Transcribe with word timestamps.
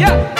yeah. 0.00 0.39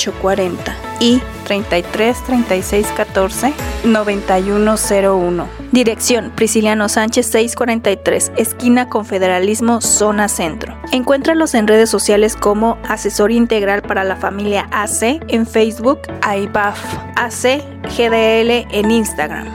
40 0.09 0.75
y 0.99 1.21
33 1.45 2.23
36 2.23 2.87
14 2.95 3.53
9101. 3.83 5.47
Dirección 5.71 6.31
Prisciliano 6.35 6.89
Sánchez 6.89 7.27
643, 7.27 8.31
esquina 8.37 8.89
Confederalismo, 8.89 9.81
zona 9.81 10.27
centro. 10.27 10.75
Encuéntralos 10.91 11.53
en 11.53 11.67
redes 11.67 11.89
sociales 11.89 12.35
como 12.35 12.77
Asesor 12.87 13.31
Integral 13.31 13.81
para 13.83 14.03
la 14.03 14.15
Familia 14.15 14.67
AC 14.71 15.21
en 15.27 15.45
Facebook, 15.45 15.99
IBAF 16.23 16.79
AC 17.15 17.63
GDL 17.95 18.67
en 18.71 18.91
Instagram. 18.91 19.47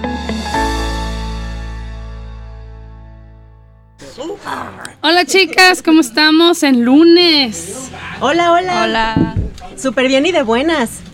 Hola 5.03 5.25
chicas, 5.25 5.83
¿cómo 5.83 6.01
estamos 6.01 6.63
en 6.63 6.85
lunes? 6.85 7.91
Hola, 8.21 8.53
hola. 8.53 8.83
Hola. 8.83 9.37
Súper 9.77 10.09
bien 10.09 10.27
y 10.27 10.33
de 10.33 10.43
buenas. 10.43 11.06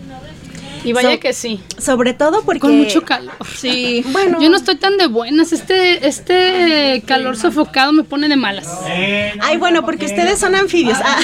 Y 0.84 0.92
vaya 0.92 1.18
que 1.18 1.32
sí. 1.32 1.60
Sobre 1.78 2.14
todo 2.14 2.42
porque... 2.42 2.60
Con 2.60 2.76
mucho 2.76 3.02
calor. 3.02 3.34
Sí. 3.56 4.04
Bueno. 4.12 4.42
Yo 4.42 4.50
no 4.50 4.56
estoy 4.56 4.76
tan 4.76 4.98
de 4.98 5.06
buenas. 5.06 5.52
Este, 5.52 6.06
este 6.06 7.02
calor 7.06 7.36
sofocado 7.36 7.92
me 7.92 8.04
pone 8.04 8.28
de 8.28 8.36
malas. 8.36 8.68
Ay, 9.40 9.56
bueno, 9.56 9.84
porque 9.84 10.06
ustedes 10.06 10.38
son 10.38 10.54
anfibios. 10.54 10.98
Ah, 11.02 11.18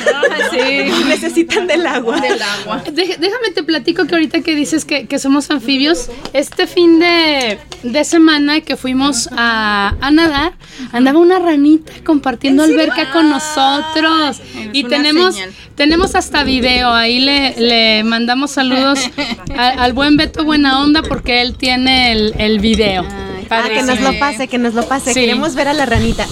sí. 0.50 1.04
Necesitan 1.08 1.66
del 1.66 1.86
agua. 1.86 2.20
Del 2.20 2.40
agua. 2.40 2.82
déjame 2.86 3.50
te 3.54 3.62
platico 3.62 4.06
que 4.06 4.14
ahorita 4.14 4.40
que 4.40 4.54
dices 4.54 4.84
que, 4.84 5.18
somos 5.18 5.50
anfibios, 5.50 6.08
este 6.32 6.66
fin 6.66 6.98
de, 6.98 7.58
semana 8.04 8.60
que 8.60 8.76
fuimos 8.76 9.28
a, 9.32 9.94
nadar, 10.12 10.54
andaba 10.92 11.18
una 11.18 11.38
ranita 11.38 11.92
compartiendo 12.04 12.62
alberca 12.62 13.10
con 13.10 13.28
nosotros. 13.28 14.40
y 14.72 14.84
tenemos, 14.84 15.36
tenemos 15.74 16.14
hasta 16.14 16.44
video. 16.44 16.90
Ahí 16.90 17.20
le, 17.20 17.54
le 17.58 18.04
mandamos 18.04 18.52
saludos 18.52 18.98
al, 19.56 19.92
buen 19.92 20.16
Beto 20.16 20.44
Buena 20.44 20.82
Onda 20.82 21.02
porque 21.02 21.42
él 21.42 21.54
tiene 21.54 22.12
el, 22.12 22.34
el 22.38 22.60
video. 22.60 23.04
ah, 23.50 23.68
que 23.68 23.82
nos 23.82 24.00
lo 24.00 24.18
pase, 24.18 24.48
que 24.48 24.58
nos 24.58 24.74
lo 24.74 24.86
pase. 24.86 25.14
Queremos 25.14 25.54
ver 25.54 25.68
a 25.68 25.72
la 25.72 25.86
ranita. 25.86 26.26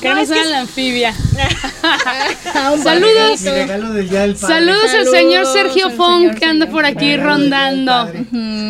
Queremos 0.00 0.28
ver 0.28 0.38
a 0.38 0.44
la 0.44 0.60
anfibia. 0.60 1.12
Saludos. 2.82 3.40
Saludos 4.38 4.94
al 4.94 5.06
señor 5.06 5.46
Sergio 5.46 5.90
Fon 5.90 6.34
que 6.34 6.46
anda 6.46 6.66
por 6.66 6.86
aquí 6.86 7.16
rondando. 7.16 8.10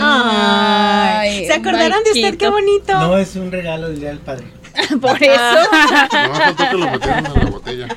Ay, 0.03 1.47
¿Se 1.47 1.53
acordarán 1.53 2.03
de 2.05 2.11
usted? 2.13 2.37
Qué 2.37 2.49
bonito. 2.49 2.93
No, 2.95 3.17
es 3.17 3.37
un 3.37 3.53
regalo 3.53 3.89
del 3.89 4.01
Día 4.01 4.09
del 4.09 4.19
Padre. 4.19 4.47
por 5.01 5.23
eso. 5.23 5.59
No, 6.73 6.79
lo 6.79 6.91
metieron 6.91 7.27
en 7.27 7.45
la 7.45 7.51
botella. 7.51 7.89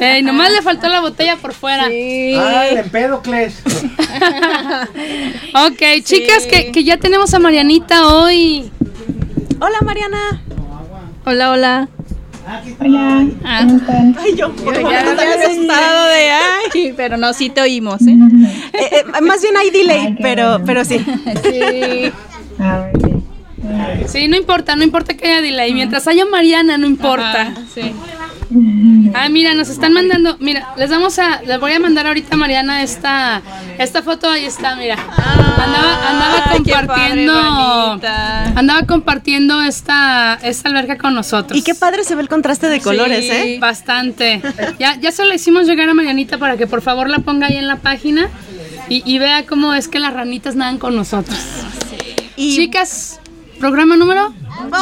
Ey, 0.00 0.22
nomás 0.22 0.50
le 0.50 0.62
faltó 0.62 0.88
la 0.88 1.00
botella 1.00 1.36
por 1.36 1.52
fuera. 1.52 1.88
Sí. 1.88 2.34
Ay, 2.34 2.76
Empédocles. 2.76 3.62
ok, 5.54 5.82
chicas, 6.02 6.46
que, 6.46 6.72
que, 6.72 6.84
ya 6.84 6.96
tenemos 6.96 7.34
a 7.34 7.38
Marianita 7.38 8.08
hoy. 8.08 8.70
Hola, 9.60 9.78
Mariana. 9.84 10.42
Hola, 11.26 11.52
hola. 11.52 11.88
Hola. 12.80 13.26
Ah. 13.44 13.66
Ay, 14.18 14.34
yo, 14.36 14.50
por 14.56 14.74
yo 14.74 14.90
ya 14.90 15.04
me 15.04 15.22
asustado 15.22 16.06
de 16.06 16.30
ay, 16.30 16.92
pero 16.96 17.16
no, 17.16 17.32
sí 17.32 17.50
te 17.50 17.60
oímos, 17.60 18.00
¿eh? 18.02 18.16
eh, 18.72 18.88
eh 18.92 19.20
más 19.22 19.42
bien 19.42 19.56
hay 19.56 19.70
delay, 19.70 20.16
pero, 20.20 20.60
pero 20.64 20.84
sí. 20.84 20.98
sí. 21.44 22.12
Sí, 24.08 24.28
no 24.28 24.36
importa, 24.36 24.74
no 24.76 24.84
importa 24.84 25.14
que 25.14 25.26
haya 25.28 25.40
delay. 25.42 25.74
Mientras 25.74 26.06
haya 26.08 26.24
Mariana, 26.24 26.78
no 26.78 26.86
importa. 26.86 27.54
sí. 27.74 27.92
Ah, 29.14 29.28
mira, 29.28 29.54
nos 29.54 29.68
están 29.68 29.92
mandando, 29.92 30.36
mira, 30.40 30.74
les 30.76 30.90
vamos 30.90 31.20
a, 31.20 31.40
les 31.42 31.60
voy 31.60 31.72
a 31.72 31.78
mandar 31.78 32.08
ahorita 32.08 32.34
a 32.34 32.36
Mariana 32.36 32.82
esta, 32.82 33.42
esta 33.78 34.02
foto, 34.02 34.28
ahí 34.28 34.44
está, 34.44 34.74
mira. 34.74 34.96
andaba, 34.96 36.10
andaba 36.10 36.44
padre, 36.44 36.72
compartiendo, 36.72 38.00
andaba 38.56 38.86
compartiendo 38.86 39.62
esta, 39.62 40.34
esta 40.42 40.68
alberca 40.68 40.98
con 40.98 41.14
nosotros. 41.14 41.56
Y 41.56 41.62
qué 41.62 41.76
padre 41.76 42.02
se 42.02 42.16
ve 42.16 42.22
el 42.22 42.28
contraste 42.28 42.68
de 42.68 42.80
colores, 42.80 43.24
Sí, 43.24 43.30
¿eh? 43.30 43.58
Bastante. 43.60 44.42
Ya, 44.80 44.96
ya 44.98 45.12
se 45.12 45.24
la 45.24 45.34
hicimos 45.36 45.66
llegar 45.66 45.88
a 45.88 45.94
Marianita 45.94 46.38
para 46.38 46.56
que 46.56 46.66
por 46.66 46.82
favor 46.82 47.08
la 47.08 47.20
ponga 47.20 47.46
ahí 47.46 47.56
en 47.56 47.68
la 47.68 47.76
página 47.76 48.28
y, 48.88 49.02
y 49.04 49.18
vea 49.20 49.46
cómo 49.46 49.74
es 49.74 49.86
que 49.86 50.00
las 50.00 50.12
ranitas 50.12 50.56
nadan 50.56 50.78
con 50.78 50.96
nosotros. 50.96 51.38
Y 52.36 52.56
Chicas, 52.56 53.19
programa 53.60 53.94
número 53.94 54.32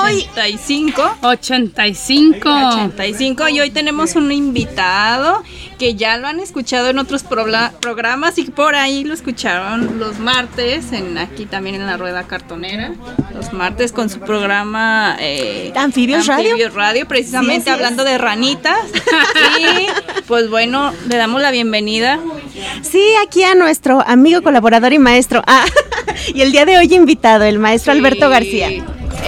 hoy 0.05 0.25
85. 0.37 1.03
85. 1.23 2.49
85 2.49 3.49
y 3.49 3.61
hoy 3.61 3.71
tenemos 3.71 4.15
un 4.15 4.31
invitado 4.31 5.43
que 5.79 5.95
ya 5.95 6.17
lo 6.17 6.27
han 6.27 6.41
escuchado 6.41 6.89
en 6.89 6.99
otros 6.99 7.23
programas 7.23 8.39
y 8.39 8.45
por 8.45 8.75
ahí 8.75 9.05
lo 9.05 9.15
escucharon 9.15 9.99
los 9.99 10.19
martes, 10.19 10.93
en 10.93 11.17
aquí 11.19 11.47
también 11.47 11.77
en 11.77 11.87
la 11.87 11.97
rueda 11.97 12.25
cartonera, 12.25 12.93
los 13.35 13.53
martes 13.53 13.93
con 13.93 14.11
su 14.11 14.21
programa 14.21 15.17
eh, 15.21 15.73
Anfibios 15.77 16.27
Radio. 16.27 16.51
Anfibios 16.51 16.75
Radio, 16.75 17.07
precisamente 17.07 17.65
Sí, 17.65 17.71
hablando 17.71 18.05
de 18.05 18.19
ranitas. 18.19 18.79
y 19.61 20.23
pues 20.27 20.51
bueno, 20.51 20.93
le 21.09 21.17
damos 21.17 21.41
la 21.41 21.51
bienvenida. 21.51 22.19
Sí, 22.83 23.03
aquí 23.25 23.45
a 23.45 23.55
nuestro 23.55 24.03
amigo, 24.07 24.43
colaborador 24.43 24.93
y 24.93 24.99
maestro. 24.99 25.43
Ah, 25.47 25.65
y 26.35 26.43
el 26.43 26.53
día 26.53 26.65
de 26.65 26.79
hoy 26.79 26.93
invitado, 26.95 27.45
el 27.45 27.59
maestro 27.59 27.93
Alberto 27.93 28.29
García. 28.29 28.69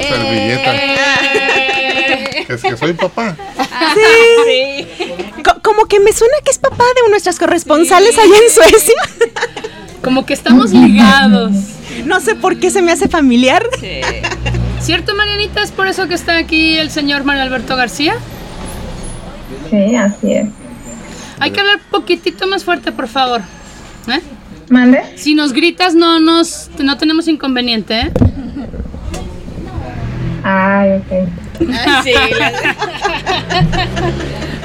Servilleta. 0.00 1.49
Es 2.54 2.62
que 2.62 2.76
soy 2.76 2.92
papá. 2.94 3.36
Sí. 3.94 4.86
Co- 5.44 5.60
como 5.62 5.86
que 5.86 6.00
me 6.00 6.12
suena 6.12 6.34
que 6.44 6.50
es 6.50 6.58
papá 6.58 6.84
de 6.84 7.10
nuestras 7.10 7.38
corresponsales 7.38 8.18
allá 8.18 8.34
en 8.36 8.50
Suecia. 8.54 8.94
Como 10.02 10.24
que 10.26 10.32
estamos 10.34 10.70
ligados. 10.72 11.52
no 12.04 12.20
sé 12.20 12.34
por 12.34 12.58
qué 12.58 12.70
se 12.70 12.82
me 12.82 12.92
hace 12.92 13.08
familiar. 13.08 13.64
¿Cierto, 14.80 15.14
Marianita? 15.14 15.62
¿Es 15.62 15.70
por 15.72 15.86
eso 15.88 16.08
que 16.08 16.14
está 16.14 16.36
aquí 16.38 16.78
el 16.78 16.90
señor 16.90 17.24
Mario 17.24 17.42
Alberto 17.42 17.76
García? 17.76 18.14
Sí, 19.70 19.94
así 19.96 20.32
es. 20.32 20.48
Hay 21.38 21.50
que 21.52 21.60
hablar 21.60 21.80
poquitito 21.90 22.46
más 22.46 22.64
fuerte, 22.64 22.92
por 22.92 23.08
favor. 23.08 23.42
¿Eh? 24.08 24.20
¿Mande? 24.68 25.02
Si 25.16 25.34
nos 25.34 25.52
gritas, 25.52 25.94
no 25.94 26.18
nos, 26.20 26.70
no 26.78 26.96
tenemos 26.96 27.28
inconveniente, 27.28 28.00
¿eh? 28.00 28.12
Ay, 30.42 30.92
ok. 30.92 31.28
Sí, 32.02 32.12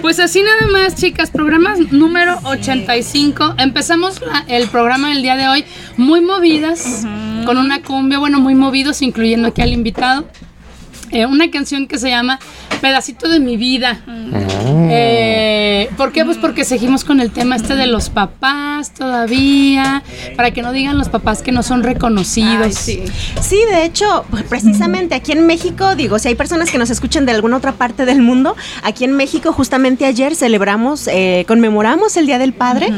Pues 0.02 0.20
así 0.20 0.44
nada 0.44 0.68
más, 0.72 0.96
chicas, 0.96 1.32
programa 1.32 1.74
número 1.90 2.38
85. 2.44 3.56
Empezamos 3.58 4.22
la- 4.22 4.46
el 4.48 4.68
programa 4.68 5.10
del 5.10 5.24
día 5.24 5.36
de 5.36 5.48
hoy 5.48 5.66
muy 5.98 6.22
movidas, 6.22 7.04
con 7.46 7.58
una 7.58 7.82
cumbia, 7.82 8.20
bueno, 8.20 8.40
muy 8.40 8.54
movidos, 8.54 9.02
incluyendo 9.02 9.48
aquí 9.48 9.64
al 9.64 9.74
invitado. 9.74 10.26
Eh, 11.12 11.25
una 11.25 11.50
canción 11.52 11.88
que 11.88 11.98
se 11.98 12.10
llama 12.10 12.40
Pedacito 12.81 13.30
de 13.30 13.40
mi 13.40 13.57
vida. 13.57 14.02
Eh, 14.68 15.90
¿Por 15.98 16.12
qué? 16.12 16.25
Pues 16.25 16.38
porque 16.38 16.66
seguimos 16.66 17.04
con 17.04 17.19
el 17.19 17.31
tema 17.31 17.56
este 17.56 17.75
de 17.75 17.88
los 17.88 18.10
papás 18.10 18.94
todavía, 18.94 20.04
para 20.36 20.52
que 20.52 20.62
no 20.62 20.72
digan 20.72 20.98
los 20.98 21.10
papás 21.10 21.42
que 21.42 21.52
no 21.52 21.63
son 21.63 21.84
reconocidos. 21.84 22.66
Ay, 22.66 22.74
sí. 22.74 23.04
Sí, 23.42 23.60
de 23.72 23.86
hecho, 23.86 24.25
pues, 24.30 24.44
precisamente 24.44 25.16
aquí 25.16 25.31
en 25.31 25.46
México, 25.46 25.96
digo, 25.96 26.19
si 26.19 26.28
hay 26.28 26.36
personas 26.36 26.72
que 26.72 26.78
nos 26.78 26.90
escuchan 26.90 27.25
de 27.25 27.31
alguna 27.31 27.58
otra 27.58 27.74
parte 27.74 28.06
del 28.06 28.22
mundo, 28.22 28.56
aquí 28.84 29.04
en 29.04 29.13
México 29.13 29.51
justamente 29.54 30.06
ayer 30.06 30.36
celebramos, 30.36 31.08
eh, 31.08 31.46
conmemoramos 31.48 32.18
el 32.18 32.25
Día 32.25 32.38
del 32.38 32.54
Padre 32.54 32.90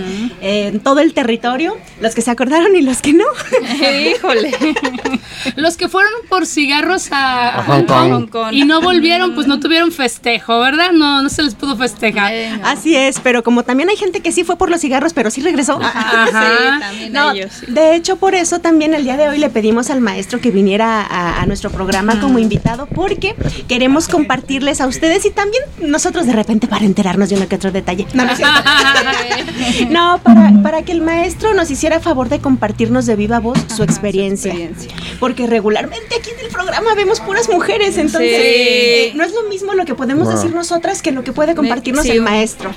eh, 0.41 0.69
en 0.73 0.79
todo 0.79 0.99
el 0.99 1.13
territorio, 1.13 1.77
los 2.01 2.15
que 2.15 2.21
se 2.21 2.31
acordaron 2.31 2.75
y 2.75 2.81
los 2.81 3.01
que 3.01 3.13
no. 3.13 3.25
Híjole. 4.15 4.51
Los 5.55 5.77
que 5.77 5.87
fueron 5.87 6.11
por 6.29 6.45
cigarros 6.45 7.11
a, 7.11 7.59
A 7.59 7.63
Hong 7.63 7.83
Kong. 7.83 7.96
Hong 7.97 8.27
Kong. 8.27 8.53
y 8.53 8.63
no 8.65 8.81
volvieron, 8.81 9.33
pues 9.35 9.47
no 9.47 9.59
tuvieron 9.59 9.91
festejo, 9.91 10.59
¿verdad? 10.59 10.91
No, 10.91 11.21
no 11.21 11.29
se 11.29 11.43
les 11.43 11.55
pudo 11.55 11.75
festejar. 11.75 12.33
Así 12.63 12.95
es, 12.95 13.19
pero 13.21 13.43
como 13.43 13.63
también 13.63 13.89
hay 13.89 13.95
gente 13.97 14.21
que 14.21 14.31
sí 14.31 14.43
fue 14.43 14.57
por 14.57 14.69
los 14.69 14.81
cigarros, 14.81 15.13
pero 15.13 15.29
sí 15.31 15.41
regresó. 15.41 15.79
Ajá. 15.81 16.25
Sí, 16.37 16.79
también 16.79 17.13
No, 17.13 17.31
ellos. 17.31 17.51
sí. 17.59 17.65
de 17.71 17.95
hecho, 17.95 18.17
por 18.17 18.35
eso 18.35 18.59
también 18.59 18.93
el 18.93 19.03
día 19.03 19.17
de 19.17 19.27
hoy 19.29 19.37
le 19.39 19.49
pedimos 19.49 19.89
al 19.89 20.01
maestro 20.01 20.39
que 20.39 20.51
viniera 20.51 21.01
a, 21.01 21.41
a 21.41 21.45
nuestro 21.45 21.69
programa 21.69 22.19
como 22.19 22.39
invitado, 22.39 22.85
porque 22.87 23.35
queremos 23.67 24.07
compartirles 24.07 24.81
a 24.81 24.87
ustedes 24.87 25.25
y 25.25 25.31
también 25.31 25.63
nosotros 25.79 26.25
de 26.25 26.33
repente 26.33 26.67
para 26.67 26.85
enterarnos 26.85 27.29
de 27.29 27.35
uno 27.35 27.47
que 27.47 27.55
otro 27.55 27.71
detalle. 27.71 28.05
No, 28.13 28.25
no. 28.25 28.31
No, 29.89 30.19
para, 30.23 30.51
para 30.63 30.81
que 30.83 30.91
el 30.91 31.01
maestro 31.01 31.53
nos 31.53 31.69
hiciera 31.71 31.99
favor 31.99 32.29
de 32.29 32.39
compartirnos 32.39 33.05
de 33.05 33.15
viva 33.15 33.39
voz 33.39 33.59
su 33.75 33.83
experiencia. 33.83 34.51
experiencia. 34.51 34.91
Porque 35.19 35.47
regularmente 35.47 36.15
aquí 36.19 36.29
en 36.37 36.45
el 36.45 36.51
programa 36.51 36.93
vemos 36.95 37.19
puras 37.19 37.49
mujeres, 37.49 37.86
entonces 37.95 38.29
Sí. 38.29 38.35
eh, 38.43 39.11
no 39.15 39.23
es 39.23 39.31
lo 39.33 39.43
mismo 39.49 39.73
lo 39.73 39.85
que 39.85 39.95
podemos 39.95 40.27
Wow. 40.27 40.35
decir 40.35 40.53
nosotras 40.53 41.01
que 41.01 41.11
lo 41.11 41.23
que 41.23 41.31
puede 41.31 41.55
compartirnos 41.55 42.03
Sí. 42.03 42.11
el 42.11 42.21
maestro. 42.21 42.71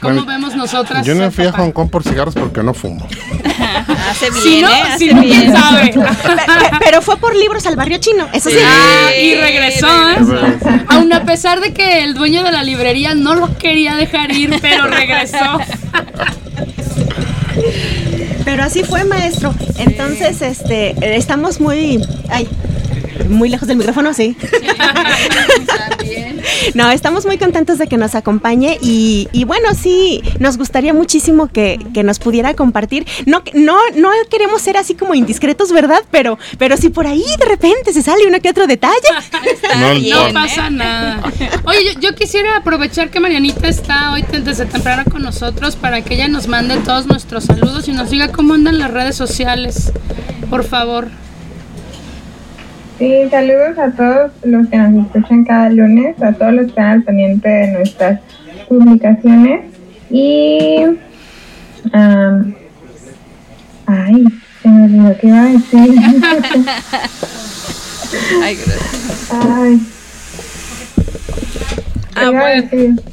¿Cómo 0.00 0.14
Bueno, 0.14 0.26
vemos 0.26 0.54
nosotras? 0.56 1.06
Yo 1.06 1.14
no 1.14 1.30
fui 1.30 1.46
a? 1.46 1.52
Hong 1.52 1.70
Kong 1.72 1.88
por 1.88 2.02
cigarros 2.02 2.34
porque 2.34 2.62
no 2.62 2.74
fumo. 2.74 3.06
Hace 4.10 4.30
bien, 4.30 4.42
Si 4.42 4.60
no, 4.62 4.68
¿eh? 4.68 4.82
si 4.98 5.06
no, 5.14 5.20
bien. 5.20 5.40
quién 5.42 5.52
sabe. 5.56 5.88
Pe- 5.92 6.00
pe- 6.00 6.76
Pero 6.84 7.02
fue 7.02 7.16
por 7.18 7.34
libros 7.34 7.66
al 7.66 7.76
barrio 7.76 7.98
chino, 7.98 8.28
eso 8.32 8.50
sí. 8.50 8.56
Ah, 8.62 9.10
y 9.16 9.34
regresó, 9.36 9.86
¿eh? 10.10 10.58
Aún 10.88 11.12
a 11.12 11.24
pesar 11.24 11.60
de 11.60 11.72
que 11.72 12.02
el 12.04 12.14
dueño 12.14 12.42
de 12.42 12.50
la 12.52 12.62
librería 12.64 13.14
no 13.14 13.34
lo 13.34 13.56
quería 13.58 13.94
dejar 13.94 14.32
ir, 14.32 14.58
pero 14.60 14.86
regresó. 14.88 15.58
Pero 18.44 18.64
así 18.64 18.82
fue, 18.82 19.04
maestro. 19.04 19.54
Entonces, 19.78 20.42
este, 20.42 20.90
eh, 20.90 21.16
estamos 21.16 21.60
muy, 21.60 22.02
ay, 22.28 22.48
muy 23.32 23.48
lejos 23.48 23.68
del 23.68 23.76
micrófono, 23.76 24.12
sí. 24.14 24.36
No, 26.74 26.90
estamos 26.90 27.26
muy 27.26 27.38
contentos 27.38 27.78
de 27.78 27.86
que 27.86 27.96
nos 27.96 28.14
acompañe 28.14 28.78
y, 28.80 29.28
y 29.32 29.44
bueno, 29.44 29.68
sí, 29.74 30.22
nos 30.38 30.56
gustaría 30.58 30.94
muchísimo 30.94 31.48
que, 31.48 31.78
que 31.92 32.02
nos 32.02 32.18
pudiera 32.18 32.54
compartir. 32.54 33.06
No, 33.26 33.42
no, 33.54 33.78
no 33.96 34.10
queremos 34.30 34.62
ser 34.62 34.76
así 34.76 34.94
como 34.94 35.14
indiscretos, 35.14 35.72
¿verdad? 35.72 36.02
Pero, 36.10 36.38
pero 36.58 36.76
si 36.76 36.88
por 36.88 37.06
ahí 37.06 37.24
de 37.38 37.44
repente 37.46 37.92
se 37.92 38.02
sale 38.02 38.26
uno 38.26 38.40
que 38.40 38.50
otro 38.50 38.66
detalle. 38.66 38.94
No 39.78 39.94
bien, 39.94 40.16
No 40.16 40.28
¿eh? 40.28 40.32
pasa 40.32 40.70
nada. 40.70 41.22
Oye, 41.64 41.84
yo, 41.94 42.00
yo 42.00 42.14
quisiera 42.14 42.56
aprovechar 42.56 43.10
que 43.10 43.20
Marianita 43.20 43.68
está 43.68 44.12
hoy 44.12 44.24
desde 44.44 44.66
temprano 44.66 45.04
con 45.10 45.22
nosotros 45.22 45.76
para 45.76 46.02
que 46.02 46.14
ella 46.14 46.28
nos 46.28 46.48
mande 46.48 46.76
todos 46.78 47.06
nuestros 47.06 47.44
saludos 47.44 47.88
y 47.88 47.92
nos 47.92 48.10
diga 48.10 48.28
cómo 48.28 48.54
andan 48.54 48.78
las 48.78 48.90
redes 48.90 49.16
sociales. 49.16 49.92
Por 50.48 50.64
favor. 50.64 51.08
Sí, 53.02 53.28
saludos 53.32 53.76
a 53.80 53.90
todos 53.90 54.30
los 54.44 54.68
que 54.68 54.76
nos 54.76 55.06
escuchan 55.06 55.42
cada 55.42 55.68
lunes, 55.70 56.22
a 56.22 56.32
todos 56.34 56.52
los 56.52 56.66
que 56.66 56.70
están 56.70 56.86
al 56.86 57.02
pendiente 57.02 57.48
de 57.48 57.72
nuestras 57.72 58.20
publicaciones. 58.68 59.62
Y. 60.08 60.84
am, 61.92 62.54
ay, 63.86 64.24
se 64.62 64.68
me 64.68 64.84
olvidó 64.84 65.16
qué 65.20 65.26
iba 65.26 65.40
a 65.40 65.46
decir. 65.46 65.80
Ay, 68.40 68.54
gracias. 68.54 69.30
ay. 69.32 69.80
Ah. 72.14 72.30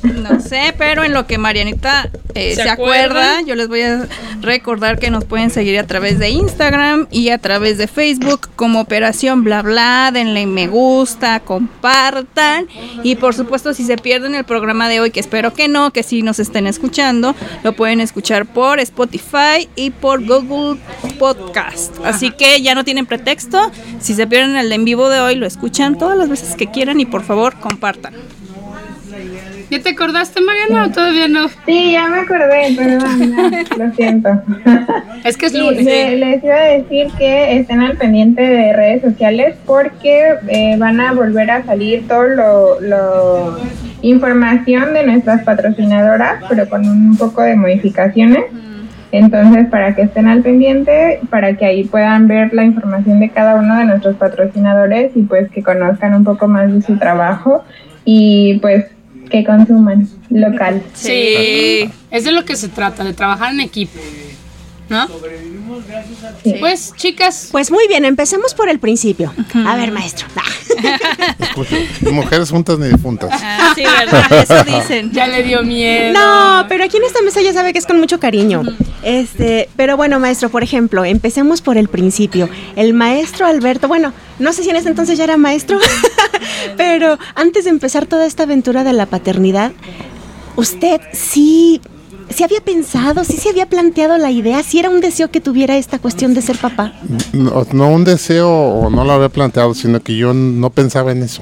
No 0.03 0.41
sé, 0.41 0.73
pero 0.77 1.03
en 1.03 1.13
lo 1.13 1.25
que 1.25 1.37
Marianita 1.37 2.09
eh, 2.35 2.55
¿Se 2.55 2.63
se, 2.63 2.69
acuerda? 2.69 3.03
acuerda, 3.03 3.41
yo 3.41 3.55
les 3.55 3.67
voy 3.67 3.81
a 3.81 4.07
recordar 4.41 4.99
que 4.99 5.09
nos 5.09 5.25
pueden 5.25 5.49
seguir 5.49 5.79
a 5.79 5.87
través 5.87 6.19
de 6.19 6.29
Instagram 6.29 7.07
y 7.11 7.29
a 7.29 7.37
través 7.37 7.77
de 7.77 7.87
Facebook 7.87 8.49
como 8.55 8.81
Operación 8.81 9.43
Bla 9.43 9.61
Bla, 9.61 10.11
denle 10.13 10.45
me 10.45 10.67
gusta, 10.67 11.39
compartan 11.39 12.67
y 13.03 13.15
por 13.15 13.33
supuesto 13.33 13.73
si 13.73 13.83
se 13.83 13.97
pierden 13.97 14.35
el 14.35 14.43
programa 14.43 14.89
de 14.89 14.99
hoy, 14.99 15.11
que 15.11 15.19
espero 15.19 15.53
que 15.53 15.67
no, 15.67 15.91
que 15.91 16.03
sí 16.03 16.21
nos 16.21 16.39
estén 16.39 16.67
escuchando, 16.67 17.35
lo 17.63 17.73
pueden 17.73 17.99
escuchar 17.99 18.45
por 18.45 18.79
Spotify 18.79 19.67
y 19.75 19.89
por 19.89 20.23
Google 20.23 20.79
Podcast. 21.17 21.95
Así 22.03 22.31
que 22.31 22.61
ya 22.61 22.75
no 22.75 22.83
tienen 22.83 23.05
pretexto, 23.05 23.71
si 23.99 24.13
se 24.13 24.27
pierden 24.27 24.55
el 24.55 24.71
en 24.71 24.85
vivo 24.85 25.09
de 25.09 25.19
hoy, 25.19 25.35
lo 25.35 25.45
escuchan 25.45 25.97
todas 25.97 26.17
las 26.17 26.29
veces 26.29 26.55
que 26.55 26.67
quieran 26.67 26.99
y 26.99 27.05
por 27.05 27.23
favor 27.23 27.59
compartan. 27.59 28.13
¿Ya 29.69 29.79
te 29.81 29.89
acordaste, 29.89 30.41
Mariana, 30.41 30.85
o 30.85 30.89
todavía 30.91 31.27
no? 31.27 31.47
Sí, 31.65 31.91
ya 31.91 32.07
me 32.07 32.19
acordé, 32.21 32.75
perdón, 32.75 33.65
lo 33.77 33.91
siento. 33.93 34.29
Es 35.23 35.35
que 35.35 35.47
es 35.47 35.53
lunes. 35.53 35.83
le- 35.85 36.15
les 36.15 36.43
iba 36.43 36.55
a 36.55 36.63
decir 36.63 37.07
que 37.17 37.57
estén 37.57 37.81
al 37.81 37.97
pendiente 37.97 38.41
de 38.41 38.71
redes 38.73 39.01
sociales 39.01 39.55
porque 39.65 40.35
eh, 40.47 40.75
van 40.77 41.01
a 41.01 41.11
volver 41.11 41.51
a 41.51 41.63
salir 41.65 42.07
todo 42.07 42.23
lo, 42.23 42.79
lo 42.81 43.57
información 44.01 44.93
de 44.93 45.05
nuestras 45.05 45.43
patrocinadoras, 45.43 46.43
pero 46.47 46.69
con 46.69 46.87
un 46.87 47.17
poco 47.17 47.41
de 47.41 47.55
modificaciones. 47.55 48.45
Entonces, 49.11 49.67
para 49.67 49.95
que 49.95 50.03
estén 50.03 50.27
al 50.27 50.41
pendiente, 50.41 51.19
para 51.29 51.55
que 51.57 51.65
ahí 51.65 51.83
puedan 51.83 52.27
ver 52.27 52.53
la 52.53 52.63
información 52.63 53.19
de 53.19 53.29
cada 53.29 53.55
uno 53.55 53.75
de 53.77 53.85
nuestros 53.85 54.15
patrocinadores 54.15 55.11
y 55.15 55.23
pues 55.23 55.49
que 55.51 55.63
conozcan 55.63 56.13
un 56.13 56.23
poco 56.23 56.47
más 56.47 56.71
de 56.73 56.81
su 56.81 56.97
trabajo 56.97 57.63
y 58.05 58.59
pues 58.59 58.85
que 59.29 59.43
consuman 59.43 60.09
local. 60.29 60.83
Sí. 60.93 61.89
Es 62.11 62.23
de 62.23 62.31
lo 62.31 62.45
que 62.45 62.55
se 62.55 62.67
trata, 62.69 63.03
de 63.03 63.13
trabajar 63.13 63.53
en 63.53 63.59
equipo. 63.61 63.99
¿No? 64.89 65.07
Sí. 66.43 66.55
Pues, 66.59 66.93
chicas, 66.95 67.49
Pues 67.51 67.69
muy 67.69 67.87
bien, 67.87 68.05
empecemos 68.05 68.55
por 68.55 68.69
el 68.69 68.79
principio. 68.79 69.31
A 69.67 69.75
ver, 69.75 69.91
maestro. 69.91 70.27
Escucha, 71.39 71.75
mujeres 72.11 72.49
juntas 72.49 72.79
ni 72.79 72.87
difuntas. 72.87 73.29
Ah, 73.31 73.73
sí, 73.75 73.83
¿verdad? 73.83 74.31
Eso 74.43 74.63
dicen. 74.63 75.11
ya 75.11 75.27
le 75.27 75.43
dio 75.43 75.61
miedo. 75.61 76.13
No, 76.13 76.65
pero 76.67 76.83
aquí 76.83 76.97
en 76.97 77.03
esta 77.03 77.21
mesa 77.21 77.39
ya 77.41 77.53
sabe 77.53 77.71
que 77.71 77.79
es 77.79 77.85
con 77.85 77.99
mucho 77.99 78.19
cariño. 78.19 78.63
Este, 79.03 79.69
pero 79.75 79.95
bueno, 79.97 80.19
maestro, 80.19 80.49
por 80.49 80.63
ejemplo, 80.63 81.05
empecemos 81.05 81.61
por 81.61 81.77
el 81.77 81.87
principio. 81.87 82.49
El 82.75 82.93
maestro 82.93 83.45
Alberto, 83.45 83.87
bueno, 83.87 84.13
no 84.39 84.53
sé 84.53 84.63
si 84.63 84.69
en 84.69 84.75
ese 84.75 84.89
entonces 84.89 85.17
ya 85.17 85.23
era 85.23 85.37
maestro, 85.37 85.79
pero 86.77 87.17
antes 87.35 87.63
de 87.63 87.69
empezar 87.69 88.05
toda 88.05 88.25
esta 88.25 88.43
aventura 88.43 88.83
de 88.83 88.93
la 88.93 89.05
paternidad, 89.05 89.71
usted 90.55 91.01
sí 91.13 91.81
sí 92.29 92.43
había 92.43 92.61
pensado, 92.61 93.23
sí 93.23 93.37
se 93.37 93.49
había 93.49 93.65
planteado 93.65 94.17
la 94.17 94.31
idea, 94.31 94.61
si 94.63 94.79
era 94.79 94.89
un 94.89 95.01
deseo 95.01 95.31
que 95.31 95.41
tuviera 95.41 95.77
esta 95.77 95.99
cuestión 95.99 96.33
de 96.33 96.41
ser 96.41 96.57
papá. 96.57 96.93
No, 97.33 97.65
no 97.71 97.89
un 97.89 98.03
deseo 98.03 98.49
o 98.49 98.89
no 98.89 99.03
lo 99.03 99.13
había 99.13 99.29
planteado, 99.29 99.73
sino 99.73 99.99
que 100.01 100.15
yo 100.15 100.33
no 100.33 100.69
pensaba 100.69 101.11
en 101.11 101.23
eso. 101.23 101.41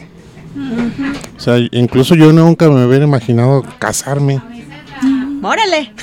O 1.36 1.40
sea, 1.40 1.58
incluso 1.72 2.16
yo 2.16 2.32
nunca 2.34 2.70
me 2.70 2.86
hubiera 2.86 3.06
imaginado 3.06 3.64
casarme. 3.80 4.42
Órale. 5.44 5.94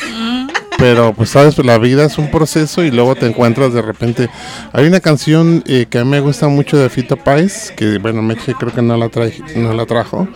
Pero 0.85 1.15
pues 1.15 1.31
sabes, 1.31 1.57
la 1.65 1.79
vida 1.79 2.05
es 2.05 2.19
un 2.19 2.31
proceso 2.31 2.85
y 2.85 2.91
luego 2.91 3.15
te 3.15 3.25
encuentras 3.25 3.73
de 3.73 3.81
repente. 3.81 4.29
Hay 4.75 4.87
una 4.87 5.01
canción 5.01 5.65
eh, 5.67 5.87
que 5.89 5.97
a 5.97 6.05
mí 6.05 6.11
me 6.11 6.21
gusta 6.21 6.47
mucho 6.49 6.77
de 6.77 6.91
Fito 6.91 7.17
Páez, 7.17 7.71
que 7.75 7.97
bueno, 7.97 8.21
Meche 8.21 8.53
creo 8.53 8.71
que 8.71 8.83
no 8.83 8.95
la, 8.99 9.09
traje, 9.09 9.43
no 9.57 9.73
la 9.73 9.87
trajo. 9.87 10.29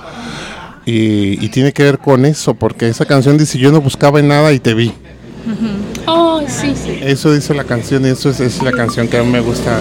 Y, 0.86 1.44
y 1.44 1.50
tiene 1.50 1.74
que 1.74 1.82
ver 1.82 1.98
con 1.98 2.24
eso, 2.24 2.54
porque 2.54 2.88
esa 2.88 3.04
canción 3.04 3.36
dice, 3.36 3.58
yo 3.58 3.70
no 3.70 3.82
buscaba 3.82 4.22
nada 4.22 4.54
y 4.54 4.58
te 4.58 4.72
vi. 4.72 4.94
Oh, 6.06 6.42
sí, 6.46 6.74
sí. 6.74 6.98
Eso 7.02 7.32
dice 7.32 7.54
la 7.54 7.64
canción 7.64 8.04
y 8.04 8.08
eso 8.10 8.30
es, 8.30 8.40
es 8.40 8.62
la 8.62 8.72
canción 8.72 9.08
que 9.08 9.16
a 9.18 9.22
mí 9.22 9.30
me 9.30 9.40
gusta. 9.40 9.78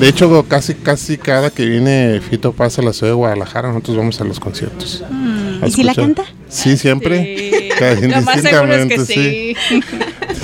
De 0.00 0.08
hecho, 0.08 0.44
casi 0.48 0.74
casi 0.74 1.18
cada 1.18 1.50
que 1.50 1.66
viene 1.66 2.20
Fito 2.28 2.52
Paz 2.52 2.78
a 2.78 2.82
la 2.82 2.92
ciudad 2.92 3.12
de 3.12 3.16
Guadalajara, 3.16 3.68
nosotros 3.68 3.96
vamos 3.96 4.20
a 4.20 4.24
los 4.24 4.40
conciertos. 4.40 5.04
A 5.62 5.66
¿Y 5.66 5.70
si 5.72 5.82
la 5.84 5.94
canta? 5.94 6.24
Sí, 6.48 6.76
siempre. 6.76 7.68
Cada- 7.78 7.94
Lo 8.00 8.22
más 8.22 8.40
seguro 8.40 8.74
es 8.74 8.86
que 8.86 8.98
sí. 9.06 9.56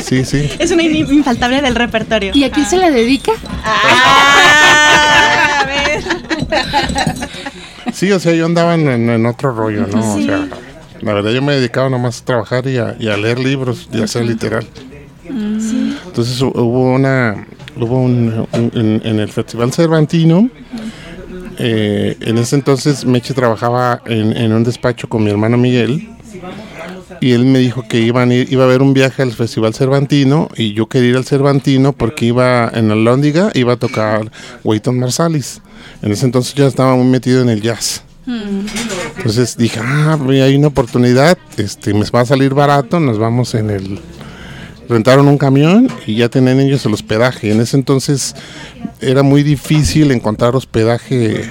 Sí, 0.05 0.25
sí. 0.25 0.51
Es 0.59 0.71
una 0.71 0.83
in- 0.83 1.13
infaltable 1.13 1.61
del 1.61 1.75
repertorio. 1.75 2.33
¿Y 2.35 2.45
a 2.45 2.51
quién 2.51 2.67
se 2.67 2.77
la 2.77 2.91
dedica? 2.91 3.33
Ah, 3.65 5.63
a 5.63 5.67
ver. 5.67 6.05
Sí, 7.93 8.11
o 8.13 8.21
sea, 8.21 8.33
yo 8.35 8.47
andaba 8.47 8.75
en, 8.75 8.89
en- 8.89 9.11
en 9.11 9.27
otro 9.27 9.53
rollo, 9.53 9.87
¿no? 9.87 10.15
O 10.15 10.21
sea, 10.23 10.47
la 11.03 11.13
verdad 11.13 11.31
yo 11.33 11.43
me 11.43 11.55
dedicaba 11.55 11.89
nomás 11.91 12.21
a 12.21 12.25
trabajar 12.25 12.67
y 12.67 12.79
a, 12.79 12.97
y 12.99 13.09
a 13.09 13.17
leer 13.17 13.39
libros 13.39 13.89
y 13.93 14.01
a 14.03 14.07
ser 14.07 14.25
literal. 14.27 14.67
Entonces 16.07 16.41
hu- 16.43 16.53
hubo 16.55 16.93
una, 16.95 17.47
hubo 17.77 18.01
un, 18.01 18.47
un- 18.53 18.71
en, 18.75 19.03
en 19.05 19.21
el 19.21 19.29
Festival 19.29 19.73
Cervantino, 19.73 20.49
eh, 21.59 22.17
en 22.21 22.39
ese 22.39 22.57
entonces 22.57 23.05
Meche 23.05 23.35
trabajaba 23.35 24.01
en, 24.07 24.37
en 24.37 24.53
un 24.53 24.65
despacho 24.65 25.09
con 25.09 25.25
mi 25.25 25.31
hermano 25.31 25.57
Miguel 25.59 26.09
y 27.21 27.33
él 27.33 27.45
me 27.45 27.59
dijo 27.59 27.83
que 27.89 28.01
iban 28.01 28.31
a 28.31 28.35
ir- 28.35 28.47
iba 28.53 28.63
a 28.63 28.67
haber 28.67 28.81
un 28.81 28.95
viaje 28.95 29.23
al 29.23 29.33
Festival 29.33 29.75
Cervantino 29.75 30.49
y 30.57 30.73
yo 30.73 30.87
quería 30.87 31.11
ir 31.11 31.17
al 31.17 31.25
Cervantino 31.25 31.93
porque 31.93 32.27
iba 32.27 32.71
en 32.73 32.89
la 32.89 32.95
Lóndiga, 32.95 33.51
iba 33.55 33.73
a 33.73 33.77
tocar 33.77 34.31
Weyton 34.65 34.99
Marsalis. 34.99 35.61
En 36.03 36.13
ese 36.13 36.27
entonces 36.27 36.55
ya 36.55 36.67
estaba 36.67 36.95
muy 36.97 37.07
metido 37.07 37.43
en 37.43 37.49
el 37.49 37.61
jazz. 37.61 38.05
Entonces 39.17 39.57
dije, 39.57 39.81
ah, 39.83 40.19
hay 40.29 40.57
una 40.57 40.69
oportunidad, 40.69 41.39
este, 41.57 41.95
me 41.95 42.05
va 42.11 42.21
a 42.21 42.27
salir 42.27 42.55
barato, 42.55 43.01
nos 43.01 43.19
vamos 43.19 43.55
en 43.55 43.71
el... 43.71 44.01
Rentaron 44.89 45.29
un 45.29 45.37
camión 45.37 45.89
y 46.07 46.17
ya 46.17 46.31
tenían 46.31 46.61
ellos 46.61 46.85
el 46.87 46.95
hospedaje. 46.95 47.51
En 47.51 47.61
ese 47.61 47.77
entonces 47.77 48.35
era 49.03 49.23
muy 49.23 49.43
difícil 49.43 50.11
encontrar 50.13 50.57
hospedaje 50.57 51.45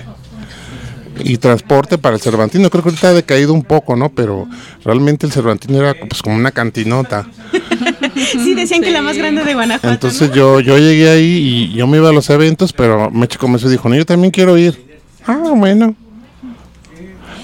y 1.24 1.38
transporte 1.38 2.00
para 2.00 2.16
el 2.16 2.22
Cervantino. 2.22 2.70
Creo 2.72 2.84
que 2.84 2.90
ahorita 2.90 3.10
ha 3.10 3.14
decaído 3.14 3.54
un 3.54 3.64
poco, 3.64 3.96
¿no? 3.96 4.10
Pero 4.10 4.48
realmente 4.84 5.28
el 5.28 5.32
Cervantino 5.32 5.78
era 5.78 5.94
pues 5.94 6.24
como 6.24 6.36
una 6.36 6.52
cantinota. 6.52 7.28
Sí, 8.16 8.56
decían 8.56 8.82
que 8.82 8.90
la 8.90 9.04
más 9.04 9.16
grande 9.16 9.44
de 9.44 9.54
Guanajuato. 9.54 9.94
Entonces 9.94 10.32
yo, 10.32 10.60
yo 10.60 10.78
llegué 10.80 11.10
ahí 11.10 11.70
y 11.72 11.74
yo 11.74 11.86
me 11.86 11.98
iba 11.98 12.10
a 12.10 12.12
los 12.12 12.30
eventos, 12.32 12.74
pero 12.74 13.12
Meche 13.12 13.38
comenzó 13.38 13.68
y 13.68 13.72
dijo, 13.72 13.88
no, 13.88 13.96
yo 13.96 14.08
también 14.08 14.32
quiero 14.32 14.58
ir. 14.58 15.00
Ah, 15.26 15.52
bueno. 15.56 15.96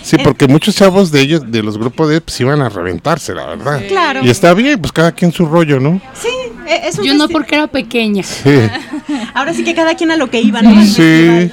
Sí, 0.04 0.18
porque 0.24 0.48
muchos 0.48 0.76
chavos 0.76 1.12
de 1.12 1.22
ellos, 1.22 1.50
de 1.50 1.64
los 1.64 1.78
grupos 1.78 2.10
de, 2.10 2.22
pues 2.22 2.40
iban 2.42 2.62
a 2.62 2.70
reventarse, 2.70 3.34
la 3.34 3.46
verdad. 3.48 3.82
Claro. 3.88 4.20
Y 4.24 4.30
está 4.30 4.54
bien, 4.54 4.80
pues 4.80 4.92
cada 4.92 5.14
quien 5.14 5.32
su 5.32 5.46
rollo, 5.46 5.80
¿no? 5.80 6.02
Sí, 6.14 6.28
e- 6.68 6.88
es 6.90 7.00
un 7.00 7.06
Yo 7.06 7.14
no 7.14 7.30
porque 7.30 7.56
era 7.56 7.68
pequeña. 7.68 8.22
Sí. 8.24 8.60
Ahora 9.34 9.54
sí 9.54 9.64
que 9.64 9.74
cada 9.74 9.96
quien 9.96 10.12
a 10.12 10.18
lo 10.18 10.30
que 10.30 10.42
iba, 10.42 10.62
¿no? 10.62 10.86
Sí. 10.86 11.50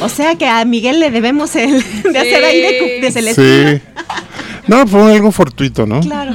O 0.00 0.08
sea 0.08 0.34
que 0.36 0.46
a 0.46 0.64
Miguel 0.64 1.00
le 1.00 1.10
debemos 1.10 1.54
el 1.56 1.82
de 2.12 2.18
hacer 2.18 2.44
ahí 2.44 2.60
de, 2.60 3.10
de 3.10 3.34
sí. 3.34 3.82
No, 4.66 4.86
fue 4.86 5.12
algo 5.12 5.30
fortuito, 5.30 5.86
¿no? 5.86 6.00
Claro. 6.00 6.32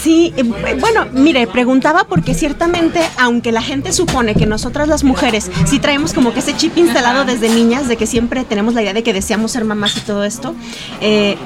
Sí, 0.00 0.32
eh, 0.36 0.42
bueno, 0.42 1.06
mire, 1.12 1.46
preguntaba 1.46 2.04
porque 2.04 2.34
ciertamente, 2.34 3.00
aunque 3.18 3.52
la 3.52 3.62
gente 3.62 3.92
supone 3.92 4.34
que 4.34 4.46
nosotras 4.46 4.88
las 4.88 5.04
mujeres 5.04 5.50
sí 5.66 5.78
traemos 5.78 6.12
como 6.12 6.32
que 6.32 6.40
ese 6.40 6.56
chip 6.56 6.76
instalado 6.76 7.24
desde 7.24 7.48
niñas, 7.48 7.88
de 7.88 7.96
que 7.96 8.06
siempre 8.06 8.44
tenemos 8.44 8.74
la 8.74 8.82
idea 8.82 8.92
de 8.92 9.02
que 9.02 9.12
deseamos 9.12 9.52
ser 9.52 9.64
mamás 9.64 9.96
y 9.96 10.00
todo 10.00 10.24
esto, 10.24 10.54
eh, 11.00 11.36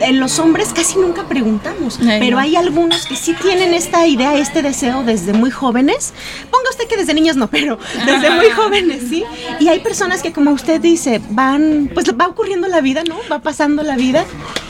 en 0.00 0.20
los 0.20 0.38
hombres 0.38 0.72
casi 0.74 0.98
nunca 0.98 1.24
preguntamos, 1.24 1.98
pero 2.18 2.38
hay 2.38 2.56
algunos 2.56 3.06
que 3.06 3.16
sí 3.16 3.34
tienen 3.40 3.74
esta 3.74 4.06
idea, 4.06 4.36
este 4.36 4.62
deseo 4.62 5.02
desde 5.02 5.32
muy 5.32 5.50
jóvenes. 5.50 6.12
Ponga 6.50 6.70
usted 6.70 6.86
que 6.88 6.96
desde 6.96 7.14
niños 7.14 7.36
no, 7.36 7.48
pero 7.48 7.78
desde 8.06 8.30
muy 8.30 8.50
jóvenes, 8.50 9.04
¿sí? 9.08 9.24
Y 9.60 9.68
hay 9.68 9.80
personas 9.80 10.22
que, 10.22 10.32
como 10.32 10.50
usted 10.52 10.80
dice, 10.80 11.20
van, 11.30 11.90
pues 11.94 12.06
va 12.18 12.26
ocurriendo 12.28 12.68
la 12.68 12.80
vida, 12.80 13.02
¿no? 13.04 13.16
Va 13.30 13.40
pasando 13.40 13.82
la 13.82 13.96
vida 13.96 14.24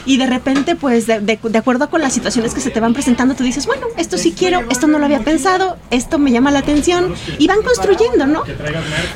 y 0.05 0.17
de 0.17 0.25
repente, 0.25 0.52
pues, 0.79 1.07
de, 1.07 1.19
de- 1.19 1.39
de 1.41 1.57
acuerdo 1.57 1.89
con 1.89 2.01
las 2.01 2.13
situaciones 2.13 2.53
que 2.53 2.61
se 2.61 2.69
te 2.69 2.79
van 2.79 2.93
presentando, 2.93 3.35
tú 3.35 3.43
dices, 3.43 3.65
bueno, 3.65 3.87
esto 3.97 4.17
sí 4.17 4.33
quiero, 4.37 4.61
esto 4.69 4.87
no 4.87 4.99
lo 4.99 5.05
había 5.05 5.19
pensado, 5.19 5.77
esto 5.91 6.17
me 6.19 6.31
llama 6.31 6.51
la 6.51 6.59
atención 6.59 7.13
y 7.39 7.47
van 7.47 7.61
construyendo, 7.63 8.25
¿no? 8.27 8.43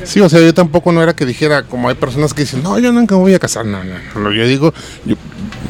Sí, 0.04 0.20
o 0.20 0.28
sea, 0.28 0.40
yo 0.40 0.52
tampoco 0.54 0.92
no 0.92 1.02
era 1.02 1.14
que 1.14 1.24
dijera, 1.26 1.62
como 1.62 1.88
hay 1.88 1.94
personas 1.94 2.34
que 2.34 2.42
dicen, 2.42 2.62
no, 2.62 2.78
yo 2.78 2.92
nunca 2.92 3.14
me 3.14 3.22
voy 3.22 3.34
a 3.34 3.38
casar, 3.38 3.64
no, 3.66 3.82
no, 3.84 4.20
no, 4.20 4.32
yo 4.32 4.46
digo, 4.46 4.72
yo- 5.04 5.16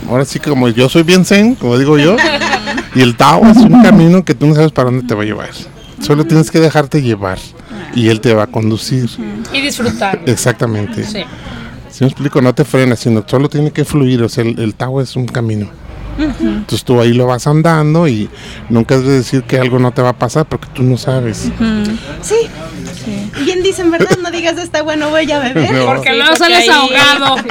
ahora 0.08 0.24
sí 0.24 0.40
que 0.40 0.50
como 0.50 0.68
yo 0.68 0.88
soy 0.88 1.02
bien 1.02 1.24
zen, 1.24 1.54
como 1.54 1.78
digo 1.78 1.98
yo, 1.98 2.16
y 2.94 3.00
el 3.00 3.16
Tao 3.16 3.46
es 3.46 3.56
un 3.58 3.82
camino 3.82 4.24
que 4.24 4.34
tú 4.34 4.46
no 4.46 4.54
sabes 4.54 4.72
para 4.72 4.90
dónde 4.90 5.06
te 5.06 5.14
va 5.14 5.22
a 5.22 5.26
llevar, 5.26 5.50
solo 6.00 6.24
tienes 6.24 6.50
que 6.50 6.60
dejarte 6.60 7.02
llevar 7.02 7.38
y 7.94 8.08
él 8.08 8.20
te 8.20 8.32
va 8.34 8.44
a 8.44 8.46
conducir, 8.46 9.08
Y 9.52 9.60
disfrutar. 9.60 10.20
exactamente. 10.26 11.04
Sí. 11.04 11.24
Si 11.98 12.04
me 12.04 12.10
explico, 12.10 12.40
no 12.40 12.54
te 12.54 12.64
frenas, 12.64 13.00
sino 13.00 13.24
solo 13.26 13.48
tiene 13.48 13.72
que 13.72 13.84
fluir, 13.84 14.22
o 14.22 14.28
sea, 14.28 14.44
el, 14.44 14.56
el 14.60 14.74
Tao 14.76 15.00
es 15.00 15.16
un 15.16 15.26
camino. 15.26 15.68
Entonces 16.16 16.84
tú 16.84 17.00
ahí 17.00 17.12
lo 17.12 17.26
vas 17.26 17.48
andando 17.48 18.06
y 18.06 18.30
nunca 18.68 18.94
es 18.94 19.02
de 19.02 19.14
decir 19.14 19.42
que 19.42 19.58
algo 19.58 19.80
no 19.80 19.90
te 19.90 20.00
va 20.00 20.10
a 20.10 20.16
pasar 20.16 20.46
porque 20.46 20.68
tú 20.72 20.84
no 20.84 20.96
sabes. 20.96 21.50
Sí. 22.22 22.36
Bien 23.44 23.62
dicen, 23.62 23.90
¿verdad? 23.90 24.16
No 24.22 24.30
digas 24.30 24.56
está 24.58 24.82
bueno, 24.82 25.10
voy 25.10 25.30
a 25.30 25.38
beber. 25.38 25.72
No. 25.72 25.86
Porque 25.86 26.10
Sí, 26.10 26.16
luego 26.16 26.36
sales 26.36 26.58
ahí- 26.58 26.68
ahogado. 26.68 27.36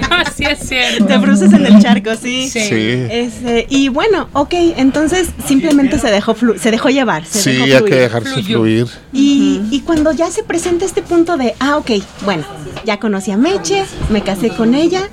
sí, 0.36 0.44
es 0.44 0.58
cierto. 0.68 1.06
Te 1.06 1.18
bruces 1.18 1.52
en 1.52 1.66
el 1.66 1.80
charco, 1.82 2.10
sí. 2.14 2.48
Sí. 2.48 2.60
Sí. 2.60 3.06
Este, 3.10 3.66
y 3.68 3.88
bueno, 3.88 4.28
ok, 4.32 4.52
entonces 4.76 5.28
simplemente 5.46 5.98
se 5.98 6.10
dejó 6.10 6.34
flu- 6.34 6.58
se 6.58 6.70
dejó 6.70 6.88
llevar, 6.90 7.24
se 7.24 7.40
Sí, 7.42 7.50
dejó 7.52 7.64
hay 7.64 7.70
fluir. 7.78 7.92
que 7.92 8.00
dejarse 8.00 8.30
Fluyó. 8.32 8.58
fluir. 8.58 8.86
Y, 9.12 9.60
y 9.70 9.80
cuando 9.80 10.12
ya 10.12 10.30
se 10.30 10.42
presenta 10.42 10.84
este 10.84 11.02
punto 11.02 11.36
de, 11.36 11.54
ah, 11.60 11.76
ok, 11.76 11.90
bueno, 12.22 12.44
ya 12.84 12.98
conocí 12.98 13.30
a 13.30 13.36
Meche, 13.36 13.84
me 14.10 14.22
casé 14.22 14.50
con 14.50 14.74
ella 14.74 15.08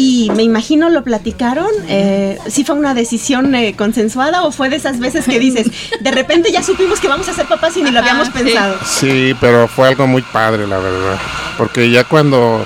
y 0.00 0.30
me 0.30 0.44
imagino 0.44 0.90
lo 0.90 1.02
platicaron, 1.02 1.66
eh, 1.88 2.38
¿sí 2.46 2.62
fue 2.64 2.76
una 2.76 2.94
decisión 2.94 3.52
eh, 3.56 3.74
consensuada 3.76 4.44
o 4.44 4.52
fue 4.52 4.68
de 4.68 4.76
esas 4.76 5.00
veces 5.00 5.24
que 5.24 5.40
dices, 5.40 5.66
de 6.00 6.10
repente 6.12 6.52
ya 6.52 6.62
supimos 6.62 7.00
que 7.00 7.08
vamos 7.08 7.28
a 7.28 7.34
ser 7.34 7.46
papás 7.46 7.76
y 7.76 7.82
ni 7.82 7.90
lo 7.90 7.98
habíamos 7.98 8.28
pensado? 8.28 8.76
Sí, 8.86 9.34
pero 9.40 9.66
fue 9.66 9.88
algo 9.88 10.06
muy 10.06 10.22
padre, 10.22 10.68
la 10.68 10.78
verdad. 10.78 11.18
Porque 11.56 11.90
ya 11.90 12.04
cuando, 12.04 12.64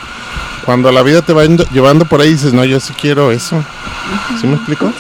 cuando 0.67 0.93
la 0.93 1.03
vida 1.03 1.23
te 1.23 1.33
va 1.33 1.45
llevando 1.73 2.05
por 2.05 2.21
ahí 2.21 2.33
dices, 2.33 2.53
no, 2.53 2.67
yo 2.67 2.79
sí 2.81 2.93
quiero 3.01 3.33
eso. 3.33 3.65
¿Sí 4.39 4.47
me 4.47 4.57
explico? 4.57 4.93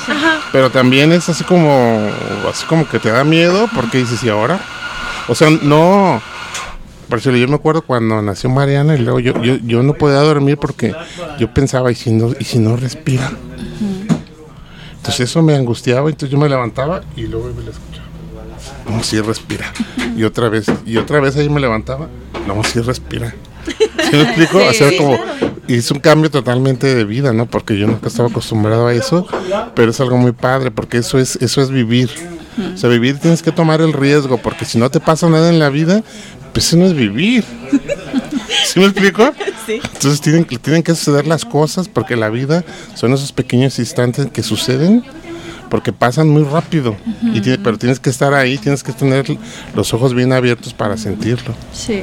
Pero 0.53 0.71
también 0.71 1.12
es 1.12 1.29
así 1.29 1.45
como, 1.45 2.11
así 2.51 2.65
como 2.65 2.89
que 2.89 2.99
te 2.99 3.11
da 3.11 3.25
miedo 3.25 3.69
porque 3.75 3.99
dices, 3.99 4.25
¿y 4.25 4.31
ahora? 4.31 4.59
O 5.29 5.35
sea, 5.35 5.51
no. 5.51 6.23
Por 7.12 7.19
eso 7.19 7.31
yo 7.31 7.47
me 7.47 7.57
acuerdo 7.57 7.83
cuando 7.83 8.23
nació 8.23 8.49
Mariana 8.49 8.95
y 8.95 9.00
luego 9.00 9.21
yo, 9.21 9.35
yo, 9.42 9.57
yo 9.57 9.83
no 9.83 9.92
podía 9.92 10.21
dormir 10.21 10.57
porque 10.57 10.95
yo 11.38 11.52
pensaba, 11.52 11.92
¿y 11.92 11.95
si 11.95 12.11
no, 12.11 12.31
y 12.40 12.45
si 12.45 12.59
no 12.59 12.75
respira? 12.75 13.31
Entonces 14.97 15.28
eso 15.28 15.42
me 15.42 15.54
angustiaba, 15.54 16.09
entonces 16.09 16.31
yo 16.31 16.38
me 16.38 16.49
levantaba 16.49 17.02
y 17.14 17.26
luego 17.26 17.52
me 17.54 17.64
la 17.64 17.71
escuchaba. 17.73 18.07
No, 18.88 19.02
sí 19.02 19.21
respira. 19.21 19.71
Y 20.16 20.25
otra 20.25 20.49
vez, 20.49 20.64
y 20.87 20.97
otra 20.97 21.21
vez 21.21 21.37
ahí 21.37 21.50
me 21.50 21.61
levantaba. 21.61 22.09
No, 22.47 22.64
sí 22.64 22.81
respira. 22.81 23.35
¿Sí 23.66 24.16
me 24.16 24.23
explico? 24.23 24.59
Sí, 24.61 24.66
o 24.71 24.73
sea, 24.73 24.88
sí, 24.88 24.97
como, 24.97 25.19
y 25.69 25.75
es 25.75 25.90
un 25.90 26.00
cambio 26.00 26.31
totalmente 26.31 26.95
de 26.95 27.04
vida, 27.04 27.35
¿no? 27.35 27.45
Porque 27.45 27.76
yo 27.76 27.87
nunca 27.88 28.09
estaba 28.09 28.31
acostumbrado 28.31 28.87
a 28.87 28.95
eso, 28.95 29.26
pero 29.75 29.90
es 29.90 30.00
algo 30.00 30.16
muy 30.16 30.33
padre, 30.33 30.71
porque 30.71 30.97
eso 30.97 31.19
es, 31.19 31.37
eso 31.37 31.61
es 31.61 31.69
vivir. 31.69 32.09
O 32.75 32.76
sea, 32.76 32.90
vivir 32.90 33.18
tienes 33.18 33.42
que 33.42 33.52
tomar 33.52 33.80
el 33.80 33.92
riesgo, 33.92 34.38
porque 34.38 34.64
si 34.64 34.78
no 34.78 34.90
te 34.90 35.00
pasa 35.00 35.28
nada 35.28 35.49
en 35.49 35.59
la 35.59 35.71
vida, 35.71 36.02
pues 36.52 36.66
eso 36.68 36.76
no 36.76 36.87
es 36.87 36.94
vivir. 36.94 37.44
¿Sí 38.66 38.78
me 38.80 38.87
explico? 38.87 39.32
Sí. 39.66 39.80
Entonces 39.82 40.21
tienen, 40.21 40.44
que- 40.44 40.59
tienen 40.59 40.82
que 40.82 40.94
suceder 40.94 41.26
las 41.26 41.44
cosas, 41.44 41.88
porque 41.88 42.16
la 42.16 42.28
vida 42.30 42.64
son 42.94 43.12
esos 43.12 43.32
pequeños 43.32 43.78
instantes 43.78 44.26
que 44.32 44.42
suceden, 44.42 45.02
porque 45.71 45.92
pasan 45.92 46.28
muy 46.28 46.42
rápido. 46.44 46.97
y 47.23 47.40
tiene- 47.40 47.59
pero 47.59 47.78
tienes 47.78 47.99
que 48.00 48.11
estar 48.11 48.35
ahí, 48.35 48.59
tienes 48.59 48.82
que 48.82 48.92
tener 48.92 49.25
los 49.75 49.94
ojos 49.94 50.14
bien 50.14 50.32
abiertos 50.32 50.75
para 50.75 50.97
sentirlo. 50.97 51.54
Sí. 51.73 52.02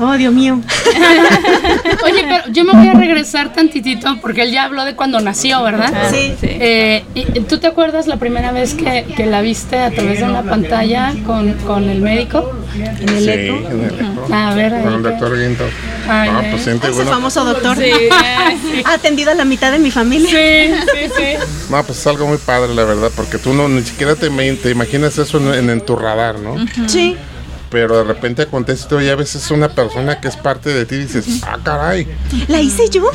Oh, 0.00 0.14
Dios 0.16 0.32
mío. 0.32 0.60
Oye, 2.04 2.24
pero 2.28 2.52
yo 2.52 2.64
me 2.64 2.72
voy 2.72 2.88
a 2.88 2.94
regresar 2.94 3.52
tantitito 3.52 4.18
porque 4.20 4.42
él 4.42 4.50
ya 4.52 4.64
habló 4.64 4.84
de 4.84 4.94
cuando 4.96 5.20
nació, 5.20 5.62
¿verdad? 5.62 5.92
Sí. 6.10 6.34
Eh, 6.42 7.04
¿y- 7.14 7.40
¿Tú 7.40 7.58
te 7.58 7.66
acuerdas 7.66 8.06
la 8.06 8.16
primera 8.16 8.50
vez 8.52 8.74
que, 8.74 9.04
que 9.16 9.26
la 9.26 9.40
viste 9.42 9.78
a 9.78 9.90
través 9.90 10.20
de 10.20 10.24
una 10.24 10.42
pantalla 10.42 11.12
con, 11.26 11.52
con 11.66 11.88
el 11.88 12.00
médico? 12.00 12.50
En 12.74 13.08
el 13.08 13.24
Sí, 13.24 13.30
eco. 13.30 13.56
en 13.70 13.84
el 13.84 13.94
eco. 14.00 14.34
A 14.34 14.54
ver, 14.54 14.74
ahí 14.74 14.82
Con 14.84 14.94
el 14.94 15.02
doctor 15.02 15.38
Guinto. 15.38 15.64
Ay, 16.08 16.28
Ah, 16.32 16.38
ay. 16.42 16.48
pues 16.50 16.62
siente, 16.62 16.86
Ese 16.86 16.96
bueno, 16.96 17.10
famoso 17.10 17.44
doctor. 17.44 17.76
Sí. 18.60 18.82
Ha 18.84 18.94
atendido 18.94 19.30
a 19.30 19.34
la 19.34 19.44
mitad 19.44 19.70
de 19.72 19.78
mi 19.78 19.90
familia. 19.90 20.28
Sí, 20.30 20.74
sí, 20.94 21.12
sí. 21.16 21.44
No, 21.70 21.82
pues 21.84 21.98
es 21.98 22.06
algo 22.06 22.26
muy 22.26 22.38
padre, 22.38 22.74
la 22.74 22.84
verdad, 22.84 23.10
porque 23.14 23.38
tú 23.38 23.52
no 23.54 23.68
ni 23.68 23.82
siquiera 23.82 24.14
te, 24.16 24.26
imaginas 24.26 25.18
eso 25.18 25.38
en, 25.38 25.54
en- 25.54 25.70
en 25.70 25.80
tu 25.80 25.96
radar, 25.96 26.38
¿no? 26.38 26.56
Sí. 26.88 27.16
Pero 27.70 27.98
de 27.98 28.04
repente 28.04 28.42
acontece 28.42 28.82
esto 28.82 29.00
y 29.00 29.08
a 29.08 29.14
veces 29.14 29.44
es 29.44 29.50
una 29.50 29.68
persona 29.68 30.20
que 30.20 30.28
es 30.28 30.36
parte 30.36 30.70
de 30.70 30.86
ti 30.86 30.96
dices, 30.96 31.40
ah, 31.46 31.58
caray. 31.62 32.06
La 32.48 32.60
hice 32.60 32.88
yo. 32.90 33.10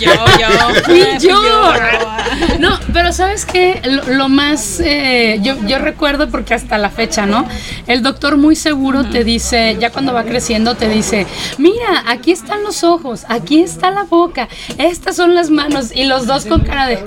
Yo, 0.00 0.12
yo. 0.38 1.18
Yo. 1.18 2.58
No, 2.60 2.78
pero 2.92 3.12
¿sabes 3.12 3.44
qué? 3.44 3.80
Lo, 3.84 4.14
lo 4.14 4.28
más, 4.28 4.80
eh, 4.80 5.40
yo, 5.42 5.56
yo 5.66 5.78
recuerdo 5.78 6.28
porque 6.28 6.54
hasta 6.54 6.78
la 6.78 6.90
fecha, 6.90 7.26
¿no? 7.26 7.48
El 7.86 8.02
doctor 8.02 8.36
muy 8.36 8.54
seguro 8.54 9.04
te 9.04 9.24
dice, 9.24 9.76
ya 9.80 9.90
cuando 9.90 10.12
va 10.12 10.24
creciendo, 10.24 10.76
te 10.76 10.88
dice, 10.88 11.26
mira, 11.58 12.04
aquí 12.06 12.30
están 12.30 12.62
los 12.62 12.84
ojos, 12.84 13.24
aquí 13.28 13.60
está 13.60 13.90
la 13.90 14.04
boca, 14.04 14.48
estas 14.78 15.16
son 15.16 15.34
las 15.34 15.50
manos 15.50 15.90
y 15.94 16.04
los 16.04 16.26
dos 16.26 16.46
con 16.46 16.60
cara 16.60 16.86
de... 16.86 16.98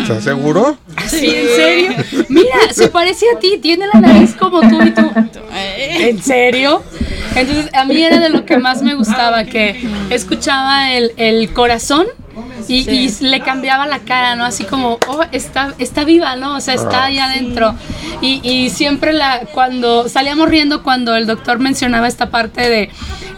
¿Estás 0.00 0.24
seguro? 0.24 0.78
¿Sí? 1.08 1.34
¿En 1.34 1.48
serio? 1.48 2.24
Mira, 2.28 2.72
se 2.72 2.88
parece 2.88 3.26
a 3.34 3.38
ti, 3.38 3.58
tiene 3.60 3.86
la 3.92 4.00
nariz 4.00 4.34
como 4.34 4.60
tú 4.60 4.82
y 4.82 4.90
tú. 4.92 5.10
¿En 5.54 6.22
serio? 6.22 6.37
Entonces, 7.34 7.70
a 7.74 7.84
mí 7.84 8.02
era 8.02 8.18
de 8.18 8.30
lo 8.30 8.44
que 8.44 8.58
más 8.58 8.82
me 8.82 8.94
gustaba, 8.94 9.44
que 9.44 9.80
escuchaba 10.10 10.92
el, 10.92 11.12
el 11.16 11.52
corazón 11.52 12.06
y, 12.66 12.88
y 12.90 13.10
le 13.20 13.40
cambiaba 13.40 13.86
la 13.86 14.00
cara, 14.00 14.36
¿no? 14.36 14.44
Así 14.44 14.64
como, 14.64 14.98
oh, 15.08 15.22
está, 15.32 15.74
está 15.78 16.04
viva, 16.04 16.36
¿no? 16.36 16.56
O 16.56 16.60
sea, 16.60 16.74
está 16.74 17.04
ahí 17.04 17.18
adentro. 17.18 17.74
Y, 18.20 18.40
y 18.48 18.70
siempre 18.70 19.12
la, 19.12 19.42
cuando 19.52 20.08
salíamos 20.08 20.48
riendo 20.48 20.82
cuando 20.82 21.14
el 21.14 21.26
doctor 21.26 21.58
mencionaba 21.58 22.08
esta 22.08 22.30
parte 22.30 22.68
de, 22.68 22.90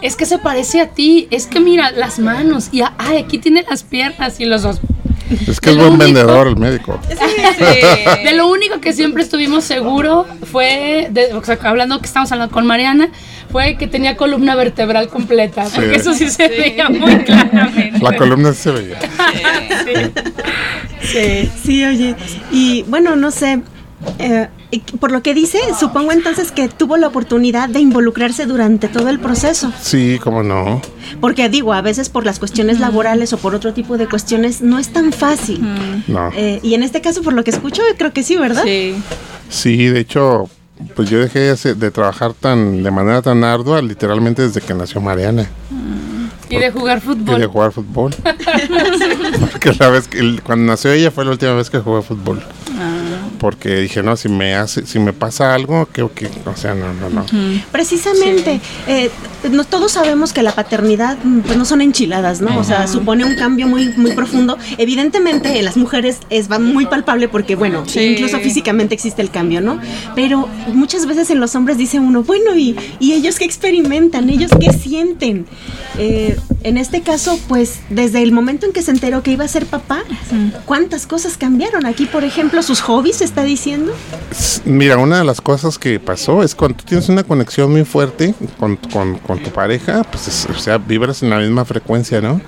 es 0.02 0.16
que 0.16 0.26
se 0.26 0.38
parece 0.38 0.80
a 0.80 0.88
ti, 0.88 1.28
es 1.30 1.46
que 1.46 1.60
mira 1.60 1.90
las 1.90 2.18
manos 2.18 2.70
y, 2.72 2.82
ay, 2.98 3.18
aquí 3.18 3.38
tiene 3.38 3.64
las 3.68 3.82
piernas 3.82 4.40
y 4.40 4.46
los 4.46 4.62
dos. 4.62 4.80
Es 5.46 5.60
que 5.60 5.70
De 5.70 5.76
es 5.76 5.78
buen 5.78 5.92
único- 5.94 6.04
vendedor 6.04 6.46
el 6.48 6.56
médico. 6.56 7.00
De 8.24 8.32
lo 8.34 8.48
único 8.48 8.80
que 8.80 8.92
siempre 8.92 9.22
estuvimos 9.22 9.64
seguros 9.64 10.26
fue, 10.50 11.08
de, 11.10 11.32
o 11.34 11.44
sea, 11.44 11.58
hablando 11.62 11.98
que 12.00 12.06
estamos 12.06 12.30
hablando 12.32 12.52
con 12.52 12.66
Mariana, 12.66 13.10
fue 13.50 13.76
que 13.76 13.86
tenía 13.86 14.16
columna 14.16 14.54
vertebral 14.54 15.08
completa, 15.08 15.64
porque 15.74 15.96
eso 15.96 16.14
sí 16.14 16.28
se 16.30 16.48
veía 16.48 16.88
muy 16.88 17.18
claramente. 17.24 17.98
La 18.00 18.16
columna 18.16 18.52
sí 18.52 18.62
se 18.62 18.70
veía. 18.70 18.98
Sí. 21.02 21.50
Sí, 21.64 21.84
oye. 21.84 22.14
Y 22.52 22.82
bueno, 22.84 23.16
no 23.16 23.30
sé. 23.30 23.60
Eh, 24.18 24.48
y 24.70 24.80
por 24.80 25.12
lo 25.12 25.22
que 25.22 25.34
dice, 25.34 25.58
supongo 25.78 26.12
entonces 26.12 26.52
que 26.52 26.68
tuvo 26.68 26.96
la 26.96 27.08
oportunidad 27.08 27.68
de 27.68 27.80
involucrarse 27.80 28.46
durante 28.46 28.88
todo 28.88 29.08
el 29.08 29.18
proceso. 29.18 29.72
Sí, 29.80 30.18
cómo 30.22 30.42
no. 30.42 30.80
Porque 31.20 31.48
digo, 31.48 31.72
a 31.72 31.82
veces 31.82 32.08
por 32.08 32.24
las 32.24 32.38
cuestiones 32.38 32.80
laborales 32.80 33.32
o 33.32 33.38
por 33.38 33.54
otro 33.54 33.72
tipo 33.74 33.98
de 33.98 34.08
cuestiones 34.08 34.62
no 34.62 34.78
es 34.78 34.92
tan 34.92 35.12
fácil. 35.12 35.60
No. 36.06 36.30
Eh, 36.34 36.60
y 36.62 36.74
en 36.74 36.82
este 36.82 37.00
caso, 37.00 37.22
por 37.22 37.32
lo 37.32 37.44
que 37.44 37.50
escucho, 37.50 37.82
creo 37.98 38.12
que 38.12 38.22
sí, 38.22 38.36
¿verdad? 38.36 38.62
Sí. 38.64 38.94
Sí, 39.48 39.86
de 39.86 40.00
hecho, 40.00 40.48
pues 40.94 41.10
yo 41.10 41.18
dejé 41.18 41.54
de 41.54 41.90
trabajar 41.90 42.32
tan 42.32 42.82
de 42.82 42.90
manera 42.90 43.20
tan 43.22 43.42
ardua 43.44 43.82
literalmente 43.82 44.42
desde 44.42 44.60
que 44.60 44.72
nació 44.74 45.00
Mariana. 45.00 45.48
Y 46.48 46.56
de 46.58 46.70
jugar 46.72 46.98
Y 46.98 47.00
de 47.00 47.06
fútbol. 47.06 47.46
jugar 47.46 47.72
fútbol. 47.72 48.14
Porque 49.52 49.72
la 49.78 49.88
vez 49.88 50.08
que 50.08 50.38
cuando 50.42 50.64
nació 50.72 50.92
ella 50.92 51.10
fue 51.10 51.24
la 51.24 51.32
última 51.32 51.54
vez 51.54 51.70
que 51.70 51.78
jugué 51.78 52.02
fútbol. 52.02 52.42
Porque 53.40 53.76
dije, 53.80 54.02
no, 54.02 54.16
si 54.16 54.28
me 54.28 54.54
hace, 54.54 54.86
si 54.86 54.98
me 54.98 55.14
pasa 55.14 55.54
algo, 55.54 55.86
que, 55.90 56.06
que 56.14 56.28
o 56.44 56.54
sea, 56.54 56.74
no, 56.74 56.92
no, 56.92 57.08
no. 57.08 57.24
Precisamente, 57.72 58.60
eh, 58.86 59.10
no, 59.50 59.64
todos 59.64 59.92
sabemos 59.92 60.34
que 60.34 60.42
la 60.42 60.52
paternidad 60.52 61.16
mm, 61.24 61.40
pues 61.40 61.56
no 61.56 61.64
son 61.64 61.80
enchiladas, 61.80 62.42
¿no? 62.42 62.58
O 62.58 62.64
sea, 62.64 62.86
supone 62.86 63.24
un 63.24 63.36
cambio 63.36 63.66
muy, 63.66 63.88
muy 63.96 64.12
profundo. 64.12 64.58
Evidentemente, 64.76 65.58
en 65.58 65.64
las 65.64 65.78
mujeres 65.78 66.18
es 66.28 66.50
va 66.52 66.58
muy 66.58 66.84
palpable 66.84 67.28
porque, 67.28 67.56
bueno, 67.56 67.84
Sí. 67.86 68.00
incluso 68.00 68.38
físicamente 68.40 68.94
existe 68.94 69.22
el 69.22 69.30
cambio, 69.30 69.62
¿no? 69.62 69.80
Pero 70.14 70.46
muchas 70.74 71.06
veces 71.06 71.30
en 71.30 71.40
los 71.40 71.54
hombres 71.54 71.78
dice 71.78 71.98
uno, 71.98 72.22
bueno, 72.22 72.54
¿y, 72.54 72.76
y 72.98 73.14
ellos 73.14 73.38
qué 73.38 73.46
experimentan? 73.46 74.28
¿Ellos 74.28 74.50
qué 74.60 74.72
sienten? 74.74 75.46
Eh, 75.98 76.38
en 76.62 76.76
este 76.78 77.00
caso, 77.02 77.38
pues, 77.48 77.80
desde 77.90 78.22
el 78.22 78.32
momento 78.32 78.66
en 78.66 78.72
que 78.72 78.82
se 78.82 78.90
enteró 78.90 79.22
que 79.22 79.32
iba 79.32 79.44
a 79.44 79.48
ser 79.48 79.66
papá, 79.66 80.02
¿cuántas 80.66 81.06
cosas 81.06 81.36
cambiaron? 81.36 81.86
Aquí, 81.86 82.06
por 82.06 82.24
ejemplo, 82.24 82.62
sus 82.62 82.80
hobbies, 82.80 83.16
¿se 83.16 83.24
está 83.24 83.42
diciendo? 83.44 83.92
Mira, 84.64 84.96
una 84.98 85.18
de 85.18 85.24
las 85.24 85.40
cosas 85.40 85.78
que 85.78 85.98
pasó 85.98 86.42
es 86.42 86.54
cuando 86.54 86.78
tú 86.78 86.84
tienes 86.84 87.08
una 87.08 87.22
conexión 87.24 87.70
muy 87.70 87.84
fuerte 87.84 88.34
con, 88.58 88.76
con- 88.76 89.18
con 89.18 89.42
tu 89.42 89.50
pareja, 89.50 90.04
pues, 90.04 90.28
es- 90.28 90.46
o 90.54 90.58
sea, 90.58 90.78
vibras 90.78 91.22
en 91.22 91.30
la 91.30 91.38
misma 91.38 91.64
frecuencia, 91.64 92.20
¿no? 92.20 92.40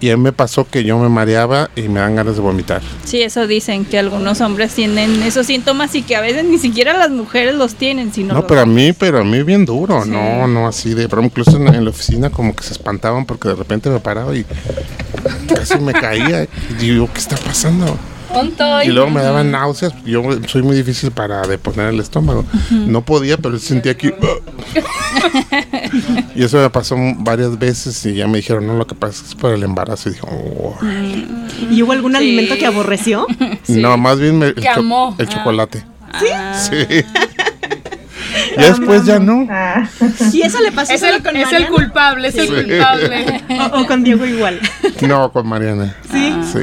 Y 0.00 0.10
a 0.10 0.16
mí 0.16 0.22
me 0.22 0.32
pasó 0.32 0.66
que 0.68 0.84
yo 0.84 0.98
me 0.98 1.08
mareaba 1.08 1.70
y 1.76 1.82
me 1.82 2.00
dan 2.00 2.16
ganas 2.16 2.36
de 2.36 2.40
vomitar. 2.42 2.82
Sí, 3.04 3.22
eso 3.22 3.46
dicen 3.46 3.84
que 3.84 3.98
algunos 3.98 4.40
hombres 4.40 4.72
tienen 4.74 5.22
esos 5.22 5.46
síntomas 5.46 5.94
y 5.94 6.02
que 6.02 6.16
a 6.16 6.20
veces 6.20 6.44
ni 6.44 6.58
siquiera 6.58 6.96
las 6.96 7.10
mujeres 7.10 7.54
los 7.54 7.74
tienen, 7.74 8.12
sino 8.12 8.34
No, 8.34 8.46
pero 8.46 8.60
a 8.60 8.66
mí, 8.66 8.92
pero 8.92 9.18
a 9.20 9.24
mí 9.24 9.42
bien 9.42 9.64
duro, 9.64 10.04
no, 10.04 10.46
no 10.46 10.66
así 10.68 10.94
de, 10.94 11.08
pero 11.08 11.22
incluso 11.22 11.56
en, 11.56 11.68
en 11.74 11.84
la 11.84 11.90
oficina 11.90 12.30
como 12.30 12.54
que 12.54 12.62
se 12.64 12.75
espantaban 12.76 13.26
porque 13.26 13.48
de 13.48 13.54
repente 13.54 13.90
me 13.90 14.00
paraba 14.00 14.34
y 14.36 14.44
casi 15.54 15.78
me 15.78 15.92
caía. 15.92 16.44
Y 16.44 16.48
digo, 16.74 17.08
¿qué 17.12 17.18
está 17.20 17.36
pasando? 17.36 17.96
Y 18.84 18.88
luego 18.88 19.08
me 19.08 19.22
daban 19.22 19.50
náuseas, 19.50 19.94
yo 20.04 20.22
soy 20.46 20.62
muy 20.62 20.76
difícil 20.76 21.10
para 21.10 21.46
deponer 21.46 21.88
el 21.94 22.00
estómago. 22.00 22.44
No 22.70 23.02
podía, 23.02 23.38
pero 23.38 23.58
sentía 23.58 23.96
que... 23.96 24.14
y 26.34 26.42
eso 26.44 26.58
me 26.58 26.68
pasó 26.68 26.96
varias 27.18 27.58
veces 27.58 28.04
y 28.04 28.14
ya 28.14 28.26
me 28.26 28.38
dijeron, 28.38 28.66
no, 28.66 28.74
lo 28.76 28.86
que 28.86 28.94
pasa 28.94 29.12
es 29.14 29.22
que 29.22 29.28
es 29.28 29.34
por 29.36 29.52
el 29.52 29.62
embarazo. 29.62 30.08
Y 30.08 30.12
dije, 30.12 30.26
"Oh". 30.30 30.76
¿Y 31.70 31.82
hubo 31.82 31.92
algún 31.92 32.14
alimento 32.16 32.56
que 32.58 32.66
aborreció? 32.66 33.26
no, 33.68 33.96
más 33.96 34.18
bien 34.18 34.38
me- 34.38 34.46
el, 34.48 34.66
amó. 34.66 35.14
el 35.18 35.28
chocolate. 35.28 35.84
Ah, 36.12 36.58
Sí. 36.68 36.76
ya 38.56 38.66
después 38.68 39.04
ya 39.04 39.18
no. 39.18 39.46
Ah, 39.50 39.88
Y 40.32 40.42
eso 40.42 40.60
le 40.60 40.72
pasó 40.72 40.92
Es 40.92 41.00
solo 41.00 41.16
el, 41.16 41.22
con 41.22 41.36
es 41.36 41.46
el 41.46 41.52
Mariana? 41.62 41.68
culpable, 41.74 42.28
es 42.28 42.34
el 42.36 42.48
Sí. 42.48 42.54
culpable. 42.54 43.42
O, 43.72 43.80
o 43.80 43.86
con 43.86 44.04
Diego 44.04 44.26
igual. 44.26 44.60
No, 45.02 45.30
con 45.32 45.46
Mariana. 45.48 45.94
Sí. 46.12 46.34
Sí. 46.52 46.60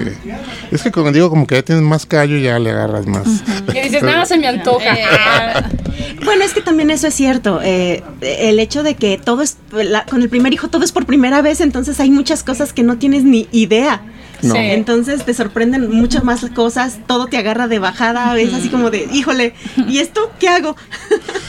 Es 0.72 0.84
que 0.84 0.92
como 0.92 1.12
digo, 1.12 1.30
como 1.30 1.48
que 1.48 1.56
ya 1.56 1.62
tienes 1.64 1.84
más 1.84 2.06
callo, 2.06 2.38
ya 2.38 2.60
le 2.60 2.72
agarras 2.72 3.06
más. 3.08 3.28
Y 3.74 3.80
dices, 3.80 4.04
nada 4.04 4.26
se 4.26 4.38
me 4.38 4.48
antoja. 4.48 4.96
Bueno, 6.26 6.44
es 6.46 6.54
que 6.54 6.62
también 6.62 6.90
eso 6.90 7.08
es 7.08 7.14
cierto. 7.14 7.60
eh, 7.62 8.02
el 8.22 8.60
hecho 8.60 8.82
de 8.84 8.96
que 8.96 9.18
todo 9.18 9.42
es, 9.42 9.58
la- 9.74 10.06
con 10.06 10.22
el 10.22 10.30
primer 10.30 10.54
hijo 10.54 10.70
todo 10.70 10.84
es 10.84 10.92
por 10.94 11.06
primera 11.06 11.42
vez, 11.42 11.60
entonces 11.60 12.00
hay 12.00 12.10
muchas 12.12 12.44
cosas 12.44 12.72
que 12.72 12.82
no 12.84 12.98
tienes 12.98 13.24
ni 13.26 13.48
idea. 13.52 14.02
No. 14.44 14.54
Sí. 14.54 14.60
Entonces 14.60 15.26
te 15.26 15.34
sorprenden 15.34 15.90
muchas 15.90 16.24
más 16.24 16.46
cosas, 16.54 17.00
todo 17.08 17.28
te 17.28 17.38
agarra 17.38 17.68
de 17.68 17.80
bajada, 17.80 18.38
es 18.38 18.54
así 18.54 18.70
como 18.70 18.92
de, 18.92 19.08
híjole, 19.12 19.54
¿y 19.88 20.00
esto 20.00 20.32
qué 20.40 20.50
hago? 20.50 20.76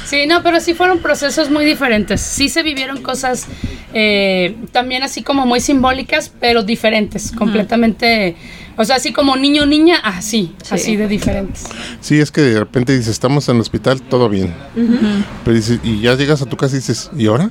Sí, 0.07 0.27
no, 0.27 0.43
pero 0.43 0.61
sí 0.61 0.75
fueron 0.75 0.99
procesos 0.99 1.51
muy 1.51 1.65
diferentes. 1.65 2.21
Sí 2.21 2.51
se 2.51 2.63
vivieron 2.63 3.03
cosas 3.03 3.47
eh, 3.95 4.55
también 4.71 5.03
así 5.03 5.23
como 5.23 5.47
muy 5.47 5.61
simbólicas, 5.61 6.31
pero 6.41 6.63
diferentes, 6.63 7.33
completamente. 7.33 8.37
O 8.77 8.85
sea, 8.85 8.97
así 8.97 9.13
como 9.13 9.35
niño 9.37 9.65
niña, 9.65 9.97
así, 10.05 10.55
así 10.71 10.97
de 10.97 11.09
diferentes. 11.09 11.65
Sí, 12.01 12.19
es 12.21 12.31
que 12.31 12.43
de 12.43 12.59
repente 12.59 12.93
dices, 12.93 13.09
estamos 13.13 13.49
en 13.49 13.57
el 13.57 13.63
hospital, 13.63 14.03
todo 14.03 14.29
bien. 14.29 14.53
Pero 15.45 15.57
dices, 15.57 15.81
y 15.83 16.01
ya 16.01 16.15
llegas 16.17 16.43
a 16.43 16.47
tu 16.47 16.57
casa 16.57 16.77
y 16.77 16.81
dices, 16.81 17.11
¿y 17.17 17.27
ahora? 17.27 17.51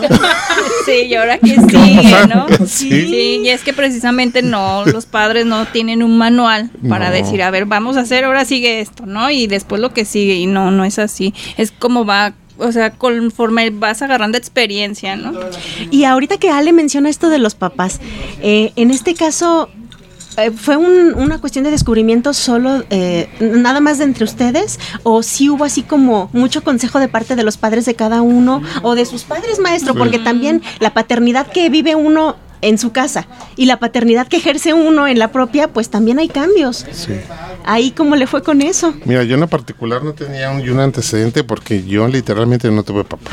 Sí, 0.84 0.92
y 1.08 1.14
ahora 1.14 1.38
que 1.38 1.56
sigue, 1.68 2.26
¿no? 2.28 2.46
Sí. 2.66 2.90
Sí, 2.90 3.40
y 3.44 3.48
es 3.48 3.62
que 3.62 3.72
precisamente 3.72 4.42
no, 4.42 4.84
los 4.84 5.06
padres 5.06 5.46
no 5.46 5.66
tienen 5.66 6.02
un 6.02 6.16
manual 6.18 6.70
para 6.88 7.08
No. 7.10 7.14
decir, 7.14 7.42
a 7.42 7.50
ver, 7.50 7.66
vamos 7.66 7.96
a 7.96 8.00
hacer, 8.00 8.24
ahora 8.24 8.44
sigue 8.44 8.80
esto, 8.80 9.06
¿no? 9.06 9.30
Y 9.30 9.46
después 9.46 9.80
lo 9.80 9.92
que 9.92 10.04
sigue, 10.04 10.34
y 10.36 10.46
no, 10.46 10.70
no 10.70 10.84
es 10.84 10.98
así. 10.98 11.34
Es 11.56 11.70
como 11.72 12.04
va 12.04 12.34
o 12.62 12.72
sea, 12.72 12.90
conforme 12.90 13.70
vas 13.70 14.02
agarrando 14.02 14.36
experiencia, 14.36 15.16
¿no? 15.16 15.32
Y 15.90 16.04
ahorita 16.04 16.36
que 16.36 16.50
Ale 16.50 16.74
menciona 16.74 17.08
esto 17.08 17.30
de 17.30 17.38
los 17.38 17.54
papás, 17.54 18.00
eh, 18.42 18.72
en 18.76 18.90
este 18.90 19.14
caso, 19.14 19.70
eh, 20.36 20.50
¿Fue 20.50 20.76
un- 20.76 21.14
una 21.14 21.38
cuestión 21.40 21.64
de 21.64 21.70
descubrimiento 21.70 22.32
solo, 22.32 22.84
eh, 22.90 23.28
nada 23.40 23.80
más 23.80 23.98
de 23.98 24.04
entre 24.04 24.24
ustedes? 24.24 24.78
¿O 25.02 25.22
sí 25.22 25.48
hubo 25.50 25.64
así 25.64 25.82
como 25.82 26.30
mucho 26.32 26.62
consejo 26.62 26.98
de 27.00 27.08
parte 27.08 27.36
de 27.36 27.42
los 27.44 27.56
padres 27.56 27.84
de 27.86 27.94
cada 27.94 28.22
uno 28.22 28.62
o 28.82 28.94
de 28.94 29.04
sus 29.06 29.24
padres, 29.24 29.58
maestro? 29.58 29.92
Sí. 29.94 29.98
Porque 29.98 30.18
también 30.18 30.62
la 30.78 30.94
paternidad 30.94 31.46
que 31.48 31.68
vive 31.70 31.94
uno 31.94 32.36
en 32.62 32.76
su 32.76 32.92
casa 32.92 33.26
y 33.56 33.64
la 33.64 33.78
paternidad 33.78 34.28
que 34.28 34.36
ejerce 34.36 34.74
uno 34.74 35.08
en 35.08 35.18
la 35.18 35.28
propia, 35.32 35.68
pues 35.68 35.88
también 35.88 36.18
hay 36.18 36.28
cambios. 36.28 36.84
Sí. 36.92 37.14
Ahí, 37.64 37.90
¿cómo 37.90 38.16
le 38.16 38.26
fue 38.26 38.42
con 38.42 38.60
eso? 38.60 38.92
Mira, 39.06 39.22
yo 39.24 39.34
en 39.34 39.40
lo 39.40 39.48
particular 39.48 40.04
no 40.04 40.12
tenía 40.12 40.50
un, 40.50 40.68
un 40.68 40.78
antecedente 40.80 41.42
porque 41.42 41.82
yo 41.84 42.06
literalmente 42.06 42.70
no 42.70 42.82
tuve 42.82 43.04
papá. 43.04 43.30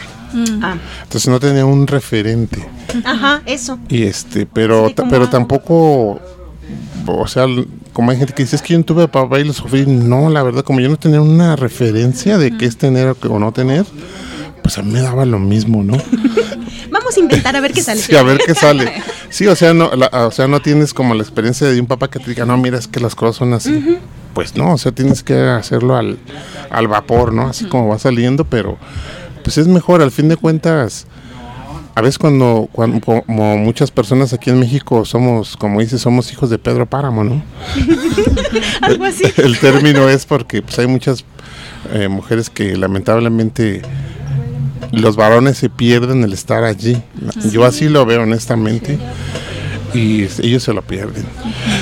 Ah, 0.62 0.76
Entonces 1.04 1.28
no 1.30 1.40
tenía 1.42 1.66
un 1.66 1.88
referente. 1.88 2.66
ajá, 3.04 3.42
eso. 3.46 3.78
Y 3.90 4.04
este, 4.04 4.46
pero, 4.46 4.88
Sí, 4.88 4.94
ta- 4.94 5.04
¿cómo 5.04 5.12
pero 5.12 5.30
tampoco, 5.30 6.22
o 7.16 7.28
sea, 7.28 7.46
como 7.94 8.12
hay 8.12 8.18
gente 8.18 8.34
que 8.34 8.44
dice, 8.44 8.56
es 8.56 8.62
que 8.62 8.74
yo 8.74 8.80
no 8.80 8.86
tuve 8.86 9.08
papá 9.08 9.40
y 9.40 9.44
lo 9.44 9.54
sufrí. 9.54 9.86
No, 9.86 10.30
la 10.30 10.44
verdad, 10.44 10.64
como 10.64 10.80
yo 10.80 10.90
no 10.90 10.98
tenía 10.98 11.22
una 11.22 11.56
referencia 11.56 12.38
de 12.38 12.58
qué 12.58 12.66
es 12.66 12.78
tener 12.78 13.16
o, 13.30 13.40
no 13.40 13.52
tener, 13.52 13.86
pues 14.62 14.78
a 14.78 14.82
mí 14.84 14.92
me 14.92 15.02
daba 15.02 15.26
lo 15.26 15.40
mismo, 15.40 15.84
¿no? 15.84 15.98
Vamos 16.92 17.16
a 17.16 17.20
inventar 17.20 17.56
a 17.56 17.60
ver 17.62 17.74
qué 17.74 17.82
sale. 17.82 18.02
Sí, 18.02 18.16
a 18.16 18.24
ver 18.24 18.40
qué 18.46 18.54
sale. 18.56 18.92
Sí, 19.30 19.46
o 19.46 19.58
sea, 19.58 19.74
no, 19.74 19.94
la- 19.94 20.08
o 20.26 20.32
sea, 20.32 20.48
no 20.48 20.62
tienes 20.62 20.94
como 20.94 21.14
la 21.14 21.22
experiencia 21.22 21.68
de 21.68 21.78
un 21.82 21.86
papá 21.86 22.10
que 22.10 22.18
te 22.18 22.30
diga, 22.30 22.46
no, 22.46 22.56
mira, 22.56 22.78
es 22.78 22.88
que 22.88 23.02
las 23.02 23.14
cosas 23.14 23.36
son 23.36 23.54
así. 23.54 23.98
Pues 24.34 24.56
no, 24.56 24.72
o 24.72 24.78
sea, 24.78 24.94
tienes 24.94 25.22
que 25.22 25.36
hacerlo 25.36 25.98
al, 25.98 26.18
al 26.70 26.88
vapor, 26.88 27.34
¿no? 27.34 27.48
Así 27.50 27.66
como 27.66 27.90
va 27.90 28.00
saliendo, 28.00 28.46
pero 28.46 28.78
pues 29.44 29.58
es 29.58 29.68
mejor, 29.68 30.02
al 30.02 30.12
fin 30.12 30.30
de 30.30 30.38
cuentas. 30.38 31.08
A 31.98 32.02
veces 32.02 32.20
cuando, 32.20 32.70
cuando 32.72 33.02
como 33.02 33.58
muchas 33.58 33.90
personas 33.90 34.32
aquí 34.32 34.52
en 34.52 34.60
México 34.60 35.04
somos, 35.04 35.58
como 35.58 35.80
dices, 35.80 36.00
somos 36.00 36.32
hijos 36.32 36.52
de 36.52 36.60
Pedro 36.60 36.86
Páramo, 36.86 37.24
¿no? 37.24 37.42
Algo 38.82 39.04
así. 39.04 39.24
El 39.38 39.58
término 39.58 40.08
es 40.08 40.28
porque 40.28 40.62
pues, 40.62 40.78
hay 40.78 40.86
muchas 40.86 41.26
eh, 41.92 42.08
mujeres 42.08 42.52
que 42.52 42.78
lamentablemente 42.78 43.82
los 44.92 45.16
varones 45.16 45.58
se 45.58 45.72
pierden 45.72 46.24
el 46.24 46.34
estar 46.34 46.64
allí. 46.66 47.02
Yo 47.52 47.66
así 47.66 47.90
lo 47.90 48.06
veo 48.06 48.22
honestamente 48.22 49.00
y 49.98 50.28
ellos 50.44 50.64
se 50.64 50.74
lo 50.74 50.82
pierden. 50.82 51.26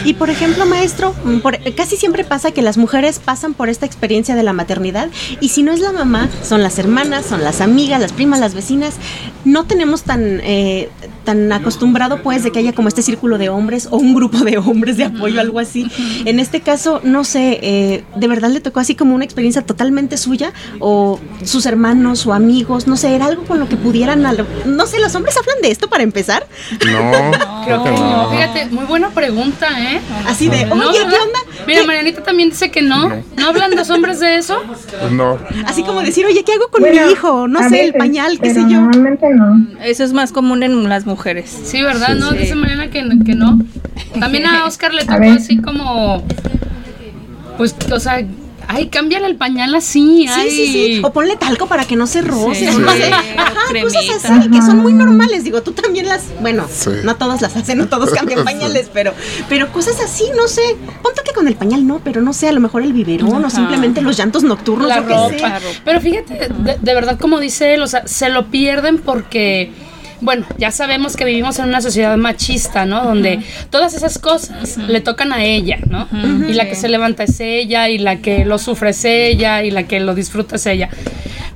Y 0.04 0.14
por 0.14 0.30
ejemplo, 0.30 0.66
maestro, 0.66 1.14
mm, 1.24 1.40
por- 1.40 1.58
casi 1.76 1.98
siempre 1.98 2.24
pasa 2.24 2.52
que 2.52 2.62
las 2.62 2.78
mujeres 2.78 3.20
pasan 3.20 3.54
por 3.54 3.70
esta 3.70 3.86
experiencia 3.86 4.36
de 4.36 4.44
la 4.44 4.54
maternidad 4.54 5.10
y 5.42 5.50
si 5.50 5.64
no 5.64 5.72
es 5.72 5.80
la 5.80 5.92
mamá, 5.92 6.30
son 6.44 6.64
las 6.64 6.78
hermanas, 6.80 7.26
son 7.26 7.44
las 7.44 7.62
amigas, 7.62 8.00
las 8.00 8.14
primas, 8.14 8.40
las 8.40 8.54
vecinas. 8.54 8.96
No 9.44 9.66
tenemos 9.66 10.04
tan, 10.04 10.40
eh, 10.44 10.90
tan 11.24 11.52
acostumbrado 11.52 12.22
pues 12.24 12.44
de 12.44 12.52
que 12.52 12.60
haya 12.60 12.74
como 12.74 12.88
este 12.88 13.02
círculo 13.02 13.38
de 13.38 13.50
hombres 13.50 13.88
o 13.92 13.98
un 13.98 14.14
grupo 14.16 14.38
de 14.40 14.58
hombres 14.58 14.98
de 14.98 15.06
apoyo, 15.06 15.40
algo 15.42 15.60
así. 15.60 15.88
En 16.26 16.40
este 16.40 16.62
caso, 16.62 17.02
no 17.04 17.24
sé, 17.24 17.60
eh, 17.62 18.04
¿de 18.16 18.28
verdad 18.28 18.50
le 18.50 18.60
tocó 18.60 18.80
así 18.80 18.96
como 18.96 19.16
una 19.16 19.26
experiencia 19.26 19.62
totalmente 19.64 20.18
suya 20.18 20.54
o 20.80 21.20
sus 21.44 21.66
hermanos 21.66 22.26
o 22.28 22.34
amigos? 22.34 22.88
No 22.88 22.96
sé, 22.98 23.16
era 23.16 23.26
algo 23.26 23.44
con 23.44 23.60
lo 23.60 23.68
que 23.68 23.76
pudieran... 23.76 24.26
al- 24.26 24.46
No 24.66 24.86
sé, 24.86 25.00
¿los 25.00 25.14
hombres 25.16 25.36
hablan 25.38 25.62
de 25.62 25.72
esto 25.72 25.90
para 25.90 26.04
empezar? 26.04 26.48
No, 26.86 27.32
creo 27.66 27.84
que 27.84 27.92
no. 27.92 28.05
No, 28.06 28.30
fíjate, 28.30 28.66
muy 28.68 28.86
buena 28.86 29.10
pregunta, 29.10 29.68
¿eh? 29.80 30.00
Así 30.28 30.48
de, 30.50 30.66
No, 30.66 30.76
oye, 30.90 31.00
¿qué 31.00 31.04
onda? 31.06 31.40
Mira, 31.68 31.82
¿Qué- 31.82 31.88
Marianita 31.88 32.24
también 32.24 32.50
dice 32.50 32.70
que 32.72 32.82
no. 32.82 33.10
¿No 33.38 33.48
hablan 33.48 33.76
los 33.76 33.90
hombres 33.90 34.20
de 34.20 34.38
eso? 34.38 34.62
Pues 35.00 35.12
no. 35.12 35.38
Así 35.66 35.84
como 35.84 36.02
decir, 36.02 36.26
oye, 36.26 36.44
¿qué 36.44 36.54
hago 36.54 36.68
con 36.70 36.82
Bueno, 36.82 37.06
mi 37.06 37.12
hijo? 37.12 37.48
No 37.48 37.60
a 37.60 37.70
sé, 37.70 37.86
el 37.86 37.94
pañal, 37.94 38.40
qué 38.40 38.50
pero 38.50 38.54
sé 38.68 38.74
yo. 38.74 38.82
Normalmente 38.82 39.28
no. 39.34 39.68
Eso 39.84 40.04
es 40.04 40.14
más 40.14 40.32
común 40.32 40.64
en 40.64 40.88
las 40.90 41.06
mujeres. 41.06 41.50
Sí, 41.66 41.82
¿verdad? 41.82 42.16
no, 42.16 42.32
Sí. 42.32 42.38
dice 42.38 42.56
Mariana 42.56 42.90
que, 42.90 43.04
que 43.26 43.36
no. 43.36 43.60
También 44.20 44.46
a 44.46 44.66
Oscar 44.68 44.94
le 44.94 45.06
tocó 45.06 45.24
así 45.36 45.58
como. 45.58 46.24
Pues, 47.58 47.76
o 47.92 48.00
sea, 48.00 48.22
ay, 48.68 48.88
cámbiale 48.88 49.28
el 49.28 49.36
pañal 49.36 49.74
así. 49.76 50.26
Sí, 50.28 50.28
ay. 50.30 50.50
sí, 50.52 50.68
sí. 50.68 51.02
O 51.04 51.12
ponle 51.14 51.36
talco 51.36 51.68
para 51.68 51.86
que 51.86 51.96
no 51.96 52.08
se 52.08 52.22
roce. 52.22 52.68
Sí. 52.70 52.76
o 52.76 52.80
no 52.80 52.92
sé. 52.92 53.06
Sí. 53.08 53.12
Ajá, 53.38 53.54
Cremita. 53.70 54.00
cosas 54.00 54.26
así 54.26 54.50
que 54.50 54.58
son 54.62 54.78
muy 54.80 54.94
normales. 54.94 55.44
Digo, 55.44 55.62
tú 55.62 55.72
también 55.74 56.08
las. 56.08 56.24
Bueno, 56.42 56.66
Sí. 56.70 56.90
no 57.04 57.16
todas 57.16 57.42
las 57.42 57.56
hacen, 57.56 57.78
no 57.78 57.88
todos 57.88 58.12
cambian 58.12 58.40
Sí. 58.46 58.46
pañales, 58.46 58.90
pero, 58.94 59.14
pero 59.50 59.72
cosas 59.72 60.00
así, 60.02 60.26
no 60.36 60.48
sé. 60.48 60.62
Ponte 61.02 61.22
que 61.26 61.34
con 61.34 61.48
el 61.48 61.56
pañal 61.56 61.86
no, 61.86 62.00
pero 62.04 62.22
no 62.22 62.34
sé, 62.34 62.48
a 62.48 62.52
lo 62.52 62.60
mejor 62.60 62.84
el 62.84 62.94
biberón 62.94 63.44
o 63.44 63.50
simplemente 63.50 64.02
los 64.02 64.18
llantos 64.18 64.44
nocturnos, 64.44 64.88
la 64.88 64.98
yo 64.98 65.08
qué 65.30 65.38
sé. 65.40 65.46
ropa. 65.46 65.60
Pero 65.84 66.02
fíjate, 66.02 66.34
de, 66.50 66.78
de 66.82 66.94
verdad, 66.94 67.18
como 67.20 67.40
dice 67.40 67.74
él, 67.74 67.82
o 67.82 67.88
sea, 67.88 68.08
se 68.08 68.30
lo 68.30 68.48
pierden 68.48 68.98
porque. 69.00 69.72
Bueno, 70.26 70.48
ya 70.58 70.72
sabemos 70.72 71.16
que 71.16 71.24
vivimos 71.24 71.60
en 71.60 71.66
una 71.66 71.82
sociedad 71.82 72.18
machista, 72.18 72.88
¿no? 72.88 73.04
Donde 73.04 73.42
todas 73.70 73.94
esas 73.94 74.18
cosas 74.18 74.76
le 74.78 75.00
tocan 75.00 75.32
a 75.32 75.44
ella, 75.44 75.78
¿no? 75.88 76.08
Y 76.50 76.54
la 76.54 76.68
que 76.68 76.74
se 76.74 76.90
levanta 76.90 77.26
es 77.26 77.40
ella, 77.40 77.90
y 77.90 78.00
la 78.00 78.16
que 78.16 78.44
lo 78.44 78.58
sufre 78.58 78.90
es 78.90 79.06
ella, 79.06 79.62
y 79.62 79.70
la 79.70 79.84
que 79.84 80.00
lo 80.00 80.16
disfruta 80.16 80.56
es 80.56 80.66
ella. 80.66 80.90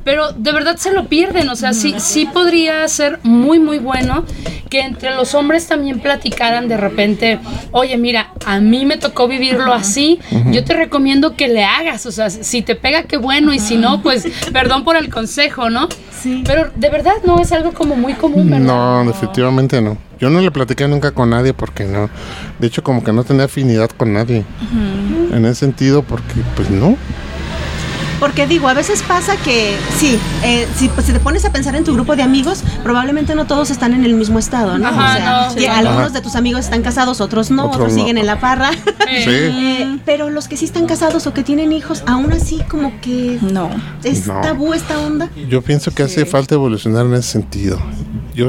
Pero 0.03 0.31
de 0.31 0.51
verdad 0.51 0.77
se 0.77 0.91
lo 0.91 1.07
pierden, 1.07 1.49
o 1.49 1.55
sea, 1.55 1.73
sí, 1.73 1.95
sí 1.97 2.25
podría 2.25 2.87
ser 2.87 3.19
muy, 3.23 3.59
muy 3.59 3.79
bueno 3.79 4.25
que 4.69 4.81
entre 4.81 5.15
los 5.15 5.33
hombres 5.33 5.67
también 5.67 5.99
platicaran 5.99 6.67
de 6.67 6.77
repente, 6.77 7.39
oye, 7.71 7.97
mira, 7.97 8.33
a 8.45 8.59
mí 8.59 8.85
me 8.85 8.97
tocó 8.97 9.27
vivirlo 9.27 9.73
así, 9.73 10.19
yo 10.51 10.63
te 10.63 10.73
recomiendo 10.73 11.35
que 11.35 11.47
le 11.47 11.63
hagas, 11.63 12.05
o 12.05 12.11
sea, 12.11 12.29
si 12.29 12.61
te 12.61 12.75
pega, 12.75 13.03
qué 13.03 13.17
bueno, 13.17 13.53
y 13.53 13.59
si 13.59 13.77
no, 13.77 14.01
pues 14.01 14.27
perdón 14.53 14.83
por 14.83 14.95
el 14.95 15.09
consejo, 15.09 15.69
¿no? 15.69 15.89
Sí. 16.21 16.43
Pero 16.45 16.69
de 16.75 16.89
verdad 16.89 17.13
no 17.25 17.39
es 17.39 17.51
algo 17.51 17.71
como 17.71 17.95
muy 17.95 18.13
común, 18.13 18.49
¿verdad? 18.49 18.65
No, 18.65 19.05
definitivamente 19.05 19.81
no. 19.81 19.97
Yo 20.19 20.29
no 20.29 20.41
le 20.41 20.51
platiqué 20.51 20.87
nunca 20.87 21.11
con 21.11 21.29
nadie 21.29 21.53
porque 21.53 21.85
no. 21.85 22.09
De 22.59 22.67
hecho, 22.67 22.83
como 22.83 23.03
que 23.03 23.13
no 23.13 23.23
tenía 23.23 23.45
afinidad 23.45 23.89
con 23.89 24.11
nadie. 24.13 24.43
En 25.31 25.45
ese 25.45 25.55
sentido, 25.55 26.03
porque 26.03 26.41
pues 26.55 26.69
no. 26.69 26.97
Porque 28.19 28.47
digo, 28.47 28.67
a 28.67 28.73
veces 28.73 29.01
pasa 29.07 29.37
que 29.37 29.75
sí, 29.97 30.19
eh, 30.43 30.67
si, 30.75 30.89
pues, 30.89 31.05
si 31.07 31.13
te 31.13 31.19
pones 31.19 31.45
a 31.45 31.51
pensar 31.51 31.75
en 31.75 31.83
tu 31.83 31.93
grupo 31.93 32.15
de 32.15 32.23
amigos, 32.23 32.63
probablemente 32.83 33.33
no 33.35 33.45
todos 33.45 33.69
están 33.71 33.93
en 33.93 34.03
el 34.03 34.13
mismo 34.13 34.39
estado, 34.39 34.77
¿no? 34.77 34.87
Ajá, 34.89 35.13
o 35.13 35.17
sea, 35.17 35.47
no, 35.49 35.53
que 35.55 35.61
sí. 35.61 35.67
algunos 35.67 36.01
Ajá. 36.01 36.09
de 36.09 36.21
tus 36.21 36.35
amigos 36.35 36.65
están 36.65 36.81
casados, 36.81 37.21
otros 37.21 37.49
no, 37.51 37.63
Otros 37.65 37.75
otros 37.77 37.93
no. 37.93 37.99
siguen 37.99 38.17
en 38.17 38.25
la 38.25 38.39
parra. 38.39 38.71
Sí. 38.73 38.79
Eh, 39.79 39.99
pero 40.05 40.29
los 40.29 40.47
que 40.47 40.57
sí 40.57 40.65
están 40.65 40.85
casados 40.85 41.25
o 41.27 41.33
que 41.33 41.43
tienen 41.43 41.71
hijos, 41.71 42.03
aún 42.07 42.31
así 42.33 42.59
como 42.69 42.99
que 43.01 43.37
No. 43.41 43.69
es 44.03 44.27
No. 44.27 44.41
tabú 44.41 44.73
esta 44.73 44.99
onda. 44.99 45.29
Yo 45.49 45.61
pienso 45.61 45.91
que 45.91 46.03
hace 46.03 46.25
falta 46.25 46.55
evolucionar 46.55 47.05
en 47.05 47.13
ese 47.13 47.31
sentido. 47.31 47.79
Yo, 48.39 48.47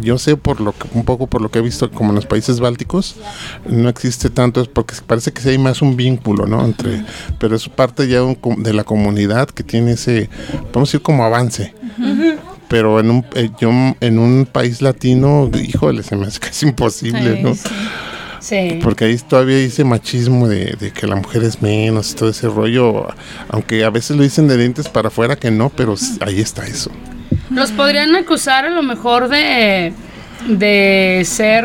yo 0.00 0.16
sé 0.18 0.36
por 0.36 0.60
lo 0.60 0.72
que, 0.72 0.86
un 0.94 1.04
poco 1.04 1.26
por 1.26 1.42
lo 1.42 1.50
que 1.50 1.58
he 1.58 1.62
visto 1.62 1.90
como 1.90 2.10
en 2.10 2.14
los 2.14 2.26
países 2.26 2.60
bálticos 2.60 3.16
no 3.68 3.88
existe 3.88 4.30
tanto 4.30 4.60
es 4.60 4.68
porque 4.68 4.94
parece 5.04 5.32
que 5.32 5.42
sí 5.42 5.48
hay 5.48 5.58
más 5.58 5.82
un 5.82 5.96
vínculo, 5.96 6.46
¿no? 6.46 6.64
Entre, 6.64 7.04
pero 7.40 7.56
es 7.56 7.68
parte 7.68 8.06
ya 8.06 8.22
un 8.22 8.38
de 8.62 8.72
la 8.72 8.84
comunidad 8.84 9.48
que 9.48 9.64
tiene 9.64 9.92
ese, 9.92 10.28
podemos 10.70 10.88
decir 10.90 11.02
como 11.02 11.24
avance. 11.24 11.74
Pero 12.68 12.98
en 13.00 13.10
un, 13.10 13.26
eh, 13.34 13.50
yo 13.60 13.70
en 14.00 14.18
un 14.18 14.46
país 14.50 14.80
latino, 14.82 15.50
híjole, 15.54 16.02
se 16.02 16.16
me 16.16 16.26
hace 16.26 16.38
casi 16.40 16.66
imposible, 16.66 17.36
Sí, 17.36 17.42
¿no? 17.42 17.54
sí. 17.54 17.68
sí. 18.40 18.78
Porque 18.82 19.04
ahí 19.06 19.18
todavía 19.18 19.58
ese 19.58 19.84
machismo 19.84 20.48
de, 20.48 20.76
de 20.78 20.92
que 20.92 21.06
la 21.06 21.16
mujer 21.16 21.42
es 21.44 21.60
menos 21.60 22.12
y 22.12 22.14
todo 22.14 22.28
ese 22.30 22.48
rollo, 22.48 23.06
aunque 23.48 23.84
a 23.84 23.90
veces 23.90 24.16
lo 24.16 24.22
dicen 24.22 24.46
de 24.48 24.56
dientes 24.56 24.88
para 24.88 25.08
afuera 25.08 25.36
que 25.36 25.50
no, 25.50 25.70
pero 25.70 25.94
ahí 26.20 26.40
está 26.40 26.66
eso. 26.66 26.90
Los 27.54 27.70
podrían 27.72 28.14
acusar 28.16 28.64
a 28.66 28.70
lo 28.70 28.82
mejor 28.82 29.28
de, 29.28 29.92
de 30.48 31.22
ser 31.24 31.64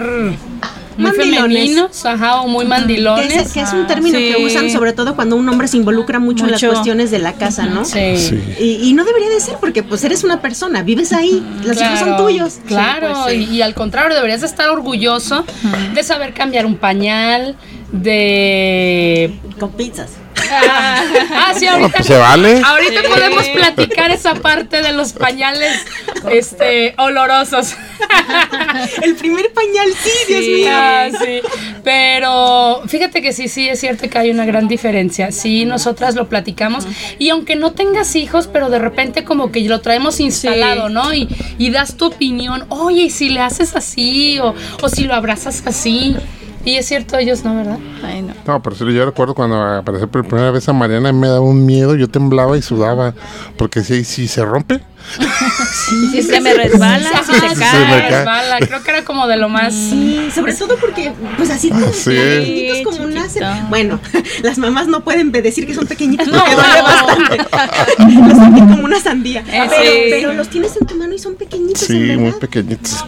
muy 0.98 1.12
Mandilones. 1.12 1.42
femeninos, 1.42 2.06
ajá, 2.06 2.42
o 2.42 2.48
muy 2.50 2.66
Que 2.66 2.70
mandilones. 2.70 3.34
es, 3.34 3.54
que 3.54 3.62
es 3.62 3.72
un 3.72 3.88
término 3.88 4.20
Sí. 4.20 4.34
que 4.36 4.44
usan 4.46 4.70
sobre 4.70 4.92
todo 4.92 5.16
cuando 5.16 5.38
un 5.38 5.48
hombre 5.48 5.70
se 5.70 5.78
involucra 5.78 6.20
mucho, 6.20 6.44
en 6.44 6.52
las 6.52 6.62
cuestiones 6.62 7.10
de 7.10 7.20
la 7.20 7.34
casa, 7.34 7.66
¿no? 7.68 7.86
Sí. 7.86 8.18
Sí. 8.18 8.38
Y, 8.60 8.90
y 8.90 8.94
no 8.94 9.06
debería 9.06 9.30
de 9.30 9.40
ser 9.40 9.56
porque 9.62 9.82
pues 9.82 10.04
eres 10.04 10.26
una 10.26 10.42
persona, 10.42 10.84
vives 10.84 11.14
ahí, 11.14 11.42
los 11.66 11.82
hijos 11.82 12.00
son 12.00 12.18
tuyos. 12.18 12.60
Claro, 12.68 13.08
Sí, 13.08 13.22
pues, 13.24 13.36
sí. 13.36 13.48
y, 13.54 13.56
y 13.58 13.62
al 13.62 13.74
contrario, 13.76 14.14
deberías 14.14 14.42
de 14.42 14.48
estar 14.48 14.70
orgulloso 14.70 15.46
de 15.94 16.04
saber 16.04 16.34
cambiar 16.34 16.66
un 16.66 16.76
pañal, 16.76 17.56
de... 17.92 19.40
Con 19.60 19.72
pizzas. 19.72 20.12
Ah, 20.52 21.54
sí, 21.58 21.66
No, 21.66 21.72
ahorita, 21.74 22.04
se 22.04 22.18
vale. 22.18 22.62
ahorita 22.64 23.02
podemos 23.08 23.48
platicar 23.50 24.12
esa 24.12 24.36
parte 24.36 24.82
de 24.82 24.94
los 24.94 25.14
pañales 25.14 25.72
este, 26.32 26.94
olorosos. 26.98 27.76
El 29.04 29.16
primer 29.16 29.52
pañal, 29.54 29.90
sí, 30.02 30.10
Dios 30.28 30.44
Sí, 30.46 30.52
mío. 30.54 30.70
ah, 30.72 31.08
sí. 31.20 31.42
Pero 31.84 32.82
fíjate 32.88 33.22
que 33.22 33.34
sí, 33.34 33.48
sí, 33.48 33.68
es 33.70 33.80
cierto 33.80 34.10
que 34.10 34.18
hay 34.18 34.32
una 34.32 34.46
gran 34.46 34.68
diferencia. 34.68 35.32
Sí, 35.32 35.66
nosotras 35.66 36.16
lo 36.16 36.28
platicamos. 36.30 36.86
Y 37.18 37.30
aunque 37.30 37.56
no 37.56 37.72
tengas 37.74 38.16
hijos, 38.16 38.48
pero 38.48 38.70
de 38.70 38.80
repente 38.80 39.24
como 39.24 39.52
que 39.52 39.62
lo 39.62 39.82
traemos 39.82 40.20
instalado, 40.20 40.88
Sí. 40.88 40.94
¿no? 40.94 41.14
Y, 41.14 41.28
y 41.58 41.70
das 41.72 41.96
tu 41.98 42.06
opinión. 42.08 42.66
Oye, 42.70 43.04
¿y 43.04 43.10
si 43.10 43.30
le 43.30 43.42
haces 43.42 43.76
así 43.76 44.40
o, 44.40 44.56
o 44.82 44.90
si 44.90 45.04
lo 45.06 45.14
abrazas 45.16 45.64
así. 45.66 46.16
Y 46.66 46.76
es 46.76 46.88
cierto, 46.88 47.18
ellos 47.18 47.44
no, 47.44 47.56
¿verdad? 47.56 47.80
Ay, 48.04 48.22
no. 48.22 48.34
No, 48.46 48.62
pero 48.62 48.76
sí, 48.76 48.84
yo 48.94 49.06
recuerdo 49.06 49.34
cuando 49.34 49.62
apareció 49.62 50.10
por 50.10 50.28
primera 50.28 50.52
vez 50.52 50.68
a 50.68 50.74
Mariana 50.74 51.14
me 51.14 51.28
daba 51.28 51.42
un 51.42 51.66
miedo, 51.66 51.96
yo 51.96 52.10
temblaba 52.10 52.58
y 52.58 52.62
sudaba, 52.62 53.14
porque 53.58 53.82
si, 53.82 54.04
si 54.04 54.28
se 54.28 54.44
rompe, 54.44 54.82
Si 56.12 56.22
se 56.24 56.40
me 56.42 56.54
resbala, 56.54 57.10
Ah, 57.14 57.24
se 57.26 57.34
sí, 57.34 57.40
se 57.40 57.56
cae. 57.56 57.80
me 57.80 57.90
cae. 58.02 58.10
resbala. 58.12 58.58
Creo 58.60 58.84
que 58.84 58.92
era 58.92 59.04
como 59.04 59.28
de 59.28 59.38
lo 59.38 59.50
más. 59.50 59.74
Sí, 59.74 60.30
sobre 60.34 60.54
todo 60.54 60.78
porque, 60.78 61.12
pues 61.38 61.50
así 61.50 61.70
como 61.70 61.92
Sí. 61.94 62.12
pequeñitos 62.12 62.82
como 62.84 63.08
Chiquito. 63.10 63.20
nacen. 63.20 63.70
Bueno, 63.70 64.00
las 64.44 64.58
mamás 64.58 64.88
no 64.88 65.04
pueden 65.04 65.32
decir 65.32 65.66
que 65.66 65.74
son 65.74 65.88
pequeñitos 65.88 66.28
No. 66.28 66.40
porque 66.40 66.56
duele 66.56 66.82
bastante. 66.82 67.38
los 68.28 68.38
sentí 68.38 68.60
como 68.62 68.84
una 68.86 69.00
sandía. 69.00 69.42
Eh, 69.42 69.68
pero, 69.70 69.70
sí. 69.84 69.90
pero 70.10 70.34
los 70.34 70.50
tienes 70.50 70.78
en 70.80 70.88
tu 70.88 70.96
mano 70.96 71.14
y 71.16 71.20
son 71.20 71.36
pequeñitos, 71.36 71.82
sí, 71.82 71.94
en 71.96 72.08
verdad. 72.08 72.20
muy 72.20 72.32
pequeñitos. 72.34 73.06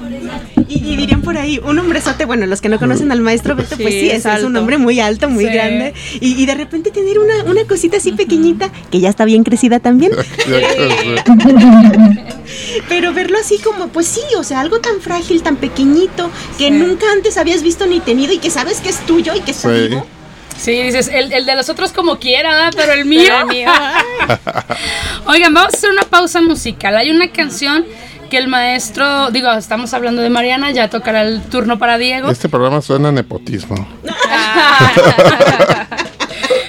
Y, 0.68 0.78
y 0.94 0.96
dirían 0.98 1.22
por 1.22 1.38
ahí, 1.38 1.60
un 1.64 1.78
hombrezote, 1.80 2.26
bueno, 2.26 2.46
los 2.46 2.62
que 2.62 2.70
no 2.70 2.80
conocen 2.80 3.12
al 3.12 3.22
maestro 3.22 3.56
Beto, 3.56 3.76
pues 3.78 3.94
Sí, 3.94 4.00
sí, 4.02 4.10
es 4.12 4.26
un 4.44 4.56
hombre 4.56 4.78
muy 4.78 5.00
alto, 5.00 5.30
muy 5.30 5.46
Sí. 5.46 5.52
grande. 5.52 5.94
Y, 6.20 6.42
y 6.42 6.46
de 6.46 6.56
repente 6.56 6.92
tener 6.92 7.20
una, 7.20 7.44
una 7.46 7.64
cosita 7.66 7.98
así 7.98 8.12
pequeñita, 8.14 8.70
que 8.90 9.00
ya 9.00 9.10
está 9.10 9.26
bien 9.26 9.44
crecida 9.44 9.80
también, 9.80 10.12
pero 12.90 13.14
verlo 13.14 13.38
así 13.40 13.58
como, 13.60 13.88
pues 13.90 14.08
sí, 14.08 14.22
o 14.38 14.44
sea, 14.44 14.60
algo 14.62 14.80
tan 14.80 15.02
frágil, 15.02 15.42
tan 15.44 15.56
pequeñito, 15.58 16.30
que 16.58 16.66
Sí. 16.66 16.72
nunca 16.72 17.06
antes 17.14 17.38
habías 17.38 17.64
visto 17.64 17.86
ni 17.86 18.00
tenido 18.00 18.34
y 18.34 18.38
que 18.40 18.50
sabes 18.50 18.80
que 18.82 18.90
es 18.90 19.00
tuyo 19.06 19.34
y 19.36 19.42
que 19.42 19.52
está 19.52 19.70
Sí. 19.74 19.88
vivo. 19.88 20.06
Sí, 20.58 20.72
dices, 20.84 21.10
el, 21.12 21.32
el 21.34 21.46
de 21.46 21.56
los 21.56 21.70
otros 21.70 21.92
como 21.92 22.20
quiera, 22.20 22.50
¿verdad? 22.52 22.74
pero 22.76 22.92
el 22.94 23.06
mío. 23.06 23.24
Pero 23.28 23.42
el 23.42 23.48
mío, 23.48 23.70
Oigan, 25.28 25.54
vamos 25.54 25.74
a 25.74 25.78
hacer 25.78 25.90
una 25.90 26.04
pausa 26.04 26.42
musical. 26.42 26.96
Hay 26.98 27.10
una 27.10 27.32
canción 27.32 27.86
que 28.30 28.38
el 28.38 28.48
maestro, 28.48 29.30
digo, 29.32 29.52
estamos 29.52 29.94
hablando 29.94 30.22
de 30.22 30.30
Mariana, 30.30 30.72
ya 30.72 30.90
tocará 30.90 31.22
el 31.24 31.42
turno 31.42 31.78
para 31.80 31.98
Diego. 31.98 32.30
Este 32.30 32.48
programa 32.48 32.82
suena 32.82 33.10
a 33.10 33.12
nepotismo. 33.12 33.76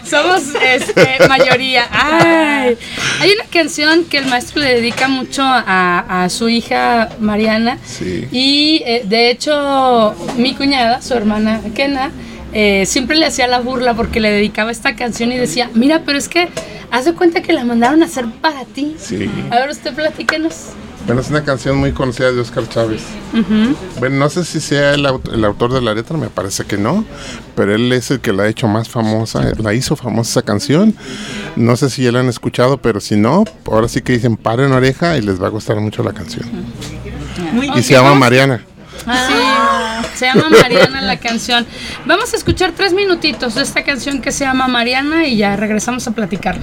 Somos 0.08 0.42
este, 0.62 1.28
mayoría. 1.28 1.86
Ay. 1.90 2.76
Hay 3.20 3.30
una 3.32 3.44
canción 3.50 4.04
que 4.04 4.18
el 4.18 4.26
maestro 4.26 4.60
le 4.62 4.74
dedica 4.74 5.08
mucho 5.08 5.42
a, 5.42 6.24
a 6.24 6.28
su 6.28 6.48
hija 6.48 7.10
Mariana. 7.20 7.78
Sí. 7.84 8.28
Y 8.30 8.82
eh, 8.84 9.02
de 9.04 9.30
hecho, 9.30 10.14
mi 10.36 10.54
cuñada, 10.54 11.02
su 11.02 11.14
hermana 11.14 11.60
Kena, 11.74 12.10
eh, 12.52 12.84
siempre 12.86 13.16
le 13.16 13.26
hacía 13.26 13.46
la 13.46 13.60
burla 13.60 13.94
porque 13.94 14.20
le 14.20 14.30
dedicaba 14.30 14.70
esta 14.70 14.94
canción 14.96 15.32
y 15.32 15.38
decía: 15.38 15.70
Mira, 15.74 16.02
pero 16.04 16.18
es 16.18 16.28
que 16.28 16.48
haz 16.90 17.06
de 17.06 17.14
cuenta 17.14 17.42
que 17.42 17.52
la 17.52 17.64
mandaron 17.64 18.02
a 18.02 18.06
hacer 18.06 18.26
para 18.40 18.64
ti. 18.64 18.94
Sí. 18.98 19.30
A 19.50 19.58
ver, 19.58 19.70
usted 19.70 19.94
platíquenos. 19.94 20.70
Bueno, 21.06 21.20
es 21.20 21.30
una 21.30 21.42
canción 21.42 21.76
muy 21.78 21.92
conocida 21.92 22.30
de 22.30 22.40
Oscar 22.40 22.68
Chávez. 22.68 23.02
Bueno, 23.98 24.16
no 24.16 24.30
sé 24.30 24.44
si 24.44 24.60
sea 24.60 24.94
el, 24.94 25.04
aut- 25.04 25.32
el 25.32 25.44
autor 25.44 25.72
de 25.72 25.80
la 25.82 25.94
letra, 25.94 26.16
me 26.16 26.28
parece 26.28 26.64
que 26.64 26.76
no, 26.78 27.04
pero 27.56 27.74
él 27.74 27.92
es 27.92 28.10
el 28.12 28.20
que 28.20 28.32
la 28.32 28.44
ha 28.44 28.48
hecho 28.48 28.68
más 28.68 28.88
famosa, 28.88 29.42
la 29.58 29.74
hizo 29.74 29.96
famosa 29.96 30.30
esa 30.30 30.42
canción. 30.42 30.94
No 31.56 31.76
sé 31.76 31.90
si 31.90 32.02
ya 32.04 32.12
la 32.12 32.20
han 32.20 32.28
escuchado, 32.28 32.78
pero 32.78 33.00
si 33.00 33.16
no, 33.16 33.44
ahora 33.66 33.88
sí 33.88 34.00
que 34.02 34.12
dicen 34.12 34.36
paren 34.36 34.72
oreja 34.72 35.16
y 35.18 35.22
les 35.22 35.42
va 35.42 35.48
a 35.48 35.50
gustar 35.50 35.80
mucho 35.80 36.02
la 36.04 36.12
canción. 36.12 36.48
Muy 37.52 37.68
Y 37.76 37.82
se 37.82 37.94
llama 37.94 38.14
Mariana. 38.14 38.64
Sí, 39.04 40.14
se 40.14 40.26
llama 40.26 40.44
Mariana 40.62 41.02
la 41.02 41.18
canción. 41.18 41.66
Vamos 42.06 42.32
a 42.32 42.36
escuchar 42.36 42.72
tres 42.76 42.92
minutitos 42.92 43.56
de 43.56 43.62
esta 43.62 43.82
canción 43.82 44.20
que 44.22 44.30
se 44.30 44.44
llama 44.44 44.68
Mariana 44.68 45.26
y 45.26 45.36
ya 45.38 45.56
regresamos 45.56 46.06
a 46.06 46.12
platicarla. 46.12 46.62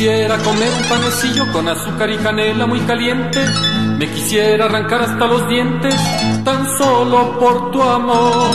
Quisiera 0.00 0.38
comer 0.38 0.70
un 0.80 0.88
panecillo 0.88 1.52
con 1.52 1.68
azúcar 1.68 2.08
y 2.08 2.16
canela 2.16 2.66
muy 2.66 2.80
caliente. 2.80 3.38
Me 3.98 4.08
quisiera 4.10 4.64
arrancar 4.64 5.02
hasta 5.02 5.26
los 5.26 5.46
dientes 5.46 5.94
tan 6.42 6.66
solo 6.78 7.38
por 7.38 7.70
tu 7.70 7.82
amor. 7.82 8.48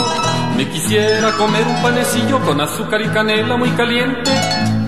Me 0.56 0.68
quisiera 0.68 1.30
comer 1.38 1.64
un 1.64 1.80
panecillo 1.82 2.40
con 2.40 2.60
azúcar 2.60 3.00
y 3.00 3.06
canela 3.10 3.56
muy 3.56 3.70
caliente. 3.70 4.28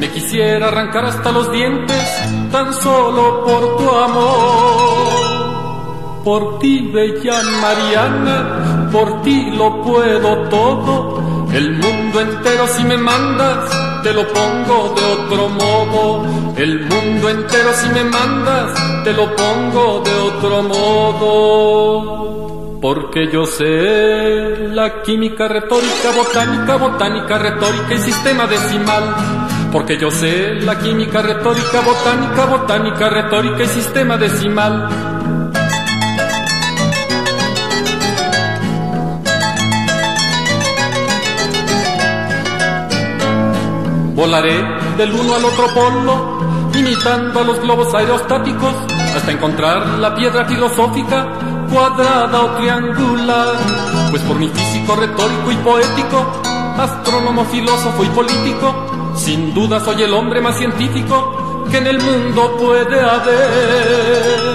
Me 0.00 0.10
quisiera 0.10 0.66
arrancar 0.66 1.04
hasta 1.04 1.30
los 1.30 1.52
dientes 1.52 2.02
tan 2.50 2.74
solo 2.74 3.44
por 3.44 3.76
tu 3.76 3.88
amor. 3.88 5.12
Por 6.24 6.58
ti, 6.58 6.90
bella 6.92 7.40
Mariana, 7.62 8.88
por 8.90 9.22
ti 9.22 9.52
lo 9.52 9.80
puedo 9.80 10.48
todo. 10.48 11.46
El 11.52 11.70
mundo 11.74 12.20
entero 12.20 12.66
si 12.66 12.82
me 12.82 12.96
mandas, 12.96 13.87
te 14.08 14.14
lo 14.14 14.26
pongo 14.28 14.94
de 14.96 15.04
otro 15.04 15.48
modo. 15.50 16.24
El 16.56 16.80
mundo 16.80 17.28
entero 17.28 17.74
si 17.74 17.90
me 17.90 18.04
mandas, 18.04 18.72
te 19.04 19.12
lo 19.12 19.36
pongo 19.36 20.00
de 20.02 20.14
otro 20.14 20.62
modo. 20.62 22.28
Porque 22.80 23.28
yo 23.30 23.44
sé 23.44 24.70
la 24.72 25.02
química 25.02 25.46
retórica, 25.46 26.10
botánica, 26.16 26.76
botánica, 26.76 27.36
retórica 27.36 27.94
y 27.94 27.98
sistema 27.98 28.46
decimal. 28.46 29.14
Porque 29.70 29.98
yo 29.98 30.10
sé 30.10 30.54
la 30.54 30.78
química 30.78 31.20
retórica, 31.20 31.82
botánica, 31.82 32.46
botánica, 32.46 33.10
retórica 33.10 33.62
y 33.64 33.68
sistema 33.68 34.16
decimal. 34.16 35.17
Volaré 44.18 44.58
del 44.96 45.12
uno 45.12 45.36
al 45.36 45.44
otro 45.44 45.72
polo, 45.72 46.40
imitando 46.74 47.38
a 47.38 47.44
los 47.44 47.60
globos 47.60 47.94
aerostáticos, 47.94 48.74
hasta 49.14 49.30
encontrar 49.30 49.86
la 50.00 50.12
piedra 50.16 50.44
filosófica, 50.44 51.24
cuadrada 51.72 52.42
o 52.42 52.56
triangular. 52.56 53.54
Pues 54.10 54.20
por 54.22 54.36
mi 54.36 54.48
físico 54.48 54.96
retórico 54.96 55.52
y 55.52 55.56
poético, 55.58 56.42
astrónomo, 56.76 57.44
filósofo 57.44 58.02
y 58.02 58.08
político, 58.08 59.14
sin 59.14 59.54
duda 59.54 59.78
soy 59.78 60.02
el 60.02 60.12
hombre 60.12 60.40
más 60.40 60.58
científico 60.58 61.64
que 61.70 61.78
en 61.78 61.86
el 61.86 62.00
mundo 62.02 62.56
puede 62.58 63.00
haber. 63.00 64.48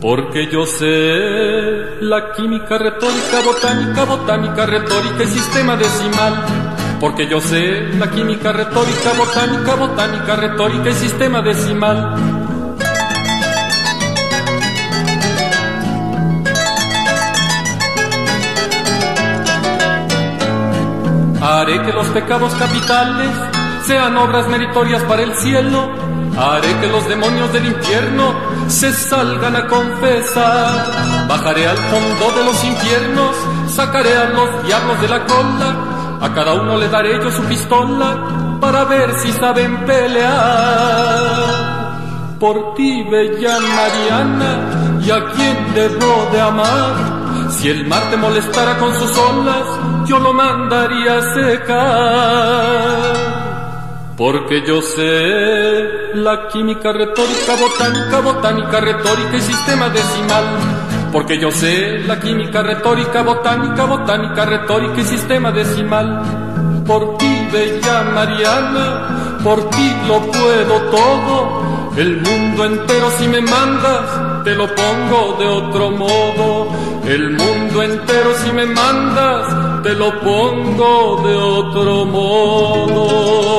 Porque 0.00 0.48
yo 0.52 0.66
sé 0.66 1.96
la 2.00 2.30
química 2.36 2.78
retórica, 2.78 3.40
botánica, 3.44 4.04
botánica, 4.04 4.66
retórica 4.66 5.24
y 5.24 5.26
sistema 5.26 5.74
decimal. 5.76 6.61
Porque 7.02 7.26
yo 7.26 7.40
sé 7.40 7.80
la 7.98 8.08
química 8.08 8.52
retórica, 8.52 9.12
botánica, 9.18 9.74
botánica, 9.74 10.36
retórica 10.36 10.88
y 10.88 10.94
sistema 10.94 11.42
decimal. 11.42 12.14
Haré 21.42 21.82
que 21.82 21.92
los 21.92 22.06
pecados 22.06 22.54
capitales 22.54 23.30
sean 23.84 24.16
obras 24.16 24.46
meritorias 24.46 25.02
para 25.02 25.22
el 25.22 25.34
cielo. 25.34 25.90
Haré 26.38 26.72
que 26.80 26.86
los 26.86 27.08
demonios 27.08 27.52
del 27.52 27.66
infierno 27.66 28.32
se 28.68 28.92
salgan 28.92 29.56
a 29.56 29.66
confesar. 29.66 31.26
Bajaré 31.26 31.66
al 31.66 31.78
fondo 31.78 32.30
de 32.38 32.44
los 32.44 32.64
infiernos, 32.64 33.36
sacaré 33.66 34.16
a 34.16 34.26
los 34.26 34.64
diablos 34.64 35.00
de 35.02 35.08
la 35.08 35.26
cola. 35.26 35.91
A 36.22 36.32
cada 36.32 36.54
uno 36.54 36.78
le 36.78 36.88
daré 36.88 37.18
yo 37.22 37.30
su 37.32 37.42
pistola 37.42 38.58
para 38.60 38.84
ver 38.84 39.12
si 39.14 39.32
saben 39.32 39.84
pelear. 39.84 41.32
Por 42.38 42.74
ti, 42.74 43.02
bella 43.02 43.58
Mariana, 43.58 45.00
y 45.04 45.10
a 45.10 45.24
quien 45.32 45.74
debo 45.74 46.28
de 46.32 46.40
amar. 46.40 47.50
Si 47.50 47.68
el 47.70 47.86
mar 47.88 48.02
te 48.10 48.16
molestara 48.16 48.78
con 48.78 48.94
sus 48.94 49.18
olas, 49.18 49.66
yo 50.06 50.20
lo 50.20 50.32
mandaría 50.32 51.18
a 51.18 51.22
secar. 51.34 53.16
Porque 54.16 54.64
yo 54.64 54.80
sé 54.80 56.14
la 56.14 56.46
química 56.46 56.92
retórica, 56.92 57.56
botánica, 57.60 58.20
botánica, 58.20 58.80
retórica 58.80 59.36
y 59.36 59.40
sistema 59.40 59.88
decimal. 59.88 60.44
Porque 61.12 61.38
yo 61.38 61.50
sé 61.50 61.98
la 62.06 62.18
química 62.18 62.62
retórica, 62.62 63.22
botánica, 63.22 63.84
botánica, 63.84 64.46
retórica 64.46 64.98
y 65.02 65.04
sistema 65.04 65.52
decimal. 65.52 66.22
Por 66.86 67.18
ti, 67.18 67.48
bella 67.52 68.02
Mariana, 68.14 69.38
por 69.44 69.68
ti 69.68 69.92
lo 70.08 70.20
puedo 70.20 70.80
todo. 70.90 71.92
El 71.98 72.16
mundo 72.22 72.64
entero 72.64 73.10
si 73.18 73.28
me 73.28 73.42
mandas, 73.42 74.42
te 74.44 74.54
lo 74.54 74.66
pongo 74.74 75.36
de 75.38 75.46
otro 75.46 75.90
modo. 75.90 76.68
El 77.06 77.30
mundo 77.32 77.82
entero 77.82 78.32
si 78.42 78.50
me 78.52 78.64
mandas, 78.64 79.82
te 79.82 79.92
lo 79.92 80.18
pongo 80.20 81.20
de 81.26 81.36
otro 81.36 82.06
modo. 82.06 83.52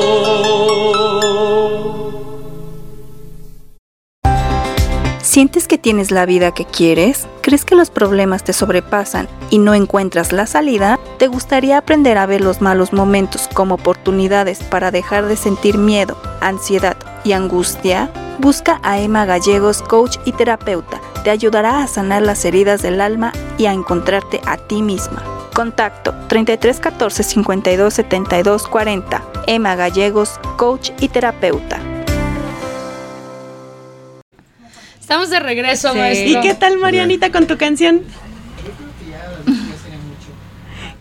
¿Sientes 5.34 5.66
que 5.66 5.78
tienes 5.78 6.12
la 6.12 6.26
vida 6.26 6.54
que 6.54 6.64
quieres? 6.64 7.26
¿Crees 7.40 7.64
que 7.64 7.74
los 7.74 7.90
problemas 7.90 8.44
te 8.44 8.52
sobrepasan 8.52 9.26
y 9.50 9.58
no 9.58 9.74
encuentras 9.74 10.30
la 10.30 10.46
salida? 10.46 10.96
¿Te 11.18 11.26
gustaría 11.26 11.76
aprender 11.76 12.18
a 12.18 12.26
ver 12.26 12.40
los 12.40 12.60
malos 12.60 12.92
momentos 12.92 13.50
como 13.52 13.74
oportunidades 13.74 14.62
para 14.62 14.92
dejar 14.92 15.26
de 15.26 15.34
sentir 15.34 15.76
miedo, 15.76 16.16
ansiedad 16.40 16.96
y 17.24 17.32
angustia? 17.32 18.12
Busca 18.38 18.78
a 18.84 19.00
Emma 19.00 19.24
Gallegos, 19.24 19.82
coach 19.82 20.18
y 20.24 20.30
terapeuta. 20.30 21.00
Te 21.24 21.30
ayudará 21.30 21.82
a 21.82 21.88
sanar 21.88 22.22
las 22.22 22.44
heridas 22.44 22.82
del 22.82 23.00
alma 23.00 23.32
y 23.58 23.66
a 23.66 23.72
encontrarte 23.72 24.40
a 24.46 24.56
ti 24.56 24.82
misma. 24.82 25.24
Contacto 25.52 26.14
33 26.28 26.78
14 26.78 27.24
52 27.24 27.92
72 27.92 28.68
40. 28.68 29.22
Emma 29.48 29.74
Gallegos, 29.74 30.38
coach 30.56 30.90
y 31.00 31.08
terapeuta. 31.08 31.93
Estamos 35.04 35.28
de 35.28 35.38
regreso, 35.38 35.94
¿Y 35.94 35.98
maestro. 35.98 36.40
qué 36.40 36.54
tal, 36.54 36.78
Marianita, 36.78 37.30
con 37.30 37.46
tu 37.46 37.58
canción? 37.58 38.00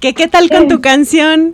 ¿Qué, 0.01 0.13
¿Qué 0.13 0.27
tal 0.27 0.49
con 0.49 0.67
tu 0.67 0.81
canción? 0.81 1.51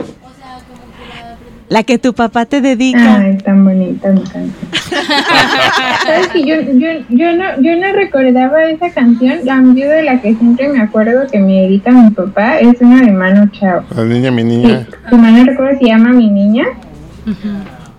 La 1.67 1.83
que 1.83 1.99
tu 1.99 2.15
papá 2.15 2.47
te 2.47 2.59
dedica. 2.59 3.17
Ay, 3.17 3.37
tan 3.37 3.63
bonita 3.63 4.09
mi 4.09 4.23
canción. 4.23 4.51
¿Sabes 6.03 6.29
que 6.29 6.43
yo, 6.43 6.55
yo, 6.59 7.05
yo, 7.09 7.35
no, 7.35 7.61
yo 7.61 7.75
no 7.75 7.93
recordaba 7.93 8.63
esa 8.63 8.89
canción. 8.89 9.41
La 9.43 9.61
de 9.61 10.01
la 10.01 10.19
que 10.19 10.33
siempre 10.33 10.69
me 10.69 10.81
acuerdo 10.81 11.27
que 11.31 11.37
me 11.37 11.53
dedica 11.53 11.91
mi 11.91 12.09
papá 12.09 12.57
es 12.57 12.81
una 12.81 13.05
de 13.05 13.11
Manu 13.11 13.47
Chao. 13.51 13.83
La 13.95 14.05
niña, 14.05 14.31
mi 14.31 14.41
Sí, 14.41 14.47
niña. 14.47 14.87
si 15.07 15.15
mal 15.17 15.37
no 15.37 15.45
recuerdo 15.45 15.77
se 15.77 15.85
llama 15.85 16.09
Mi 16.13 16.31
Niña. 16.31 16.65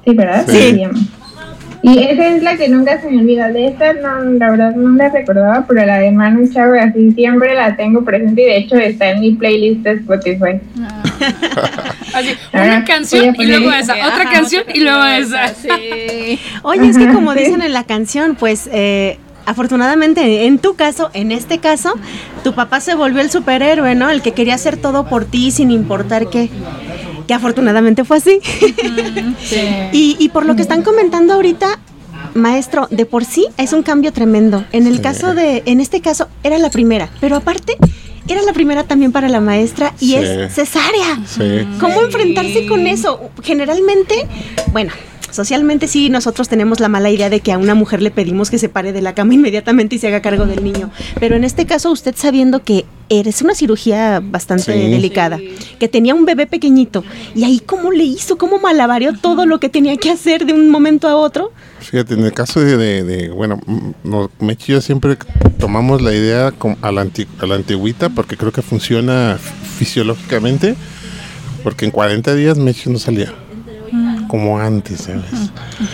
Sí, 0.05 0.13
¿verdad? 0.13 0.45
Sí. 0.49 0.57
Se 0.57 0.77
llama. 0.77 0.99
Y 1.83 1.99
esa 2.05 2.29
es 2.37 2.43
la 2.43 2.57
que 2.57 2.69
nunca 2.69 3.01
se 3.01 3.11
me 3.11 3.19
olvida. 3.21 3.49
De 3.49 3.67
esta, 3.69 3.93
no, 3.95 4.23
la 4.33 4.51
verdad 4.51 4.75
no 4.75 4.97
la 4.97 5.09
recordaba, 5.09 5.65
pero 5.67 5.87
la 5.87 5.99
de 5.99 6.11
Manu 6.11 6.47
Chao, 6.53 6.73
así 6.79 7.11
siempre 7.13 7.55
la 7.55 7.75
tengo 7.77 8.05
presente 8.05 8.43
y 8.43 8.45
de 8.45 8.57
hecho 8.59 8.77
está 8.77 9.11
en 9.11 9.21
mi 9.21 9.33
playlist 9.33 9.81
de 9.81 9.93
Spotify. 9.93 10.61
Así, 12.15 12.31
Ah, 12.53 12.63
una 12.65 12.85
canción 12.85 13.35
y 13.39 13.47
luego 13.47 13.71
esa. 13.73 13.95
otra 13.95 14.23
Ajá, 14.23 14.31
canción 14.31 14.65
y 14.75 14.81
luego 14.81 15.05
esa. 15.05 15.49
Sí. 15.55 16.39
Oye, 16.63 16.89
es 16.89 16.99
que 16.99 17.09
como 17.09 17.33
sí. 17.33 17.39
dicen 17.41 17.63
en 17.63 17.73
la 17.73 17.85
canción, 17.85 18.35
pues 18.39 18.69
eh, 18.73 19.19
afortunadamente 19.47 20.47
en 20.47 20.59
tu 20.59 20.75
caso, 20.75 21.11
en 21.15 21.33
este 21.33 21.59
caso, 21.59 21.95
tu 22.45 22.53
papá 22.55 22.81
se 22.81 22.95
volvió 22.95 23.21
el 23.23 23.31
superhéroe, 23.31 23.95
¿no? 23.95 24.11
El 24.11 24.21
que 24.23 24.33
quería 24.33 24.55
hacer 24.57 24.77
todo 24.77 25.07
por 25.09 25.25
ti 25.25 25.51
sin 25.51 25.71
importar 25.71 26.29
qué. 26.29 26.51
Que 27.31 27.35
afortunadamente 27.35 28.03
fue 28.03 28.17
así. 28.17 28.41
y, 29.93 30.17
y 30.19 30.29
por 30.31 30.45
lo 30.45 30.57
que 30.57 30.63
están 30.63 30.83
comentando 30.83 31.35
ahorita, 31.35 31.79
maestro, 32.35 32.89
de 32.91 33.07
por 33.07 33.25
sí 33.25 33.47
es 33.57 33.73
un 33.73 33.85
cambio 33.85 34.13
tremendo. 34.13 34.65
En 34.73 34.89
el 34.89 35.01
caso 35.01 35.33
de, 35.33 35.63
en 35.67 35.79
este 35.79 36.01
caso, 36.01 36.27
era 36.43 36.59
la 36.59 36.71
primera, 36.71 37.09
pero 37.21 37.37
aparte, 37.37 37.77
era 38.27 38.43
la 38.43 38.53
primera 38.53 38.83
también 38.83 39.13
para 39.13 39.29
la 39.29 39.41
maestra 39.41 39.95
y 40.01 40.07
Sí. 40.09 40.15
es 40.17 40.55
cesárea. 40.55 41.21
Sí. 41.25 41.69
¿Cómo 41.79 42.03
enfrentarse 42.03 42.67
con 42.67 42.89
eso? 42.89 43.21
Generalmente, 43.45 44.27
bueno, 44.73 44.91
socialmente 45.31 45.87
sí, 45.87 46.11
nosotros 46.11 46.49
tenemos 46.49 46.81
la 46.81 46.89
mala 46.89 47.11
idea 47.11 47.31
de 47.31 47.39
que 47.39 47.53
a 47.53 47.59
una 47.59 47.77
mujer 47.77 48.03
le 48.03 48.11
pedimos 48.11 48.51
que 48.51 48.59
se 48.59 48.69
pare 48.69 48.93
de 48.93 49.03
la 49.03 49.15
cama 49.15 49.35
inmediatamente 49.35 49.95
y 49.95 49.99
se 50.01 50.09
haga 50.09 50.21
cargo 50.21 50.47
del 50.47 50.65
niño. 50.65 50.91
Pero 51.21 51.37
en 51.37 51.45
este 51.45 51.65
caso, 51.65 51.93
usted 51.93 52.17
sabiendo 52.17 52.65
que 52.65 52.87
eres 53.11 53.43
una 53.43 53.55
cirugía 53.55 54.21
bastante 54.23 54.73
Sí. 54.73 54.91
delicada, 54.91 55.39
que 55.79 55.89
tenía 55.89 56.15
un 56.15 56.25
bebé 56.25 56.47
pequeñito, 56.47 57.05
y 57.35 57.45
ahí 57.45 57.61
cómo 57.61 57.91
le 57.91 58.05
hizo, 58.05 58.39
cómo 58.39 58.59
malabareó 58.59 59.13
todo 59.21 59.45
lo 59.47 59.59
que 59.61 59.69
tenía 59.69 59.97
que 59.97 60.11
hacer 60.11 60.47
de 60.47 60.53
un 60.55 60.71
momento 60.71 61.09
a 61.09 61.17
otro. 61.17 61.53
Fíjate, 61.81 62.15
en 62.15 62.25
el 62.25 62.33
caso 62.33 62.61
de, 62.61 62.77
de- 62.77 63.03
de, 63.05 63.29
bueno, 63.31 63.61
mm, 63.67 63.91
no, 64.05 64.31
Mechi 64.39 64.73
y 64.73 64.75
yo 64.77 64.81
siempre 64.81 65.17
tomamos 65.59 66.01
la 66.03 66.15
idea 66.15 66.53
a 66.83 66.93
la, 66.93 67.01
anti- 67.01 67.27
a 67.41 67.47
la 67.47 67.57
antigüita 67.57 68.09
porque 68.11 68.37
creo 68.37 68.53
que 68.53 68.63
funciona 68.63 69.39
fisiológicamente, 69.79 70.77
porque 71.65 71.85
en 71.87 71.91
40 71.91 72.35
días 72.35 72.57
Mechi 72.59 72.91
no 72.91 72.99
salía, 72.99 73.33
como 74.29 74.59
antes, 74.59 75.01
¿sabes? 75.03 75.23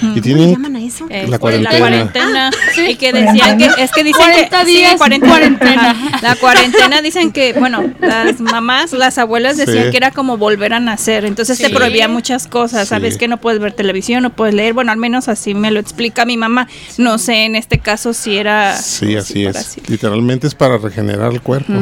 Y 0.03 0.07
¿Cómo 0.07 0.21
tienen 0.21 0.51
llaman 0.53 0.77
a 0.77 0.81
eso? 0.83 1.07
Eh, 1.11 1.27
La 1.29 1.39
por 1.39 1.53
La 1.53 1.71
cuarentena. 1.79 1.79
cuarentena. 1.79 2.51
y 2.89 2.97
que 2.97 3.13
decían 3.13 3.59
que, 3.59 3.71
es 3.79 3.93
que 3.93 4.05
dicen 4.05 4.23
40 4.25 4.61
que, 4.61 4.67
días, 4.67 4.93
sí, 4.93 4.99
cuarentena. 4.99 5.33
cuarentena. 5.33 6.19
La 6.23 6.35
cuarentena 6.37 7.03
dicen 7.03 7.33
que, 7.33 7.53
bueno, 7.55 7.83
las 8.01 8.41
mamás, 8.41 8.93
las 8.93 9.19
abuelas 9.19 9.57
decían 9.57 9.85
Sí. 9.87 9.91
que 9.91 9.97
era 9.97 10.11
como 10.11 10.37
volver 10.37 10.73
a 10.75 10.81
nacer. 10.81 11.25
Entonces 11.25 11.59
te 11.59 11.71
prohibía 11.71 12.09
muchas 12.09 12.47
cosas. 12.47 12.89
Sabes 12.89 13.15
Sí. 13.15 13.19
que 13.21 13.29
no 13.29 13.39
puedes 13.41 13.61
ver 13.61 13.73
televisión, 13.73 14.23
no 14.23 14.31
puedes 14.31 14.55
leer. 14.55 14.73
Bueno, 14.75 14.93
al 14.93 14.99
menos 14.99 15.29
así 15.29 15.55
me 15.55 15.71
lo 15.71 15.81
explica 15.81 16.25
mi 16.25 16.37
mamá. 16.37 16.69
No 16.99 17.19
sé 17.19 17.45
en 17.45 17.57
este 17.57 17.79
caso 17.79 18.13
si 18.13 18.37
era. 18.37 18.77
Sí, 18.77 19.17
así 19.17 19.45
es. 19.47 19.57
así. 19.57 19.81
Literalmente 19.89 20.47
es 20.47 20.55
para 20.55 20.79
regenerar 20.79 21.33
el 21.33 21.41
cuerpo. 21.41 21.73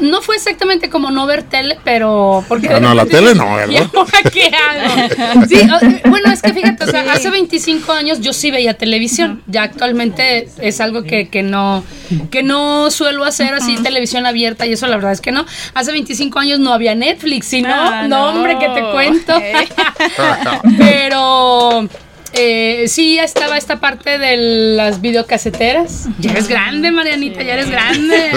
No 0.00 0.22
fue 0.22 0.36
exactamente 0.36 0.88
como 0.90 1.10
no 1.10 1.26
ver 1.26 1.42
tele, 1.42 1.78
pero 1.84 2.44
porque 2.48 2.68
Ah, 2.68 2.80
no, 2.80 2.94
la 2.94 3.06
tele 3.06 3.34
no, 3.34 3.54
¿verdad? 3.56 3.68
¿Y 3.72 3.76
ahora 3.96 4.18
qué 4.32 4.50
hago? 4.54 5.44
Sí, 5.52 5.68
o- 6.04 6.08
bueno, 6.10 6.32
es 6.32 6.40
que 6.42 6.52
fíjate, 6.52 6.84
o 6.84 6.86
sea, 6.86 7.04
hace 7.12 7.30
25 7.30 7.92
años 7.92 8.20
yo 8.20 8.32
sí 8.32 8.50
veía 8.50 8.74
televisión. 8.74 9.42
Ya 9.46 9.62
actualmente 9.64 10.48
es 10.60 10.80
algo 10.80 11.02
que, 11.02 11.28
que 11.28 11.42
no 11.42 11.84
que 12.30 12.42
no 12.42 12.90
suelo 12.90 13.24
hacer 13.24 13.54
así 13.54 13.76
televisión 13.82 14.26
abierta 14.26 14.66
y 14.66 14.72
eso 14.72 14.86
la 14.86 14.96
verdad 14.96 15.12
es 15.12 15.20
que 15.20 15.32
no. 15.32 15.44
Hace 15.74 15.92
25 15.92 16.38
años 16.38 16.58
no 16.58 16.72
había 16.72 16.94
Netflix, 16.94 17.46
sino 17.46 17.68
Ah, 17.72 18.02
no, 18.02 18.08
no. 18.08 18.38
hombre, 18.38 18.58
que 18.58 18.68
te 18.68 18.82
cuento. 18.92 19.36
Eh. 19.38 19.54
Pero 20.78 21.88
eh, 22.34 22.84
sí 22.88 23.18
estaba 23.18 23.56
esta 23.56 23.80
parte 23.80 24.18
de 24.18 24.36
las 24.76 25.00
videocaseteras. 25.00 26.08
Ya 26.18 26.32
eres 26.32 26.48
grande, 26.48 26.90
Marianita, 26.90 27.42
ya 27.42 27.54
eres 27.54 27.70
grande. 27.70 28.30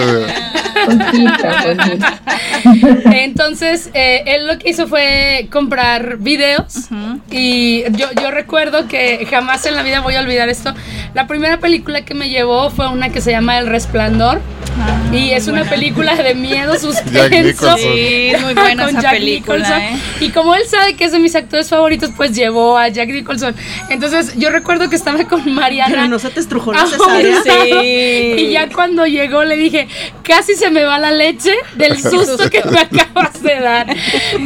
Entonces, 3.11 3.89
eh, 3.93 4.23
él 4.27 4.47
lo 4.47 4.57
que 4.59 4.69
hizo 4.69 4.87
fue 4.87 5.47
comprar 5.51 6.17
videos. 6.17 6.89
Y 7.31 7.83
yo, 7.91 8.07
yo 8.21 8.31
recuerdo 8.31 8.87
que 8.87 9.25
jamás 9.29 9.65
en 9.65 9.75
la 9.75 9.83
vida 9.83 10.01
voy 10.01 10.15
a 10.15 10.21
olvidar 10.21 10.49
esto. 10.49 10.73
La 11.13 11.27
primera 11.27 11.59
película 11.59 12.01
que 12.03 12.13
me 12.13 12.29
llevó 12.29 12.69
fue 12.69 12.89
una 12.89 13.09
que 13.09 13.21
se 13.21 13.31
llama 13.31 13.57
El 13.57 13.67
Resplandor. 13.67 14.41
y 15.13 15.31
es 15.31 15.47
una 15.47 15.63
película 15.63 16.15
de 16.15 16.35
miedo, 16.35 16.75
suspenso. 16.79 17.77
Sí, 17.77 18.33
muy 18.41 18.53
buena 18.53 18.83
con 18.85 18.89
esa 18.89 19.01
Jack 19.01 19.11
película, 19.13 19.57
Nicholson. 19.57 19.81
¿eh? 19.81 19.99
Y 20.19 20.29
como 20.31 20.53
él 20.55 20.63
sabe 20.69 20.95
que 20.95 21.05
es 21.05 21.11
de 21.13 21.19
mis 21.19 21.35
actores 21.35 21.69
favoritos, 21.69 22.11
pues 22.17 22.35
llevó 22.35 22.77
a 22.77 22.89
Jack 22.89 23.09
Nicholson. 23.09 23.55
Entonces, 23.89 24.33
yo 24.37 24.49
recuerdo 24.49 24.89
que 24.89 24.95
estaba 24.95 25.23
con 25.25 25.53
Mariana. 25.53 25.89
Pero 25.89 26.07
no 26.07 26.19
se 26.19 26.29
te 26.29 26.39
estrujó 26.39 26.73
la 26.73 26.81
Ah, 26.83 26.87
cesárea. 26.87 27.41
Sí. 27.43 28.33
Y 28.37 28.49
ya 28.51 28.67
cuando 28.69 29.05
llegó 29.05 29.43
le 29.43 29.55
dije, 29.55 29.87
casi 30.23 30.55
se 30.55 30.71
me 30.71 30.83
va 30.83 30.97
la 30.97 31.11
leche 31.11 31.53
del 31.75 31.97
susto 32.01 32.49
que 32.49 32.63
me 32.65 32.79
acabas 32.81 33.41
de 33.43 33.59
dar. 33.59 33.87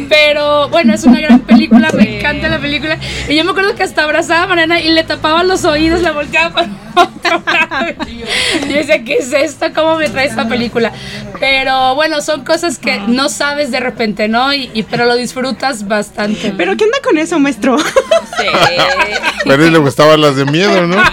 Pero 0.08 0.68
bueno, 0.68 0.94
es 0.94 1.04
una 1.04 1.20
gran 1.20 1.40
película, 1.40 1.88
me 1.96 2.18
encanta 2.18 2.48
la 2.48 2.58
película. 2.58 2.98
Y 3.28 3.34
yo 3.36 3.44
me 3.44 3.50
acuerdo 3.52 3.74
que 3.74 3.82
hasta 3.82 4.04
abrazaba 4.04 4.42
a 4.42 4.46
Mariana 4.46 4.80
y 4.80 4.90
le 4.90 5.04
tapaba 5.04 5.42
los 5.42 5.64
oídos, 5.64 6.02
la 6.02 6.12
volteaba 6.12 6.50
por 6.54 6.64
otro 7.02 7.42
lado. 7.46 7.86
Yo 8.68 8.74
decía, 8.76 9.02
¿qué 9.04 9.14
es 9.18 9.32
esto? 9.32 9.66
¿Cómo 9.74 9.96
me 9.96 10.08
trae 10.08 10.26
esta 10.26 10.46
película? 10.48 10.92
Pero 11.38 11.94
bueno, 11.94 12.20
son 12.20 12.44
cosas 12.44 12.78
que 12.78 12.98
no 13.06 13.28
sabes 13.30 13.70
de 13.70 13.80
repente, 13.80 14.28
¿no? 14.28 14.52
Y, 14.52 14.70
y- 14.74 14.82
pero 14.82 15.06
lo 15.06 15.16
disfrutas 15.16 15.88
bastante. 15.88 16.52
Pero 16.56 16.76
¿qué 16.76 16.84
onda 16.84 16.98
con 17.02 17.16
eso, 17.18 17.38
maestro? 17.38 17.78
Sí. 17.78 18.46
Pero 19.44 19.62
a 19.62 19.66
él 19.66 19.72
le 19.72 19.78
gustaban 19.78 20.20
las 20.20 20.36
de 20.36 20.44
miedo, 20.44 20.86
¿no? 20.86 20.96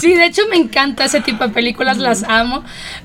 Sí, 0.00 0.14
de 0.14 0.24
hecho 0.24 0.42
me 0.48 0.56
encanta 0.56 1.04
ese 1.04 1.20
tipo 1.20 1.46
de 1.46 1.52
películas, 1.52 1.98
las 1.98 2.22
amo, 2.24 2.64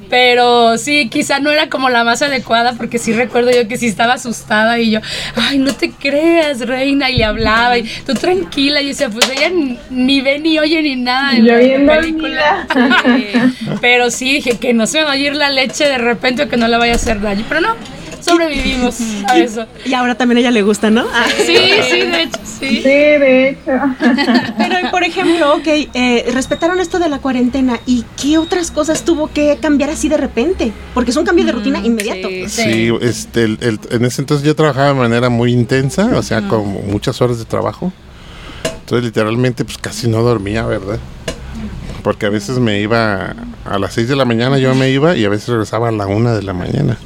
pero 0.10 0.78
sí, 0.78 1.10
quizá 1.10 1.40
no 1.40 1.52
era 1.52 1.68
como 1.68 1.90
la 1.90 2.06
más 2.06 2.22
adecuada 2.22 2.74
porque 2.74 3.00
sí 3.00 3.12
recuerdo 3.12 3.52
yo 3.52 3.68
que 3.68 3.78
sí 3.78 3.88
estaba 3.88 4.14
asustada 4.14 4.80
y 4.80 4.92
yo, 4.92 5.02
ay, 5.36 5.58
no 5.58 5.74
te 5.74 5.92
creas, 5.92 6.62
reina, 6.62 7.10
y 7.10 7.18
le 7.18 7.26
hablaba 7.26 7.78
y 7.78 7.84
tú 8.06 8.14
tranquila, 8.14 8.82
y 8.82 8.86
yo 8.86 8.90
decía, 8.90 9.10
pues 9.10 9.30
ella 9.30 9.50
ni, 9.50 9.78
ni 9.90 10.22
ve 10.22 10.40
ni 10.40 10.58
oye 10.58 10.82
ni 10.82 10.96
nada 10.96 11.34
de 11.34 11.42
la 11.42 11.96
película. 11.96 12.68
pero 13.82 14.10
sí, 14.10 14.36
dije 14.36 14.58
que 14.58 14.74
no 14.74 14.88
se 14.88 15.00
me 15.00 15.06
va 15.06 15.12
a 15.12 15.18
ir 15.18 15.36
la 15.36 15.50
leche 15.50 15.86
de 15.86 15.98
repente 15.98 16.44
o 16.44 16.50
que 16.50 16.56
no 16.56 16.70
le 16.70 16.78
vaya 16.78 16.94
a 16.94 16.96
hacer 16.96 17.20
daño, 17.20 17.44
pero 17.50 17.60
no, 17.60 17.76
sobrevivimos 18.26 18.96
a 19.28 19.38
eso. 19.40 19.66
Y 19.86 19.94
ahora 19.94 20.16
también 20.16 20.38
a 20.38 20.40
ella 20.42 20.52
le 20.52 20.62
gusta, 20.64 20.90
¿no? 20.90 21.06
Ah, 21.14 21.26
Sí, 21.46 21.56
sí, 21.90 22.00
de 22.02 22.24
hecho, 22.24 22.40
sí. 22.44 22.68
Sí, 22.78 22.82
de 22.84 23.50
hecho. 23.50 23.72
Pero, 24.58 24.92
por 24.92 25.04
ejemplo, 25.04 25.56
ok, 25.56 25.68
eh, 25.94 26.26
respetaron 26.34 26.80
esto 26.80 27.00
de 27.00 27.10
la 27.10 27.20
cuarentena 27.20 27.80
y 27.86 28.04
qué 28.22 28.38
otras 28.38 28.72
cosas 28.72 29.04
tuvo 29.04 29.28
que 29.32 29.58
cambiar 29.62 29.90
así 29.90 30.10
de 30.10 30.18
repente, 30.18 30.72
porque 30.94 31.12
es 31.12 31.18
un 31.18 31.26
cambio 31.26 31.46
de 31.46 31.52
rutina 31.52 31.80
inmediato. 31.84 32.28
sí. 32.48 32.48
Sí, 32.66 32.94
este, 33.02 33.44
el- 33.44 33.58
el- 33.62 33.80
en 33.92 34.06
ese 34.06 34.22
entonces 34.22 34.46
yo 34.46 34.56
trabajaba 34.56 34.88
de 34.90 34.94
manera 34.96 35.30
muy 35.30 35.52
intensa, 35.54 36.06
o 36.16 36.24
sea, 36.24 36.48
con 36.48 36.68
muchas 36.92 37.22
horas 37.22 37.38
de 37.40 37.46
trabajo. 37.46 37.92
Entonces 38.82 39.06
literalmente 39.06 39.66
pues 39.66 39.78
casi 39.78 40.08
no 40.08 40.22
dormía, 40.22 40.64
¿verdad? 40.66 41.00
Porque 42.04 42.28
a 42.28 42.30
veces 42.30 42.60
me 42.60 42.80
iba 42.82 43.34
a 43.66 43.80
las 43.80 43.94
6 43.94 44.08
de 44.08 44.16
la 44.16 44.26
mañana, 44.26 44.60
yo 44.60 44.76
me 44.76 44.92
iba 44.92 45.16
y 45.18 45.26
a 45.26 45.30
veces 45.30 45.50
regresaba 45.50 45.90
a 45.90 45.92
la 45.92 46.06
1 46.06 46.36
de 46.36 46.44
la 46.44 46.54
mañana. 46.54 46.98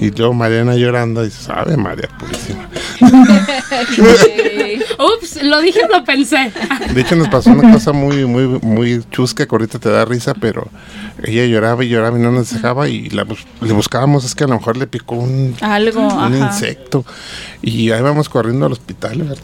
Y 0.00 0.10
luego 0.12 0.32
Mariana 0.32 0.74
llorando 0.76 1.22
dice, 1.22 1.42
sabe 1.42 1.76
María 1.76 2.08
Purísima. 2.18 2.68
Ups, 4.98 5.42
lo 5.42 5.60
dije 5.60 5.80
lo 5.90 6.04
pensé. 6.04 6.52
De 6.94 7.00
hecho 7.00 7.16
nos 7.16 7.28
pasó 7.28 7.50
una 7.50 7.72
cosa 7.72 7.92
muy, 7.92 8.24
muy, 8.26 8.46
muy 8.62 9.02
chusca 9.10 9.46
que 9.46 9.54
ahorita 9.54 9.78
te 9.78 9.88
da 9.90 10.04
risa, 10.04 10.34
pero 10.34 10.68
ella 11.22 11.44
lloraba 11.46 11.84
y 11.84 11.88
lloraba 11.88 12.18
y 12.18 12.22
no 12.22 12.32
nos 12.32 12.50
dejaba 12.52 12.88
y 12.88 13.08
la 13.10 13.24
bus- 13.24 13.46
le 13.60 13.72
buscábamos, 13.72 14.24
es 14.24 14.34
que 14.34 14.44
a 14.44 14.46
lo 14.46 14.54
mejor 14.54 14.76
le 14.76 14.86
picó 14.86 15.16
un, 15.16 15.54
Algo, 15.60 16.00
un 16.00 16.34
ajá. 16.34 16.46
insecto. 16.46 17.04
Y 17.62 17.90
ahí 17.90 18.00
vamos 18.02 18.28
corriendo 18.28 18.66
al 18.66 18.72
hospital, 18.72 19.18
¿verdad? 19.22 19.38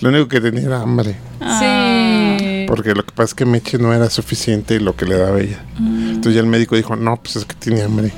Lo 0.00 0.08
único 0.08 0.28
que 0.28 0.40
tenía 0.40 0.62
era 0.62 0.80
hambre. 0.80 1.16
Sí. 1.40 2.64
Porque 2.66 2.94
lo 2.94 3.04
que 3.04 3.12
pasa 3.12 3.24
es 3.30 3.34
que 3.34 3.44
Meche 3.44 3.78
no 3.78 3.92
era 3.92 4.08
suficiente 4.10 4.80
lo 4.80 4.96
que 4.96 5.04
le 5.06 5.16
daba 5.18 5.40
ella. 5.40 5.64
Entonces 5.78 6.34
ya 6.34 6.40
el 6.40 6.46
médico 6.46 6.76
dijo, 6.76 6.96
no, 6.96 7.16
pues 7.16 7.36
es 7.36 7.44
que 7.44 7.54
tiene 7.54 7.82
hambre. 7.82 8.12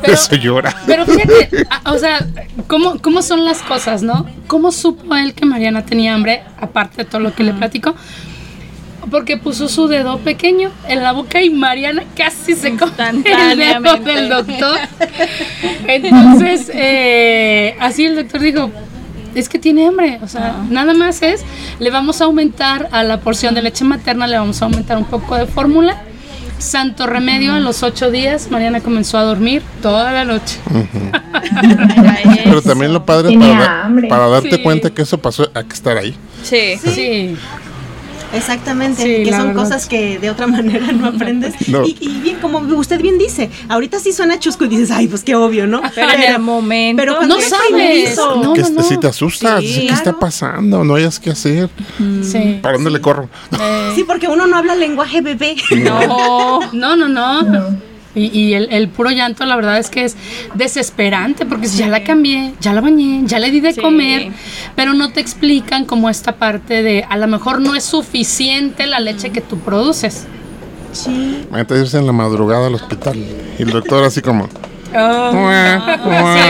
Por 0.00 0.10
eso 0.10 0.34
llora. 0.36 0.74
Pero 0.86 1.06
fíjate, 1.06 1.66
a- 1.84 1.92
o 1.92 1.98
sea, 1.98 2.26
¿cómo, 2.66 2.98
¿cómo 3.00 3.22
son 3.22 3.44
las 3.44 3.62
cosas, 3.62 4.02
no? 4.02 4.26
¿Cómo 4.46 4.72
supo 4.72 5.14
él 5.16 5.34
que 5.34 5.44
Mariana 5.46 5.84
tenía 5.84 6.14
hambre, 6.14 6.42
aparte 6.60 6.98
de 6.98 7.04
todo 7.04 7.20
lo 7.20 7.34
que 7.34 7.42
le 7.44 7.52
platico? 7.52 7.94
Porque 9.10 9.36
puso 9.36 9.68
su 9.68 9.86
dedo 9.86 10.18
pequeño 10.18 10.70
en 10.88 11.02
la 11.02 11.12
boca 11.12 11.42
y 11.42 11.50
Mariana 11.50 12.04
casi 12.16 12.54
se 12.54 12.74
come 12.76 12.92
el 13.24 13.58
dedo 13.58 13.96
del 13.98 14.28
doctor. 14.30 14.78
Entonces, 15.86 16.70
eh, 16.74 17.76
así 17.80 18.06
el 18.06 18.16
doctor 18.16 18.40
dijo, 18.40 18.70
es 19.34 19.48
que 19.48 19.58
tiene 19.58 19.86
hambre, 19.88 20.20
o 20.22 20.28
sea, 20.28 20.56
nada 20.70 20.94
más 20.94 21.20
es, 21.22 21.44
le 21.80 21.90
vamos 21.90 22.20
a 22.20 22.24
aumentar 22.24 22.88
a 22.92 23.02
la 23.02 23.20
porción 23.20 23.54
de 23.54 23.62
leche 23.62 23.84
materna, 23.84 24.26
le 24.26 24.38
vamos 24.38 24.62
a 24.62 24.66
aumentar 24.66 24.96
un 24.96 25.04
poco 25.04 25.36
de 25.36 25.46
fórmula. 25.46 26.02
Santo 26.58 27.06
remedio, 27.06 27.52
a 27.54 27.60
los 27.60 27.82
ocho 27.82 28.10
días, 28.10 28.50
Mariana 28.50 28.80
comenzó 28.80 29.18
a 29.18 29.22
dormir 29.22 29.62
toda 29.82 30.12
la 30.12 30.24
noche. 30.24 30.58
Pero 32.44 32.62
también 32.62 32.92
lo 32.92 33.04
padre 33.04 33.36
para, 33.38 33.90
para 34.08 34.28
darte 34.28 34.56
Sí. 34.56 34.62
cuenta 34.62 34.90
que 34.90 35.02
eso 35.02 35.18
pasó, 35.18 35.50
hay 35.54 35.64
que 35.64 35.74
estar 35.74 35.96
ahí. 35.96 36.14
Sí. 36.42 36.76
Sí. 36.82 37.36
Exactamente, 38.32 39.02
Sí, 39.02 39.24
que 39.24 39.30
son 39.30 39.48
verdad. 39.48 39.62
cosas 39.62 39.86
que 39.86 40.18
de 40.18 40.30
otra 40.30 40.46
manera 40.48 40.90
no 40.92 41.06
aprendes. 41.06 41.54
No. 41.68 41.84
Y, 41.86 41.96
y 42.00 42.08
bien, 42.20 42.36
como 42.40 42.58
usted 42.76 43.00
bien 43.00 43.18
dice, 43.18 43.50
ahorita 43.68 43.98
sí 44.00 44.12
suena 44.12 44.38
chusco 44.38 44.64
y 44.64 44.68
dices, 44.68 44.90
ay, 44.90 45.06
pues 45.08 45.22
qué 45.24 45.34
obvio, 45.34 45.66
¿no? 45.66 45.82
Pero 45.94 46.10
en 46.12 46.22
el 46.22 46.38
momento. 46.40 47.00
pero 47.02 47.16
cuando 47.16 47.34
No 47.36 47.40
es 47.40 47.48
sabes. 47.48 48.16
No, 48.16 48.52
que 48.54 48.64
si 48.82 48.96
te 48.98 49.06
asustas, 49.08 49.60
Sí, 49.62 49.72
¿qué 49.74 49.80
claro. 49.86 49.94
está 49.94 50.18
pasando? 50.18 50.84
No 50.84 50.94
hayas 50.94 51.20
que 51.20 51.30
hacer. 51.30 51.68
Sí. 52.22 52.58
¿Para 52.62 52.74
dónde 52.74 52.90
le 52.90 53.00
corro? 53.00 53.28
Sí, 53.94 54.04
porque 54.04 54.26
uno 54.28 54.46
no 54.46 54.56
habla 54.56 54.74
lenguaje 54.74 55.20
bebé. 55.20 55.56
No, 55.76 56.60
no, 56.72 56.96
no, 56.96 57.08
no. 57.08 57.93
Y, 58.14 58.26
y 58.38 58.54
el, 58.54 58.68
el 58.70 58.88
puro 58.88 59.10
llanto, 59.10 59.44
la 59.44 59.56
verdad 59.56 59.78
es 59.78 59.90
que 59.90 60.04
es 60.04 60.16
desesperante, 60.54 61.46
porque 61.46 61.66
si 61.68 61.78
ya 61.78 61.88
la 61.88 62.04
cambié, 62.04 62.52
ya 62.60 62.72
la 62.72 62.80
bañé, 62.80 63.22
ya 63.24 63.38
le 63.40 63.50
di 63.50 63.60
de 63.60 63.72
Sí. 63.72 63.80
comer, 63.80 64.28
pero 64.76 64.94
no 64.94 65.10
te 65.10 65.20
explican 65.20 65.84
como 65.84 66.08
esta 66.08 66.36
parte 66.36 66.82
de 66.82 67.04
a 67.08 67.16
lo 67.16 67.26
mejor 67.26 67.60
no 67.60 67.74
es 67.74 67.82
suficiente 67.84 68.86
la 68.86 69.00
leche 69.00 69.30
que 69.30 69.40
tú 69.40 69.58
produces. 69.58 70.26
Sí. 70.92 71.44
Irse 71.70 71.98
en 71.98 72.06
la 72.06 72.12
madrugada 72.12 72.68
al 72.68 72.74
hospital. 72.76 73.16
Y 73.58 73.62
el 73.62 73.70
doctor 73.70 74.04
así 74.04 74.20
como... 74.22 74.46
Sí, 74.46 75.00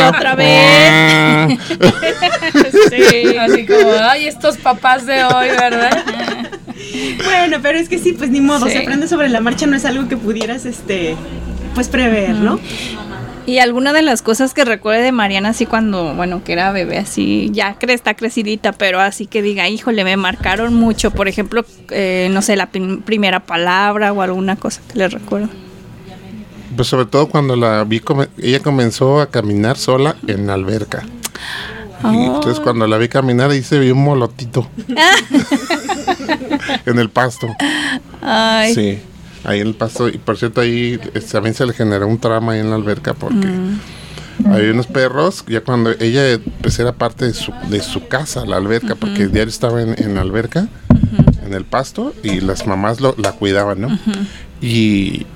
otra 0.07 0.35
vez. 0.37 1.59
Sí, 2.91 3.37
así 3.39 3.67
como, 3.67 3.91
ay, 4.03 4.27
estos 4.27 4.57
papás 4.59 5.07
de 5.07 5.25
hoy, 5.25 5.49
¿verdad? 5.49 6.05
Bueno, 7.25 7.59
pero 7.63 7.79
es 7.79 7.89
que 7.89 7.99
sí, 7.99 8.13
pues 8.13 8.31
ni 8.31 8.41
modo, 8.41 8.67
Sí. 8.67 8.73
se 8.73 8.79
aprende 8.79 9.09
sobre 9.09 9.29
la 9.29 9.41
marcha, 9.41 9.67
no 9.67 9.77
es 9.77 9.85
algo 9.85 10.09
que 10.09 10.17
pudieras, 10.17 10.67
este, 10.67 11.17
pues 11.75 11.89
prever, 11.89 12.31
¿no? 12.31 12.59
Y 13.47 13.59
alguna 13.59 13.93
de 13.93 14.01
las 14.03 14.23
cosas 14.23 14.55
que 14.55 14.65
recuerde 14.65 15.03
de 15.03 15.13
Mariana, 15.13 15.51
así 15.51 15.67
cuando, 15.67 16.15
bueno, 16.15 16.43
que 16.43 16.55
era 16.55 16.73
bebé, 16.73 16.97
así, 16.97 17.51
ya 17.53 17.75
cre 17.79 17.93
está 17.93 18.15
crecidita, 18.15 18.73
pero 18.73 19.01
así 19.01 19.27
que 19.27 19.43
diga, 19.43 19.69
híjole, 19.69 20.03
me 20.05 20.17
marcaron 20.17 20.73
mucho. 20.75 21.11
Por 21.11 21.29
ejemplo, 21.29 21.63
eh, 21.91 22.29
no 22.33 22.41
sé, 22.41 22.57
la 22.57 22.67
prim- 22.71 23.03
primera 23.03 23.41
palabra 23.41 24.13
o 24.15 24.23
alguna 24.23 24.57
cosa 24.57 24.81
que 24.91 24.99
le 24.99 25.09
recuerdo. 25.09 25.49
Pues 26.75 26.89
sobre 26.89 27.05
todo 27.07 27.29
cuando 27.29 27.55
la 27.55 27.85
vi, 27.85 28.01
come- 28.01 28.29
ella 28.39 28.61
comenzó 28.61 29.21
a 29.21 29.31
caminar 29.31 29.77
sola 29.77 30.17
en 30.27 30.47
la 30.47 30.55
alberca. 30.55 31.03
Y 32.03 32.25
entonces 32.25 32.61
cuando 32.61 32.87
la 32.87 32.97
vi 32.99 33.09
caminar 33.09 33.51
ahí 33.51 33.63
se 33.63 33.79
vio 33.79 33.95
un 33.95 34.05
molotito. 34.05 34.69
en 36.87 36.99
el 36.99 37.11
pasto. 37.11 37.47
Ay, 38.23 38.75
Sí, 38.75 38.99
ahí 39.45 39.61
en 39.61 39.69
el 39.69 39.75
pasto. 39.75 40.09
Y 40.09 40.19
por 40.19 40.37
cierto, 40.37 40.61
ahí 40.61 40.99
eh, 41.15 41.21
también 41.21 41.55
se 41.55 41.67
le 41.67 41.73
generó 41.73 42.09
un 42.09 42.19
trama 42.19 42.53
ahí 42.53 42.61
en 42.61 42.71
la 42.71 42.77
alberca 42.77 43.15
porque 43.15 43.49
había 44.47 44.73
unos 44.73 44.87
perros. 44.87 45.45
Ya 45.47 45.61
cuando 45.63 45.91
ella 46.01 46.41
pues 46.61 46.79
era 46.79 46.93
parte 46.93 47.27
de 47.27 47.35
su, 47.35 47.53
de 47.69 47.81
su 47.81 48.09
casa, 48.09 48.45
la 48.45 48.57
alberca, 48.57 48.95
porque 48.95 49.29
diario 49.29 49.51
estaba 49.51 49.83
en, 49.83 49.95
en 50.03 50.15
la 50.15 50.23
alberca, 50.23 50.69
en 51.45 51.53
el 51.53 51.65
pasto, 51.65 52.15
y 52.23 52.41
las 52.41 52.67
mamás 52.67 53.01
lo, 53.01 53.15
la 53.19 53.33
cuidaban, 53.33 53.81
¿no? 53.81 53.99
Y 54.61 55.27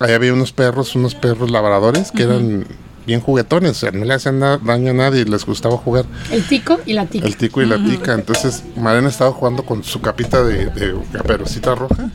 ahí 0.00 0.12
había 0.12 0.32
unos 0.32 0.52
perros, 0.52 0.94
unos 0.94 1.14
perros 1.14 1.50
labradores 1.50 2.12
que 2.12 2.22
eran 2.22 2.66
bien 3.06 3.20
juguetones, 3.20 3.72
o 3.72 3.74
sea, 3.74 3.90
no 3.90 4.04
le 4.04 4.14
hacían 4.14 4.38
na- 4.38 4.58
daño 4.58 4.90
a 4.90 4.94
nadie, 4.94 5.24
les 5.24 5.44
gustaba 5.44 5.76
jugar. 5.76 6.04
El 6.30 6.44
tico 6.46 6.78
y 6.86 6.92
la 6.94 7.06
tica. 7.06 7.26
El 7.26 7.36
tico 7.36 7.62
y 7.62 7.66
la 7.66 7.76
tica. 7.76 8.14
Entonces, 8.14 8.62
Mariana 8.76 9.08
estaba 9.08 9.32
jugando 9.32 9.64
con 9.64 9.84
su 9.84 10.00
capita 10.00 10.42
de, 10.42 10.66
de 10.66 10.94
caperucita 11.12 11.74
roja. 11.74 12.10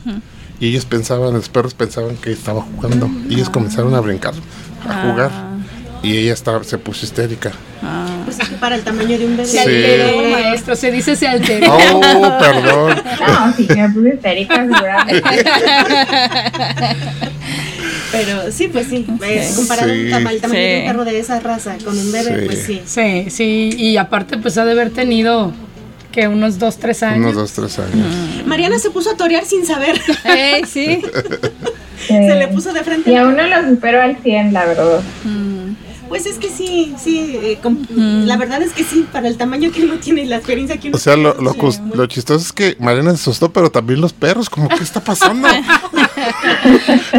Y 0.59 0.69
ellos 0.69 0.85
pensaban, 0.85 1.33
los 1.33 1.49
perros 1.49 1.73
pensaban 1.73 2.15
que 2.17 2.31
estaba 2.31 2.61
jugando. 2.61 3.09
Y 3.29 3.35
ellos 3.35 3.49
comenzaron 3.49 3.93
a 3.95 3.99
brincar, 4.01 4.33
a 4.87 5.09
jugar. 5.09 5.31
Y 6.01 6.17
ella 6.17 6.33
estaba, 6.33 6.63
se 6.63 6.77
puso 6.77 7.05
histérica. 7.05 7.51
Pues 8.25 8.39
es 8.39 8.49
que 8.49 8.55
para 8.55 8.75
el 8.75 8.81
tamaño 8.83 9.17
de 9.17 9.25
un 9.25 9.37
bebé. 9.37 9.47
Se 9.49 9.63
Sí. 9.63 9.67
alteró, 9.67 10.29
maestro, 10.29 10.75
se 10.75 10.91
dice 10.91 11.15
se 11.15 11.27
alteró. 11.27 11.73
Oh, 11.75 12.37
perdón. 12.39 13.01
No, 13.27 13.53
sí, 13.55 13.67
me 13.75 13.89
puse 13.89 14.09
histérica, 14.15 14.55
seguramente. 14.65 15.23
Pero 18.11 18.51
sí, 18.51 18.67
pues 18.69 18.87
sí, 18.87 19.05
eh, 19.23 19.49
comparado 19.55 19.89
Sí. 19.93 20.05
un 20.05 20.09
tama- 20.11 20.31
el 20.31 20.41
tamaño 20.41 20.59
de 20.59 20.79
un 20.81 20.87
perro 20.91 21.05
de 21.05 21.19
esa 21.19 21.39
raza 21.39 21.77
con 21.83 21.97
un 21.97 22.11
bebé, 22.11 22.39
Sí. 22.39 22.45
pues 22.45 22.63
sí. 22.65 22.81
Sí, 22.85 23.29
sí, 23.29 23.69
y 23.77 23.97
aparte 23.97 24.37
pues 24.37 24.57
ha 24.57 24.65
de 24.65 24.71
haber 24.71 24.89
tenido 24.89 25.51
que 26.11 26.27
unos 26.27 26.57
dos, 26.57 26.77
tres 26.77 27.03
años. 27.03 27.19
Unos 27.19 27.35
dos, 27.35 27.51
tres 27.53 27.77
años. 27.79 28.07
Mariana 28.45 28.79
se 28.79 28.89
puso 28.89 29.11
a 29.11 29.15
torear 29.17 29.45
sin 29.45 29.65
saber. 29.65 29.99
Ey, 30.25 30.63
sí. 30.65 31.01
se 32.07 32.35
le 32.35 32.47
puso 32.47 32.73
de 32.73 32.83
frente. 32.83 33.11
Y 33.11 33.15
aún 33.15 33.35
no 33.35 33.45
lo 33.45 33.69
supero 33.69 34.01
al 34.01 34.17
100, 34.23 34.53
la 34.53 34.65
verdad. 34.65 35.01
Pues 36.09 36.25
es 36.25 36.37
que 36.37 36.49
sí, 36.49 36.93
sí, 37.01 37.37
eh, 37.41 37.59
la 37.95 38.35
verdad 38.35 38.61
es 38.61 38.73
que 38.73 38.83
sí, 38.83 39.05
para 39.11 39.27
el 39.27 39.37
tamaño 39.37 39.71
que 39.71 39.83
uno 39.83 39.95
tiene 39.95 40.23
y 40.23 40.25
la 40.25 40.37
experiencia 40.37 40.77
que 40.79 40.89
uno 40.89 40.97
O 40.97 40.99
sea, 40.99 41.15
lo, 41.15 41.33
tiene, 41.33 41.57
lo, 41.61 41.71
sí, 41.71 41.81
muy- 41.81 41.97
lo 41.97 42.05
chistoso 42.07 42.43
es 42.45 42.51
que 42.51 42.75
Mariana 42.79 43.11
se 43.11 43.17
asustó, 43.17 43.53
pero 43.53 43.69
también 43.69 44.01
los 44.01 44.11
perros, 44.11 44.49
como, 44.49 44.67
¿qué 44.67 44.83
está 44.83 45.01
pasando? 45.03 45.47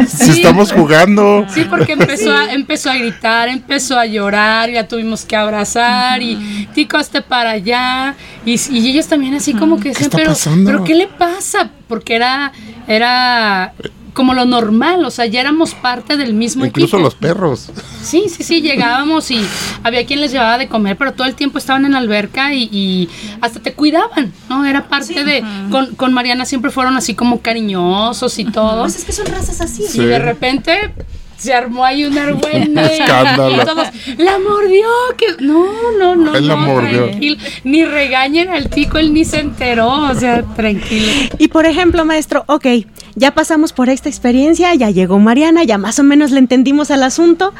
Si 0.07 0.29
estamos 0.31 0.71
jugando. 0.71 1.45
Sí, 1.51 1.65
porque 1.69 1.93
empezó 1.93 2.31
a, 2.31 2.53
empezó 2.53 2.91
a 2.91 2.95
gritar, 2.95 3.49
empezó 3.49 3.97
a 3.97 4.05
llorar, 4.05 4.69
ya 4.69 4.87
tuvimos 4.87 5.25
que 5.25 5.35
abrazar 5.35 6.21
y 6.21 6.67
Tico 6.73 6.97
hazte 6.97 7.21
para 7.21 7.51
allá. 7.51 8.15
Y, 8.45 8.59
y 8.69 8.89
ellos 8.89 9.07
también 9.07 9.33
así 9.33 9.53
como 9.53 9.79
que 9.79 9.89
decían, 9.89 10.05
está 10.05 10.17
pero, 10.17 10.29
pasando? 10.31 10.71
pero 10.71 10.83
¿qué 10.83 10.95
le 10.95 11.07
pasa? 11.07 11.71
Porque 11.87 12.15
era, 12.15 12.51
era 12.87 13.73
como 14.13 14.33
lo 14.33 14.45
normal, 14.45 15.05
o 15.05 15.11
sea, 15.11 15.25
ya 15.25 15.39
éramos 15.41 15.73
parte 15.73 16.17
del 16.17 16.33
mismo 16.33 16.65
Incluso 16.65 16.97
equipo. 16.97 17.03
los 17.03 17.15
perros. 17.15 17.69
Sí, 18.03 18.25
sí, 18.27 18.43
sí, 18.43 18.61
llegábamos 18.61 19.31
y 19.31 19.39
había 19.83 20.05
quien 20.05 20.21
les 20.21 20.31
llevaba 20.31 20.57
de 20.57 20.67
comer, 20.67 20.97
pero 20.97 21.13
todo 21.13 21.27
el 21.27 21.35
tiempo 21.35 21.57
estaban 21.57 21.85
en 21.85 21.93
la 21.93 21.99
alberca 21.99 22.53
y, 22.53 22.63
y 22.71 23.09
hasta 23.41 23.59
te 23.61 23.73
cuidaban, 23.73 24.33
¿no? 24.49 24.65
Era 24.65 24.87
parte 24.87 25.23
de... 25.23 25.43
Con, 25.69 25.95
con 25.95 26.13
Mariana 26.13 26.45
siempre 26.45 26.71
fueron 26.71 26.97
así 26.97 27.13
como 27.15 27.39
cariñosos 27.41 28.37
y 28.39 28.45
todo. 28.45 28.81
Pues 28.81 28.97
es 28.97 29.05
que 29.05 29.13
son 29.13 29.27
razas 29.27 29.61
así. 29.61 29.83
Sí. 29.87 30.01
Y 30.01 30.05
de 30.05 30.19
repente 30.19 30.93
se 31.41 31.53
armó 31.53 31.83
ahí 31.83 32.05
un 32.05 32.15
argüende. 32.17 32.81
Escándalo. 32.97 33.55
Y 33.61 33.65
todos, 33.65 33.87
la 34.17 34.37
mordió. 34.37 34.87
Que... 35.17 35.43
No, 35.43 35.65
no, 35.97 36.15
no. 36.15 36.35
Él 36.35 36.47
la 36.47 36.55
no, 36.55 36.61
mordió. 36.61 37.07
tranquilo. 37.07 37.37
Ni 37.63 37.83
regañen 37.83 38.49
al 38.49 38.69
tico, 38.69 38.99
él 38.99 39.11
ni 39.13 39.25
se 39.25 39.39
enteró. 39.39 39.89
O 39.89 40.13
sea, 40.13 40.43
tranquilo. 40.55 41.11
Y 41.39 41.47
por 41.47 41.65
ejemplo, 41.65 42.05
maestro, 42.05 42.43
ok, 42.47 42.67
ya 43.15 43.33
pasamos 43.33 43.73
por 43.73 43.89
esta 43.89 44.07
experiencia, 44.07 44.73
ya 44.75 44.91
llegó 44.91 45.17
Mariana, 45.17 45.63
ya 45.63 45.77
más 45.79 45.97
o 45.97 46.03
menos 46.03 46.29
le 46.31 46.39
entendimos 46.39 46.91
al 46.91 47.01
asunto. 47.01 47.53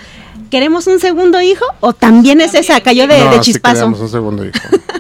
¿Queremos 0.52 0.86
un 0.88 1.00
segundo 1.00 1.42
hijo? 1.42 1.66
¿O 1.80 1.94
también 1.94 2.40
es 2.42 2.54
esa? 2.54 2.82
Cayó 2.82 3.08
de, 3.08 3.18
no, 3.18 3.32
de 3.32 3.36
sí 3.38 3.42
chispazo. 3.54 3.74
queríamos 3.76 4.00
un 4.02 4.10
segundo 4.10 4.46
hijo. 4.46 4.60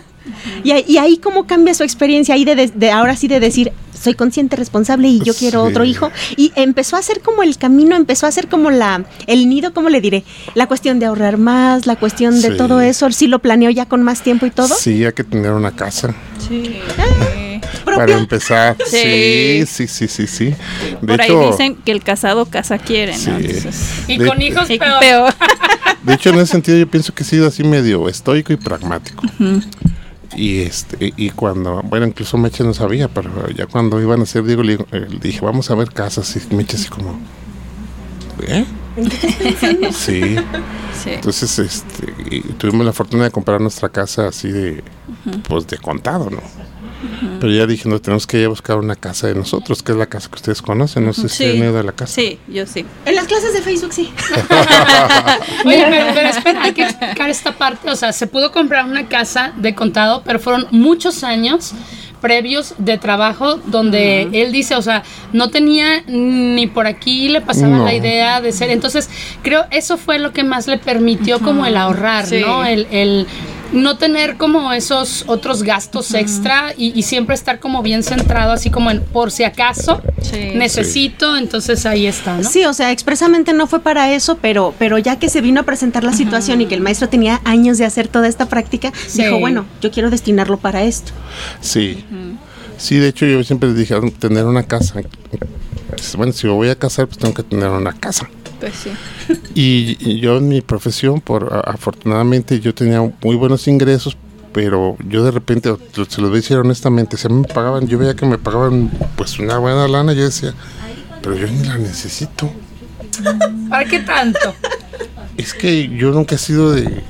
y, 0.64 0.72
ahí- 0.72 0.86
y 0.88 0.98
ahí 0.98 1.18
cómo 1.18 1.46
cambia 1.46 1.74
su 1.74 1.84
experiencia 1.84 2.34
ahí 2.36 2.46
de, 2.46 2.56
de- 2.56 2.72
de 2.74 2.90
ahora 2.92 3.16
sí 3.16 3.28
de 3.28 3.40
decir, 3.40 3.72
soy 4.02 4.14
consciente, 4.16 4.56
responsable 4.56 5.08
y 5.08 5.20
yo 5.22 5.34
quiero 5.34 5.64
Sí. 5.66 5.70
otro 5.72 5.84
hijo. 5.86 6.12
Y 6.38 6.52
empezó 6.56 6.96
a 6.96 7.00
hacer 7.00 7.22
como 7.22 7.44
el 7.44 7.58
camino, 7.58 7.96
empezó 7.96 8.26
a 8.26 8.30
hacer 8.30 8.48
como 8.48 8.72
la, 8.72 9.04
el 9.28 9.48
nido, 9.50 9.74
¿cómo 9.74 9.90
le 9.90 10.02
diré? 10.02 10.24
La 10.56 10.68
cuestión 10.68 11.00
de 11.00 11.06
ahorrar 11.06 11.38
más, 11.38 11.86
la 11.86 11.96
cuestión 11.96 12.42
de 12.42 12.52
Sí. 12.52 12.58
todo 12.58 12.82
eso, 12.82 13.10
sí 13.12 13.28
lo 13.28 13.40
planeó 13.40 13.70
ya 13.70 13.86
con 13.86 14.04
más 14.04 14.22
tiempo 14.24 14.46
y 14.46 14.52
todo. 14.52 14.74
Sí, 14.76 15.06
hay 15.06 15.14
que 15.14 15.24
tener 15.24 15.52
una 15.52 15.72
casa. 15.72 16.14
Sí. 16.48 16.80
Para 17.86 17.98
¿Propia? 17.98 18.18
empezar. 18.18 18.76
Sí. 18.86 19.66
Sí, 19.66 19.88
sí, 19.88 20.08
sí, 20.08 20.28
sí. 20.28 20.54
De 21.02 21.08
Por 21.18 21.22
hecho, 21.22 21.42
ahí 21.42 21.52
dicen 21.52 21.76
que 21.76 21.92
el 21.92 22.04
casado 22.04 22.46
casa 22.46 22.78
quiere, 22.78 23.14
¿no? 23.14 23.18
Sí. 23.18 23.30
Entonces, 23.32 23.76
Y 24.08 24.18
De- 24.18 24.28
con 24.28 24.42
hijos 24.42 24.70
y 24.70 24.78
peor. 24.80 25.00
peor. 25.00 25.34
de 26.04 26.14
hecho, 26.14 26.30
en 26.30 26.36
ese 26.36 26.48
sentido 26.48 26.78
yo 26.78 26.88
pienso 26.90 27.14
que 27.14 27.24
he 27.24 27.26
sido 27.26 27.48
así 27.48 27.64
medio 27.64 28.08
estoico 28.10 28.54
y 28.54 28.58
pragmático. 28.58 29.24
Y 30.36 30.62
este 30.62 31.14
y 31.18 31.30
cuando, 31.32 31.82
bueno, 31.84 32.08
incluso 32.08 32.38
Meche 32.38 32.64
no 32.64 32.74
sabía, 32.74 33.08
pero 33.08 33.50
ya 33.50 33.68
cuando 33.68 34.02
iban 34.02 34.22
a 34.22 34.24
hacer, 34.24 34.44
digo, 34.44 34.64
le, 34.64 34.74
eh, 34.92 35.08
dije, 35.22 35.42
vamos 35.42 35.70
a 35.72 35.76
ver 35.76 35.92
casas. 35.92 36.36
Y 36.36 36.56
Meche 36.56 36.78
así 36.78 36.90
como, 36.90 37.20
¿eh? 38.48 38.66
Sí. 39.92 40.36
Sí. 40.94 41.10
Entonces, 41.12 41.60
este, 41.60 42.14
tuvimos 42.58 42.86
la 42.86 42.94
fortuna 42.94 43.24
de 43.24 43.32
comprar 43.32 43.62
nuestra 43.62 43.90
casa 43.90 44.28
así 44.28 44.52
de, 44.52 44.84
pues 45.48 45.68
de 45.68 45.78
contado, 45.78 46.30
¿no? 46.30 46.42
Pero 47.40 47.52
ya 47.54 47.66
dije, 47.66 47.90
no, 47.90 48.00
tenemos 48.00 48.28
que 48.28 48.40
ir 48.40 48.46
a 48.46 48.50
buscar 48.50 48.78
una 48.78 48.96
casa 48.96 49.28
de 49.28 49.36
nosotros, 49.36 49.82
que 49.84 49.92
es 49.92 49.98
la 49.98 50.06
casa 50.08 50.30
que 50.30 50.36
ustedes 50.36 50.62
conocen. 50.62 51.06
No 51.06 51.14
sé 51.14 51.30
si 51.30 51.38
Sí. 51.38 51.46
han 51.50 51.58
ido 51.58 51.80
a 51.80 51.84
la 51.84 51.92
casa. 51.92 52.14
Sí, 52.14 52.40
yo 52.48 52.66
sí. 52.68 52.86
En 53.06 53.16
las 53.16 53.26
clases 53.26 53.54
de 53.54 53.62
Facebook 53.62 53.94
sí. 53.94 54.12
Oye, 55.66 55.86
pero, 55.90 56.06
pero 56.14 56.30
espera, 56.30 56.64
hay 56.64 56.74
que 56.74 56.84
explicar 56.90 57.30
esta 57.30 57.52
parte. 57.54 57.90
O 57.90 57.96
sea, 57.96 58.12
se 58.14 58.28
pudo 58.28 58.52
comprar 58.52 58.86
una 58.86 59.08
casa 59.08 59.54
de 59.58 59.74
contado, 59.76 60.22
pero 60.26 60.40
fueron 60.40 60.68
muchos 60.72 61.24
años 61.24 61.74
previos 62.22 62.76
de 62.78 63.00
trabajo 63.00 63.56
donde 63.66 64.30
él 64.32 64.52
dice, 64.52 64.76
o 64.76 64.82
sea, 64.84 65.02
no 65.34 65.50
tenía 65.50 66.04
ni 66.06 66.68
por 66.68 66.86
aquí 66.86 67.30
le 67.30 67.42
pasaba 67.42 67.78
No. 67.78 67.84
la 67.86 67.96
idea 67.96 68.42
de 68.42 68.52
ser. 68.52 68.70
Entonces, 68.70 69.10
creo 69.42 69.66
eso 69.72 69.98
fue 69.98 70.20
lo 70.20 70.32
que 70.32 70.44
más 70.44 70.68
le 70.68 70.78
permitió 70.78 71.40
como 71.40 71.66
el 71.66 71.76
ahorrar, 71.78 72.28
Sí. 72.28 72.42
¿no? 72.42 72.64
El, 72.64 72.88
el 72.92 73.26
no 73.74 73.98
tener 73.98 74.38
como 74.38 74.74
esos 74.74 75.24
otros 75.28 75.64
gastos 75.64 76.14
extra 76.14 76.74
y, 76.78 76.98
y 76.98 77.04
siempre 77.04 77.36
estar 77.36 77.60
como 77.60 77.82
bien 77.82 78.04
centrado, 78.04 78.52
así 78.52 78.70
como 78.70 78.92
en 78.92 79.02
por 79.02 79.32
si 79.32 79.44
acaso 79.44 80.02
Sí. 80.22 80.52
necesito, 80.56 81.36
entonces 81.36 81.86
ahí 81.86 82.06
está, 82.06 82.38
¿no? 82.38 82.44
Sí, 82.48 82.64
o 82.66 82.74
sea, 82.74 82.92
expresamente 82.92 83.54
no 83.54 83.68
fue 83.68 83.80
para 83.82 84.14
eso, 84.14 84.38
pero, 84.42 84.74
pero 84.78 84.98
ya 85.00 85.18
que 85.18 85.30
se 85.30 85.42
vino 85.42 85.62
a 85.62 85.64
presentar 85.64 86.04
la 86.04 86.14
situación 86.14 86.62
y 86.62 86.68
que 86.68 86.76
el 86.76 86.82
maestro 86.82 87.10
tenía 87.10 87.42
años 87.44 87.78
de 87.78 87.86
hacer 87.86 88.08
toda 88.08 88.28
esta 88.28 88.48
práctica, 88.48 88.94
Sí. 89.08 89.24
dijo, 89.24 89.40
bueno, 89.40 89.66
yo 89.82 89.90
quiero 89.92 90.10
destinarlo 90.10 90.58
para 90.58 90.84
esto. 90.84 91.12
Sí. 91.60 92.06
Sí, 92.78 92.98
de 92.98 93.08
hecho 93.10 93.26
yo 93.26 93.44
siempre 93.44 93.70
les 93.70 93.78
dije, 93.78 93.94
"Ah, 93.96 94.02
tener 94.20 94.46
una 94.46 94.64
casa. 94.64 95.02
Bueno, 96.18 96.34
si 96.34 96.48
me 96.48 96.54
voy 96.54 96.70
a 96.70 96.76
casar, 96.76 97.08
pues 97.08 97.18
tengo 97.20 97.34
que 97.34 97.44
tener 97.44 97.70
una 97.70 97.94
casa. 97.94 98.30
Pues 98.62 98.76
sí. 98.76 98.92
Y, 99.56 99.98
y 100.00 100.20
yo 100.20 100.38
en 100.38 100.48
mi 100.48 100.62
profesión, 100.62 101.20
por 101.20 101.64
afortunadamente, 101.66 102.60
yo 102.60 102.74
tenía 102.74 103.02
muy 103.22 103.36
buenos 103.36 103.68
ingresos, 103.68 104.16
pero 104.54 104.98
yo 105.08 105.24
de 105.24 105.32
repente, 105.32 105.76
se 105.94 106.22
los 106.22 106.30
voy 106.30 106.38
a 106.38 106.42
decir 106.42 106.58
honestamente, 106.58 107.18
se 107.18 107.28
me 107.28 107.44
pagaban, 107.48 107.88
yo 107.88 107.98
veía 107.98 108.16
que 108.16 108.26
me 108.26 108.38
pagaban 108.38 108.92
pues 109.16 109.40
una 109.40 109.58
buena 109.58 109.88
lana, 109.88 110.14
yo 110.14 110.26
decía, 110.26 110.54
pero 111.22 111.36
yo 111.36 111.48
ni 111.48 111.64
la 111.66 111.78
necesito. 111.78 112.52
¿Para 113.70 113.86
qué 113.86 114.00
tanto? 114.00 114.54
Es 115.38 115.54
que 115.54 115.90
yo 115.90 116.12
nunca 116.12 116.36
he 116.36 116.38
sido 116.38 116.72
de. 116.72 117.04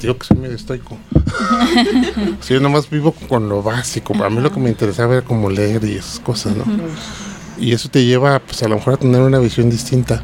Digo 0.00 0.16
que 0.16 0.26
soy 0.26 0.36
medio 0.36 0.56
estoico. 0.56 0.98
O 2.40 2.42
sea, 2.42 2.56
yo 2.56 2.60
nomás 2.60 2.90
vivo 2.90 3.12
con 3.12 3.48
lo 3.48 3.62
básico. 3.62 4.14
A 4.22 4.30
mí 4.30 4.40
lo 4.40 4.50
que 4.52 4.60
me 4.60 4.68
interesaba 4.68 5.14
era 5.14 5.24
como 5.24 5.48
leer 5.48 5.84
y 5.84 5.94
esas 5.94 6.18
cosas, 6.20 6.56
¿no? 6.56 6.64
Y 7.58 7.72
eso 7.72 7.88
te 7.88 8.04
lleva, 8.04 8.38
pues 8.40 8.62
a 8.62 8.68
lo 8.68 8.76
mejor 8.76 8.94
a 8.94 8.96
tener 8.96 9.20
una 9.20 9.38
visión 9.38 9.70
distinta. 9.70 10.20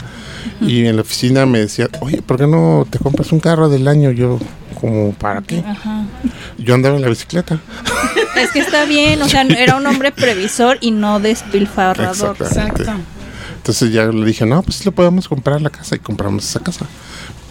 Y 0.60 0.86
en 0.86 0.96
la 0.96 1.02
oficina 1.02 1.46
me 1.46 1.60
decía, 1.60 1.88
oye, 2.00 2.22
¿por 2.22 2.36
qué 2.38 2.46
no 2.46 2.86
te 2.88 2.98
compras 2.98 3.32
un 3.32 3.40
carro 3.40 3.68
del 3.68 3.88
año? 3.88 4.10
Yo, 4.10 4.38
como, 4.80 5.12
¿para 5.12 5.42
qué? 5.42 5.62
Yo 6.58 6.74
andaba 6.74 6.96
en 6.96 7.02
la 7.02 7.08
bicicleta. 7.08 7.60
Es 8.36 8.50
que 8.52 8.60
está 8.60 8.84
bien, 8.84 9.22
o 9.22 9.28
sea, 9.28 9.42
era 9.42 9.76
un 9.76 9.86
hombre 9.86 10.12
previsor 10.12 10.78
y 10.80 10.90
no 10.90 11.20
despilfarrador. 11.20 12.36
Exacto. 12.40 12.84
Entonces 13.56 13.92
ya 13.92 14.06
le 14.06 14.24
dije, 14.24 14.46
no, 14.46 14.62
pues 14.62 14.84
le 14.84 14.92
podemos 14.92 15.28
comprar 15.28 15.60
la 15.60 15.70
casa 15.70 15.96
y 15.96 15.98
compramos 15.98 16.44
esa 16.44 16.60
casa. 16.60 16.86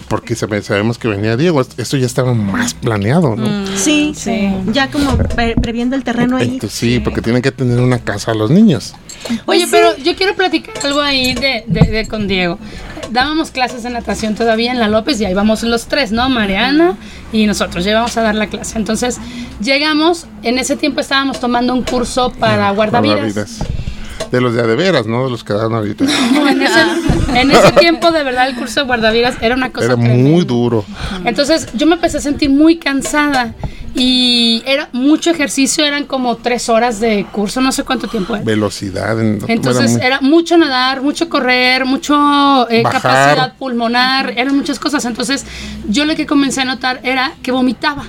Porque 0.08 0.36
sabe- 0.36 0.62
sabemos 0.62 0.98
que 1.00 1.08
venía 1.08 1.36
Diego. 1.36 1.62
Esto 1.78 1.98
ya 1.98 2.06
estaba 2.06 2.34
más 2.34 2.74
planeado, 2.76 3.36
¿no? 3.36 3.66
Sí, 3.76 4.14
Sí. 4.16 4.50
ya 4.72 4.92
como 4.92 5.18
pre- 5.18 5.56
previendo 5.56 5.96
el 5.96 6.04
terreno 6.04 6.38
ahí. 6.38 6.50
Entonces, 6.54 6.78
sí, 6.78 7.00
porque 7.00 7.22
tienen 7.22 7.42
que 7.42 7.52
tener 7.52 7.80
una 7.80 8.00
casa 8.00 8.32
a 8.32 8.36
los 8.36 8.52
niños. 8.52 8.94
Oye, 9.46 9.66
pero 9.72 9.98
yo 9.98 10.16
quiero 10.16 10.36
platicar 10.36 10.76
algo 10.84 11.02
ahí 11.02 11.34
de, 11.34 11.64
de- 11.68 11.90
de 11.90 12.08
con 12.08 12.28
Diego. 12.28 12.60
Dábamos 13.12 13.52
clases 13.52 13.84
de 13.84 13.90
natación 13.90 14.36
todavía 14.36 14.72
en 14.72 14.80
la 14.80 14.88
López 14.88 15.20
y 15.22 15.26
ahí 15.26 15.34
vamos 15.34 15.64
los 15.64 15.88
tres, 15.88 16.12
¿no? 16.12 16.30
Mariana 16.30 16.98
y 17.34 17.46
nosotros 17.48 17.84
llegamos 17.84 18.16
a 18.18 18.22
dar 18.22 18.36
la 18.36 18.48
clase. 18.48 18.78
Entonces, 18.78 19.18
llegamos, 19.62 20.28
en 20.44 20.60
ese 20.60 20.76
tiempo 20.76 21.02
estábamos 21.02 21.40
tomando 21.40 21.74
un 21.74 21.82
curso 21.84 22.32
para 22.32 22.70
guardavidas. 22.72 23.34
Guardavidas. 23.34 23.60
De 24.32 24.42
los 24.42 24.54
de 24.54 24.62
a 24.62 24.68
de 24.68 24.76
veras, 24.76 25.06
¿no? 25.06 25.26
De 25.26 25.30
los 25.30 25.44
que 25.44 25.54
dan 25.54 25.74
ahorita. 25.74 26.06
No, 26.34 26.48
en, 26.50 26.62
ese, 26.62 26.80
en 27.36 27.52
ese 27.52 27.72
tiempo, 27.74 28.12
de 28.12 28.24
verdad, 28.24 28.48
el 28.50 28.56
curso 28.56 28.82
de 28.82 28.86
guardavidas 28.86 29.36
era 29.42 29.56
una 29.56 29.72
cosa 29.72 29.86
Era 29.88 29.96
tremenda. 29.96 30.30
muy 30.30 30.44
duro. 30.46 30.84
Entonces 31.26 31.68
yo 31.74 31.86
me 31.86 31.96
empecé 31.96 32.18
a 32.18 32.22
sentir 32.22 32.50
muy 32.50 32.78
cansada 32.78 33.54
y 33.98 34.62
era 34.66 34.90
mucho 34.92 35.32
ejercicio, 35.32 35.86
eran 35.86 36.06
como 36.06 36.36
tres 36.36 36.68
horas 36.68 37.00
de 37.00 37.26
curso, 37.32 37.62
no 37.62 37.72
sé 37.72 37.84
cuánto 37.84 38.08
tiempo 38.10 38.36
era. 38.36 38.44
Velocidad. 38.44 39.20
en- 39.20 39.40
Entonces 39.48 39.94
muy- 39.94 40.02
era 40.02 40.20
mucho 40.22 40.58
nadar, 40.58 41.02
mucho 41.02 41.30
correr, 41.30 41.86
mucho 41.86 42.70
eh, 42.70 42.84
capacidad 42.84 43.54
pulmonar, 43.58 44.34
eran 44.36 44.56
muchas 44.56 44.80
cosas. 44.80 45.06
Entonces 45.06 45.46
yo 45.88 46.04
lo 46.06 46.16
que 46.16 46.26
comencé 46.26 46.62
a 46.62 46.66
notar 46.66 47.00
era 47.04 47.34
que 47.42 47.52
vomitaba. 47.52 48.04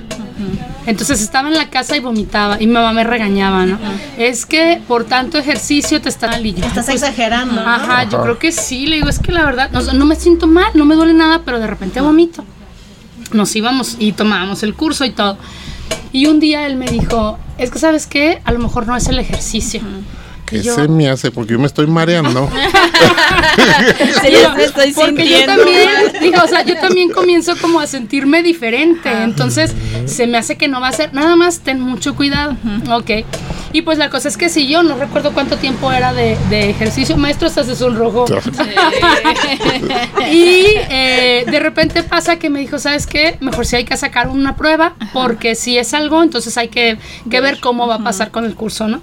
Entonces 0.86 1.20
estaba 1.20 1.48
en 1.48 1.54
la 1.54 1.68
casa 1.70 1.96
y 1.96 2.00
vomitaba 2.00 2.60
y 2.60 2.66
mi 2.66 2.72
mamá 2.72 2.92
me 2.92 3.02
regañaba, 3.04 3.66
¿no? 3.66 3.78
Es 4.18 4.44
que 4.46 4.80
por 4.86 5.04
tanto 5.04 5.38
ejercicio 5.38 6.00
te 6.00 6.08
está 6.08 6.26
Estás 6.36 6.86
pues, 6.86 6.88
exagerando. 7.02 7.54
¿no? 7.54 7.60
Ajá, 7.68 8.04
yo 8.08 8.22
creo 8.22 8.38
que 8.38 8.52
sí, 8.52 8.86
le 8.86 8.96
digo, 8.96 9.08
es 9.08 9.18
que 9.18 9.32
la 9.32 9.44
verdad, 9.44 9.70
no, 9.72 9.80
no 9.92 10.04
me 10.04 10.16
siento 10.16 10.46
mal, 10.46 10.66
no 10.74 10.84
me 10.84 10.94
duele 10.94 11.12
nada, 11.14 11.42
pero 11.44 11.58
de 11.60 11.66
repente 11.66 12.00
vomito. 12.00 12.44
Nos 13.32 13.54
íbamos 13.56 13.96
y 13.98 14.12
tomábamos 14.12 14.62
el 14.62 14.74
curso 14.74 15.04
y 15.04 15.10
todo. 15.10 15.36
Y 16.12 16.26
un 16.26 16.40
día 16.40 16.66
él 16.66 16.76
me 16.76 16.86
dijo, 16.86 17.38
es 17.58 17.70
que 17.70 17.78
sabes 17.78 18.06
qué, 18.06 18.40
a 18.44 18.52
lo 18.52 18.58
mejor 18.58 18.86
no 18.86 18.96
es 18.96 19.06
el 19.08 19.18
ejercicio. 19.18 19.80
¿Qué 20.46 20.62
yo- 20.62 20.74
se 20.74 20.88
me 20.88 21.08
hace? 21.08 21.30
Porque 21.30 21.52
yo 21.54 21.58
me 21.58 21.66
estoy 21.66 21.86
mareando. 21.86 22.48
Sí, 24.22 24.28
Digo, 24.28 24.40
ya 24.42 24.54
me 24.54 24.64
estoy 24.64 24.92
porque 24.92 25.28
yo 25.28 25.46
también, 25.46 25.88
digo, 26.20 26.42
o 26.42 26.48
sea, 26.48 26.62
yo 26.64 26.76
también 26.80 27.10
comienzo 27.10 27.54
como 27.60 27.80
a 27.80 27.86
sentirme 27.86 28.42
diferente, 28.42 29.10
entonces 29.22 29.72
se 30.06 30.26
me 30.26 30.38
hace 30.38 30.56
que 30.56 30.68
no 30.68 30.80
va 30.80 30.88
a 30.88 30.92
ser, 30.92 31.12
nada 31.14 31.36
más 31.36 31.60
ten 31.60 31.80
mucho 31.80 32.14
cuidado, 32.14 32.56
ok. 32.90 33.10
Y 33.72 33.82
pues 33.82 33.98
la 33.98 34.08
cosa 34.10 34.28
es 34.28 34.36
que 34.36 34.48
si 34.48 34.66
yo 34.68 34.82
no 34.82 34.96
recuerdo 34.96 35.32
cuánto 35.32 35.56
tiempo 35.56 35.92
era 35.92 36.12
de, 36.14 36.36
de 36.48 36.70
ejercicio, 36.70 37.16
maestro, 37.16 37.48
estás 37.48 37.66
de 37.66 37.76
sonrojo. 37.76 38.24
Y 40.30 40.64
eh, 40.90 41.44
de 41.46 41.60
repente 41.60 42.02
pasa 42.02 42.36
que 42.38 42.48
me 42.48 42.60
dijo, 42.60 42.78
¿sabes 42.78 43.06
qué? 43.06 43.36
Mejor 43.40 43.66
si 43.66 43.76
hay 43.76 43.84
que 43.84 43.96
sacar 43.96 44.28
una 44.28 44.56
prueba, 44.56 44.94
porque 45.12 45.54
si 45.54 45.76
es 45.78 45.92
algo, 45.94 46.22
entonces 46.22 46.56
hay 46.56 46.68
que, 46.68 46.96
que 47.30 47.40
ver 47.40 47.60
cómo 47.60 47.86
va 47.86 47.96
a 47.96 48.04
pasar 48.04 48.30
con 48.30 48.44
el 48.44 48.54
curso, 48.54 48.88
¿no? 48.88 49.02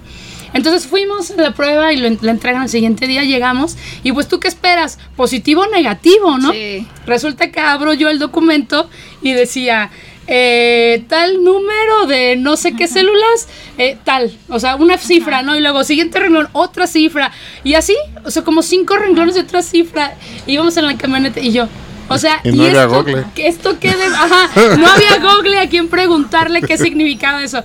Entonces 0.54 0.86
fuimos 0.86 1.30
a 1.30 1.36
la 1.36 1.52
prueba 1.52 1.92
y 1.92 1.98
lo, 1.98 2.08
la 2.22 2.30
entregan 2.30 2.62
el 2.62 2.68
siguiente 2.70 3.06
día, 3.06 3.24
llegamos, 3.24 3.76
y 4.02 4.12
pues 4.12 4.28
tú 4.28 4.40
qué 4.40 4.48
esperas, 4.48 4.98
positivo 5.16 5.62
o 5.62 5.66
negativo, 5.66 6.38
¿no? 6.38 6.52
Sí. 6.52 6.86
Resulta 7.06 7.50
que 7.50 7.60
abro 7.60 7.92
yo 7.92 8.08
el 8.08 8.18
documento 8.18 8.88
y 9.20 9.32
decía, 9.32 9.90
eh, 10.26 11.04
tal 11.08 11.44
número 11.44 12.06
de 12.06 12.36
no 12.36 12.56
sé 12.56 12.72
qué 12.72 12.88
células, 12.88 13.48
eh, 13.76 13.98
tal, 14.04 14.34
o 14.48 14.58
sea, 14.58 14.76
una 14.76 14.96
cifra, 14.96 15.42
¿no? 15.42 15.56
Y 15.56 15.60
luego 15.60 15.84
siguiente 15.84 16.18
renglón, 16.18 16.48
otra 16.52 16.86
cifra, 16.86 17.30
y 17.62 17.74
así, 17.74 17.94
o 18.24 18.30
sea, 18.30 18.42
como 18.42 18.62
cinco 18.62 18.96
renglones 18.96 19.34
de 19.34 19.42
otra 19.42 19.60
cifra, 19.60 20.16
íbamos 20.46 20.76
en 20.76 20.86
la 20.86 20.96
camioneta 20.96 21.40
y 21.40 21.52
yo. 21.52 21.68
O 22.08 22.18
sea, 22.18 22.40
Y 22.44 22.52
no 22.52 22.64
había 22.64 22.82
esto, 22.84 22.94
Google. 23.02 23.24
que 23.34 23.48
esto 23.48 23.78
quede, 23.80 24.04
ajá, 24.06 24.50
no 24.76 24.86
había 24.86 25.18
Google 25.20 25.58
a 25.58 25.68
quien 25.68 25.88
preguntarle 25.88 26.60
qué 26.62 26.76
significaba 26.76 27.42
eso. 27.42 27.62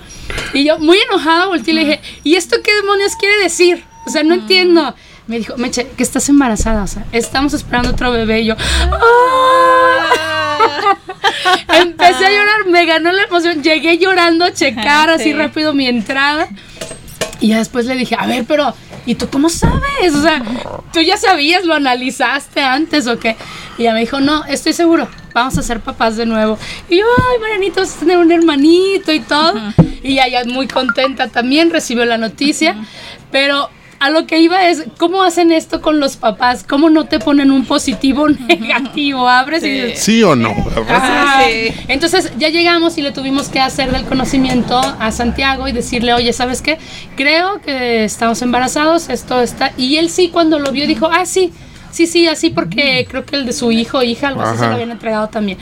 Y 0.54 0.64
yo, 0.64 0.78
muy 0.78 0.98
enojada, 0.98 1.46
volteé 1.46 1.72
y 1.72 1.76
le 1.76 1.84
dije, 1.84 2.00
¿y 2.24 2.36
esto 2.36 2.56
qué 2.64 2.74
demonios 2.76 3.14
quiere 3.16 3.38
decir? 3.42 3.84
O 4.06 4.10
sea, 4.10 4.22
no 4.22 4.34
entiendo. 4.34 4.94
Me 5.26 5.38
dijo, 5.38 5.56
Meche, 5.58 5.86
que 5.96 6.02
estás 6.02 6.28
embarazada, 6.28 6.82
o 6.82 6.86
sea, 6.86 7.04
estamos 7.12 7.52
esperando 7.54 7.90
otro 7.90 8.10
bebé. 8.10 8.40
Y 8.40 8.46
yo, 8.46 8.56
¡ah! 8.58 10.06
Empecé 11.68 12.26
a 12.26 12.30
llorar, 12.30 12.66
me 12.66 12.84
ganó 12.86 13.12
la 13.12 13.22
emoción. 13.24 13.62
Llegué 13.62 13.98
llorando 13.98 14.44
a 14.44 14.52
checar 14.52 15.10
así 15.10 15.24
Sí. 15.24 15.32
rápido 15.32 15.74
mi 15.74 15.86
entrada. 15.86 16.48
Y 17.40 17.48
ya 17.48 17.58
después 17.58 17.86
le 17.86 17.94
dije, 17.94 18.16
a 18.18 18.26
ver, 18.26 18.44
pero, 18.46 18.74
¿y 19.06 19.14
tú 19.14 19.28
cómo 19.30 19.48
sabes? 19.48 20.14
O 20.14 20.22
sea, 20.22 20.42
¿tú 20.92 21.00
ya 21.00 21.16
sabías, 21.16 21.64
lo 21.64 21.74
analizaste 21.74 22.62
antes 22.62 23.06
o 23.06 23.18
qué? 23.18 23.36
Y 23.78 23.82
ella 23.82 23.94
me 23.94 24.00
dijo, 24.00 24.20
no, 24.20 24.44
estoy 24.44 24.72
seguro, 24.72 25.08
vamos 25.32 25.56
a 25.58 25.62
ser 25.62 25.80
papás 25.80 26.16
de 26.16 26.26
nuevo. 26.26 26.58
Y 26.88 26.98
yo, 26.98 27.06
ay, 27.32 27.40
Marianito, 27.40 27.80
vas 27.80 27.96
a 27.96 28.00
tener 28.00 28.18
un 28.18 28.30
hermanito 28.30 29.12
y 29.12 29.20
todo. 29.20 29.54
Y 30.02 30.18
ella 30.18 30.44
muy 30.46 30.68
contenta 30.68 31.28
también 31.28 31.70
recibió 31.70 32.04
la 32.04 32.18
noticia. 32.18 32.76
Pero 33.30 33.70
a 34.00 34.08
lo 34.08 34.26
que 34.26 34.38
iba 34.38 34.66
es, 34.66 34.84
¿cómo 34.98 35.22
hacen 35.22 35.52
esto 35.52 35.82
con 35.82 36.00
los 36.00 36.16
papás? 36.16 36.64
¿Cómo 36.66 36.88
no 36.88 37.04
te 37.04 37.18
ponen 37.18 37.50
un 37.50 37.66
positivo 37.66 38.22
o 38.22 38.28
negativo? 38.28 39.28
Abres 39.28 39.62
y 39.62 39.70
dices, 39.70 40.02
¿Sí 40.02 40.22
o 40.22 40.34
no? 40.34 40.54
Ah, 40.88 41.44
Entonces 41.86 42.32
ya 42.38 42.48
llegamos 42.48 42.96
y 42.96 43.02
le 43.02 43.12
tuvimos 43.12 43.50
que 43.50 43.60
hacer 43.60 43.92
del 43.92 44.06
conocimiento 44.06 44.80
a 44.80 45.12
Santiago 45.12 45.68
y 45.68 45.72
decirle, 45.72 46.14
oye, 46.14 46.32
¿sabes 46.32 46.62
qué? 46.62 46.78
Creo 47.14 47.60
que 47.60 48.04
estamos 48.04 48.40
embarazados, 48.40 49.10
esto 49.10 49.42
está. 49.42 49.72
Y 49.76 49.96
él 49.98 50.08
sí, 50.08 50.30
cuando 50.30 50.58
lo 50.58 50.72
vio, 50.72 50.86
dijo, 50.86 51.10
ah, 51.12 51.26
sí, 51.26 51.52
sí, 51.90 52.06
sí, 52.06 52.26
así 52.26 52.50
porque 52.50 53.06
creo 53.08 53.24
que 53.24 53.36
el 53.36 53.46
de 53.46 53.52
su 53.52 53.72
hijo 53.72 53.98
o 53.98 54.02
hija, 54.02 54.28
algo 54.28 54.42
así 54.42 54.58
se 54.58 54.66
lo 54.66 54.72
habían 54.72 54.90
entregado 54.90 55.28
también. 55.28 55.58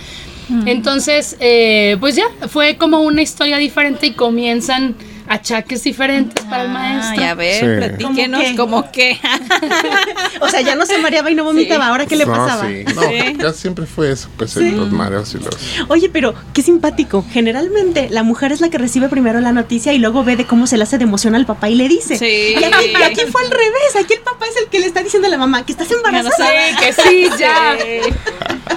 Entonces, 0.65 1.37
eh, 1.41 1.97
pues 2.01 2.17
ya, 2.17 2.25
fue 2.49 2.77
como 2.77 3.01
una 3.01 3.21
historia 3.21 3.59
diferente 3.59 4.07
y 4.07 4.13
comienzan 4.13 4.95
achaques 5.29 5.83
diferentes 5.85 6.45
para 6.45 6.63
el 6.65 6.69
maestro. 6.71 7.21
Ya 7.21 7.35
ver, 7.35 7.61
Sí. 7.61 7.87
platíquenos 7.89 8.43
¿Cómo 8.57 8.57
como 8.83 8.93
que. 8.93 9.19
O 10.41 10.49
sea, 10.49 10.61
ya 10.61 10.75
no 10.77 10.87
se 10.87 10.99
mareaba 10.99 11.31
y 11.31 11.35
no 11.35 11.45
vomitaba. 11.45 11.89
¿Ahora 11.89 12.07
qué 12.07 12.17
le 12.17 12.25
No, 12.27 12.33
pasaba? 12.33 12.67
sí. 12.69 12.85
No, 13.39 13.45
casi 13.45 13.61
siempre 13.61 13.87
fue 13.87 14.11
eso, 14.13 14.29
pues 14.37 14.55
los 14.57 14.91
mareos 14.91 15.35
y 15.35 15.39
los... 15.39 15.49
Oye, 15.89 16.09
pero 16.09 16.35
qué 16.53 16.63
simpático. 16.63 17.25
Generalmente 17.33 18.09
la 18.11 18.23
mujer 18.23 18.53
es 18.53 18.61
la 18.61 18.69
que 18.71 18.79
recibe 18.79 19.09
primero 19.09 19.41
la 19.41 19.53
noticia 19.53 19.93
y 19.93 19.99
luego 19.99 20.25
ve 20.25 20.37
de 20.37 20.47
cómo 20.47 20.67
se 20.67 20.77
le 20.77 20.85
hace 20.85 20.99
de 20.99 21.05
emoción 21.05 21.35
al 21.35 21.47
papá 21.47 21.69
y 21.69 21.75
le 21.75 21.89
dice. 21.89 22.17
Sí. 22.19 22.55
Y 22.59 22.65
aquí, 22.65 22.85
y 22.99 23.03
aquí 23.03 23.21
fue 23.31 23.43
al 23.43 23.51
revés. 23.51 23.97
Aquí 24.03 24.15
el 24.15 24.21
papá 24.21 24.47
es 24.47 24.63
el 24.63 24.69
que 24.71 24.81
le 24.81 24.87
está 24.87 25.03
diciendo 25.03 25.29
a 25.29 25.31
la 25.31 25.39
mamá 25.39 25.65
que 25.67 25.73
estás 25.73 25.91
embarazada. 25.91 26.49
Sí, 26.49 26.77
que 26.85 26.93
sí, 26.93 27.29
ya. 27.39 27.77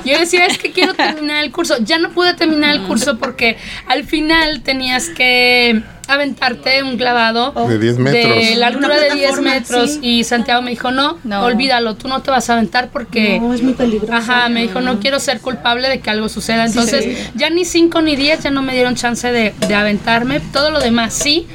Yo 0.05 0.19
decía, 0.19 0.45
es 0.47 0.57
que 0.57 0.71
quiero 0.71 0.93
terminar 0.93 1.43
el 1.43 1.51
curso. 1.51 1.75
Ya 1.81 1.99
no 1.99 2.09
pude 2.11 2.33
terminar 2.33 2.75
el 2.75 2.83
curso 2.83 3.17
porque 3.17 3.57
al 3.87 4.03
final 4.03 4.61
tenías 4.61 5.09
que 5.09 5.83
aventarte 6.13 6.83
un 6.83 6.97
clavado 6.97 7.51
De 7.67 7.77
10 7.79 7.97
metros. 7.99 8.35
de 8.35 8.55
la 8.55 8.67
altura 8.67 8.95
de 8.99 9.09
10 9.11 9.15
plataforma, 9.15 9.49
metros 9.53 9.91
sí. 9.91 9.99
y 10.01 10.23
Santiago 10.23 10.61
me 10.61 10.71
dijo, 10.71 10.91
no, 10.91 11.17
No. 11.23 11.43
olvídalo, 11.45 11.95
tú 11.95 12.07
no 12.07 12.21
te 12.21 12.31
vas 12.31 12.49
a 12.49 12.53
aventar 12.53 12.89
porque... 12.89 13.39
No, 13.39 13.53
es 13.53 13.61
muy 13.61 13.73
peligroso. 13.73 14.13
Ajá, 14.13 14.49
me 14.49 14.61
dijo, 14.61 14.81
no 14.81 14.99
quiero 14.99 15.19
ser 15.19 15.39
culpable 15.41 15.89
de 15.89 15.99
que 15.99 16.09
algo 16.09 16.29
suceda. 16.29 16.65
Entonces, 16.65 17.29
ya 17.35 17.49
ni 17.49 17.65
5 17.65 18.01
ni 18.01 18.15
10 18.15 18.43
ya 18.43 18.51
no 18.51 18.61
me 18.61 18.73
dieron 18.73 18.95
chance 18.95 19.31
de, 19.31 19.53
de 19.67 19.75
aventarme. 19.75 20.39
Todo 20.53 20.71
lo 20.71 20.79
demás 20.79 21.13
sí. 21.13 21.47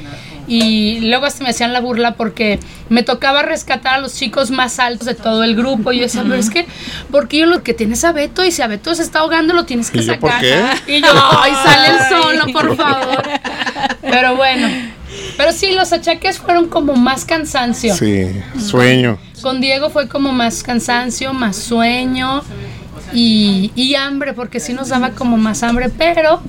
Y 0.47 1.01
luego 1.01 1.25
hasta 1.25 1.43
me 1.43 1.49
hacían 1.49 1.73
la 1.73 1.81
burla 1.81 2.15
porque 2.15 2.59
me 2.89 3.03
tocaba 3.03 3.41
rescatar 3.41 3.95
a 3.95 3.97
los 3.99 4.15
chicos 4.15 4.49
más 4.49 4.79
altos 4.79 5.05
de 5.05 5.13
todo 5.13 5.43
el 5.43 5.55
grupo. 5.55 5.91
Y 5.91 5.97
yo 5.97 6.03
decía, 6.03 6.23
pero 6.23 6.35
es 6.35 6.49
que, 6.49 6.65
porque 7.11 7.39
yo 7.39 7.45
lo 7.45 7.63
que 7.63 7.73
tienes 7.73 8.03
a 8.05 8.13
Beto 8.13 8.45
y 8.45 8.51
si 8.51 8.61
a 8.61 8.67
Beto 8.67 8.95
se 8.95 9.03
está 9.03 9.19
ahogando 9.19 9.53
lo 9.53 9.65
tienes 9.65 9.91
que 9.91 9.99
¿Y 9.99 10.05
yo 10.05 10.13
sacar. 10.13 10.31
por 10.31 10.39
qué? 10.39 10.63
Y 10.87 11.01
yo, 11.01 11.09
ay, 11.13 11.51
sale 11.65 11.87
el 11.89 12.09
solo, 12.09 12.53
por 12.53 12.75
favor. 12.77 13.23
Pero 14.01 14.35
bueno. 14.37 14.67
Pero 15.35 15.51
sí, 15.51 15.71
los 15.73 15.93
achaques 15.93 16.39
fueron 16.39 16.67
como 16.67 16.95
más 16.95 17.25
cansancio. 17.25 17.95
Sí, 17.95 18.27
sueño. 18.59 19.17
Con 19.41 19.61
Diego 19.61 19.89
fue 19.89 20.07
como 20.07 20.31
más 20.31 20.63
cansancio, 20.63 21.33
más 21.33 21.55
sueño 21.57 22.41
y, 23.13 23.71
y 23.75 23.95
hambre, 23.95 24.33
porque 24.33 24.59
sí 24.59 24.73
nos 24.73 24.89
daba 24.89 25.11
como 25.11 25.37
más 25.37 25.61
hambre, 25.63 25.89
pero 25.89 26.41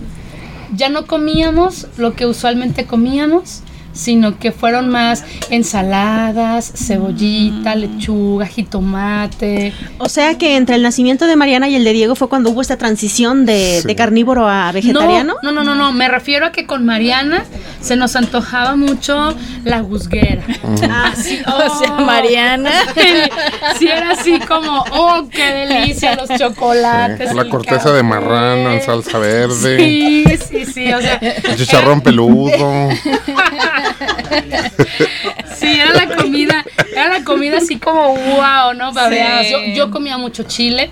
ya 0.74 0.88
no 0.88 1.06
comíamos 1.06 1.86
lo 1.96 2.14
que 2.14 2.26
usualmente 2.26 2.84
comíamos, 2.86 3.62
sino 3.98 4.38
que 4.38 4.52
fueron 4.52 4.88
más 4.90 5.24
ensaladas, 5.50 6.72
cebollita, 6.76 7.74
lechuga, 7.74 8.46
jitomate. 8.46 9.72
O 9.98 10.08
sea 10.08 10.38
que 10.38 10.56
entre 10.56 10.76
el 10.76 10.82
nacimiento 10.82 11.26
de 11.26 11.34
Mariana 11.34 11.68
y 11.68 11.74
el 11.74 11.82
de 11.82 11.92
Diego 11.92 12.14
fue 12.14 12.28
cuando 12.28 12.50
hubo 12.50 12.60
esta 12.62 12.76
transición 12.76 13.44
de, 13.44 13.80
Sí. 13.82 13.86
de 13.88 13.96
carnívoro 13.96 14.48
a 14.48 14.70
vegetariano. 14.70 15.34
No, 15.42 15.50
no, 15.50 15.64
no, 15.64 15.74
no, 15.74 15.92
me 15.92 16.06
refiero 16.08 16.46
a 16.46 16.52
que 16.52 16.64
con 16.64 16.86
Mariana 16.86 17.44
se 17.80 17.96
nos 17.96 18.14
antojaba 18.14 18.76
mucho 18.76 19.34
la 19.64 19.80
guzguera. 19.80 20.42
Así, 21.12 21.40
O 21.46 21.78
sea. 21.78 21.92
Mariana. 21.94 22.70
Sí, 23.78 23.86
era 23.86 24.12
así 24.12 24.38
como, 24.40 24.84
oh, 24.92 25.28
qué 25.30 25.44
delicia, 25.52 26.16
los 26.16 26.28
chocolates. 26.38 27.32
La 27.34 27.42
el 27.42 27.48
corteza 27.48 27.92
de 27.92 28.02
marrano 28.02 28.72
en 28.72 28.82
salsa 28.82 29.18
verde. 29.18 29.78
Sí, 29.78 30.24
sí, 30.48 30.64
sí, 30.66 30.92
o 30.92 31.00
sea. 31.00 31.14
El 31.16 31.56
chicharrón 31.56 32.00
peludo. 32.00 32.88
Sí, 35.56 35.66
era 35.80 35.92
la 35.92 36.16
comida, 36.16 36.64
era 36.92 37.08
la 37.18 37.24
comida 37.24 37.58
así 37.58 37.76
como 37.78 38.14
wow, 38.14 38.74
¿no? 38.76 38.92
Sí. 38.92 39.50
Yo, 39.50 39.58
yo 39.74 39.90
comía 39.90 40.16
mucho 40.18 40.44
chile 40.44 40.90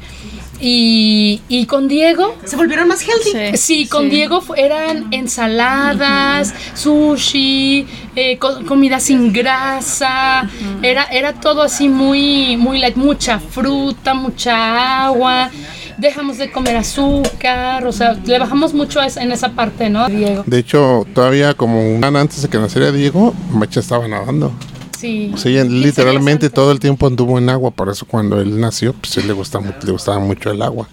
y, 0.60 1.40
y 1.48 1.66
con 1.66 1.86
Diego. 1.86 2.36
Se 2.44 2.56
volvieron 2.56 2.88
más 2.88 3.02
healthy. 3.06 3.56
Sí, 3.56 3.86
con 3.86 4.08
Diego 4.10 4.42
eran 4.56 5.06
ensaladas, 5.12 6.54
sushi, 6.74 7.86
eh, 8.16 8.38
co- 8.38 8.64
comida 8.64 8.98
sin 8.98 9.32
grasa, 9.32 10.48
era, 10.82 11.04
era 11.04 11.34
todo 11.34 11.62
así 11.62 11.88
muy, 11.88 12.56
muy 12.56 12.78
light, 12.78 12.96
mucha 12.96 13.38
fruta, 13.38 14.14
mucha 14.14 15.04
agua, 15.06 15.50
dejamos 15.98 16.38
de 16.38 16.50
comer 16.50 16.76
azúcar, 16.76 17.86
o 17.86 17.92
sea, 17.92 18.14
le 18.24 18.38
bajamos 18.38 18.74
mucho 18.74 19.00
en 19.02 19.32
esa 19.32 19.50
parte, 19.50 19.88
¿no? 19.90 20.08
Diego. 20.08 20.44
De 20.46 20.58
hecho, 20.58 21.06
todavía 21.14 21.54
como 21.54 21.80
un 21.94 22.04
año 22.04 22.18
antes 22.18 22.42
de 22.42 22.48
que 22.48 22.58
naciera 22.58 22.92
Diego, 22.92 23.34
Macha 23.50 23.80
estaba 23.80 24.06
nadando. 24.08 24.52
Sí. 24.98 25.30
O 25.34 25.36
sea, 25.36 25.52
ella 25.52 25.64
literalmente 25.64 26.48
todo 26.48 26.72
el 26.72 26.80
tiempo 26.80 27.06
anduvo 27.06 27.36
en 27.36 27.50
agua, 27.50 27.70
por 27.70 27.90
eso 27.90 28.06
cuando 28.06 28.40
él 28.40 28.58
nació, 28.58 28.94
pues 28.94 29.12
sí 29.12 29.22
le 29.22 29.34
gustaba, 29.34 29.62
mu- 29.66 29.72
le 29.84 29.92
gustaba 29.92 30.18
mucho 30.20 30.50
el 30.50 30.62
agua. 30.62 30.88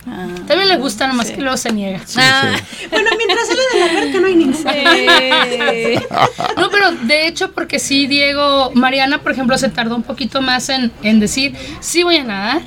También 0.45 0.67
le 0.67 0.75
gusta, 0.75 1.07
nomás 1.07 1.31
que 1.31 1.39
luego 1.39 1.55
se 1.55 1.71
niega. 1.71 2.01
Ah, 2.17 2.51
Bueno, 2.91 3.09
mientras 3.17 3.47
sale 3.47 3.61
de 3.73 3.79
la 3.79 3.85
alberca 4.01 4.19
no 4.19 4.27
hay 4.27 4.35
ningún. 4.35 4.55
sí. 4.55 4.65
No, 6.57 6.69
pero 6.69 6.91
de 7.07 7.27
hecho, 7.27 7.51
porque 7.53 7.79
sí, 7.79 8.07
Diego, 8.07 8.71
Mariana, 8.73 9.21
por 9.21 9.31
ejemplo, 9.31 9.57
se 9.57 9.69
tardó 9.69 9.95
un 9.95 10.03
poquito 10.03 10.41
más 10.41 10.67
en, 10.69 10.91
en 11.01 11.19
decir, 11.21 11.55
sí 11.79 12.03
voy 12.03 12.17
a 12.17 12.23
nadar. 12.25 12.61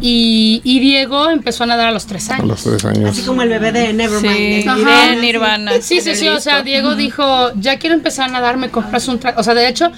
Y, 0.00 0.60
y 0.64 0.80
Diego 0.80 1.30
empezó 1.30 1.64
a 1.64 1.66
nadar 1.66 1.88
a 1.88 1.92
los 1.92 2.06
tres 2.06 2.30
A 2.30 2.34
años. 2.36 2.46
los 2.48 2.62
tres 2.62 2.84
años. 2.84 3.10
Así 3.10 3.22
como 3.22 3.42
el 3.42 3.48
bebé 3.48 3.72
de 3.72 3.92
Nevermind. 3.92 4.34
Sí, 4.64 4.64
de 4.64 5.16
Nirvana. 5.20 5.72
Sí, 5.80 6.00
sí, 6.00 6.14
sí, 6.14 6.28
o 6.28 6.40
sea. 6.40 6.62
Diego 6.62 6.94
dijo, 6.94 7.52
ya 7.56 7.78
quiero 7.78 7.94
empezar 7.94 8.28
a 8.28 8.32
nadar, 8.32 8.56
me 8.56 8.70
compras 8.70 9.08
un 9.08 9.18
traje. 9.18 9.38
O 9.40 9.42
sea, 9.42 9.54
de 9.54 9.68
hecho, 9.68 9.90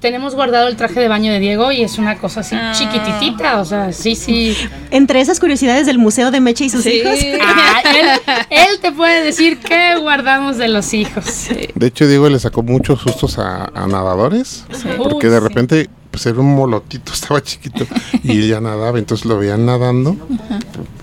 tenemos 0.00 0.34
guardado 0.34 0.68
el 0.68 0.76
traje 0.76 1.00
de 1.00 1.08
baño 1.08 1.32
de 1.32 1.40
Diego 1.40 1.72
y 1.72 1.82
es 1.82 1.98
una 1.98 2.18
cosa 2.18 2.40
así 2.40 2.54
Ah. 2.58 2.72
chiquititita, 2.76 3.60
o 3.60 3.64
sea, 3.64 3.92
sí, 3.92 4.14
sí. 4.14 4.56
Entre 4.90 5.20
esas 5.20 5.40
curiosidades 5.40 5.86
del 5.86 5.98
Museo 5.98 6.30
de 6.30 6.40
Meche 6.40 6.64
y 6.64 6.70
sus 6.70 6.82
Sí. 6.84 7.00
hijos. 7.02 7.18
Ah, 7.42 7.82
él, 7.84 8.36
él 8.50 8.78
te 8.80 8.92
puede 8.92 9.22
decir 9.24 9.58
qué 9.58 9.96
guardamos 10.00 10.56
de 10.58 10.68
los 10.68 10.92
hijos. 10.94 11.46
De 11.74 11.86
hecho, 11.86 12.06
Diego 12.06 12.28
le 12.28 12.38
sacó 12.38 12.62
muchos 12.62 13.00
sustos 13.00 13.38
a, 13.38 13.70
a 13.74 13.86
nadadores, 13.86 14.64
porque 14.98 15.28
de 15.28 15.38
sí. 15.40 15.42
repente 15.48 15.90
pues 16.10 16.26
era 16.26 16.40
un 16.40 16.54
molotito, 16.54 17.12
estaba 17.14 17.42
chiquito, 17.42 17.86
y 18.22 18.42
ella 18.42 18.60
nadaba, 18.60 18.98
entonces 18.98 19.26
lo 19.26 19.38
veían 19.38 19.66
nadando 19.66 20.16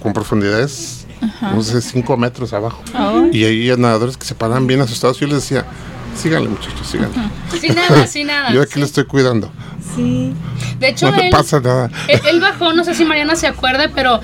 con 0.01 0.14
profundidades, 0.14 1.05
no 1.41 1.62
sé, 1.64 1.82
5 1.82 2.18
metros 2.18 2.53
abajo. 2.53 2.82
Y 3.32 3.43
ahí 3.43 3.70
hay 3.70 3.78
nadadores 3.78 4.18
que 4.18 4.26
se 4.26 4.36
paran 4.36 4.68
bien 4.68 4.82
asustados, 4.82 5.20
yo 5.20 5.28
les 5.28 5.38
decía, 5.38 5.66
síganle 6.16 6.49
muchachos, 6.49 6.88
síganle. 6.88 7.16
Sin 7.60 7.76
nada, 7.76 8.08
sin 8.08 8.28
nada. 8.28 8.51
Yo 8.51 8.62
aquí 8.62 8.80
lo 8.80 8.86
estoy 8.86 9.05
cuidando, 9.05 9.51
Sí. 9.95 10.34
De 10.80 10.89
hecho, 10.89 11.10
no 11.10 11.18
le 11.18 11.26
él, 11.26 11.32
pasa 11.32 11.60
nada. 11.60 11.89
él, 12.08 12.22
él 12.30 12.39
bajó, 12.39 12.74
no 12.74 12.84
sé 12.84 12.93
si 12.93 13.03
Mariana 13.03 13.36
se 13.36 13.47
acuerda, 13.47 13.89
pero 13.95 14.20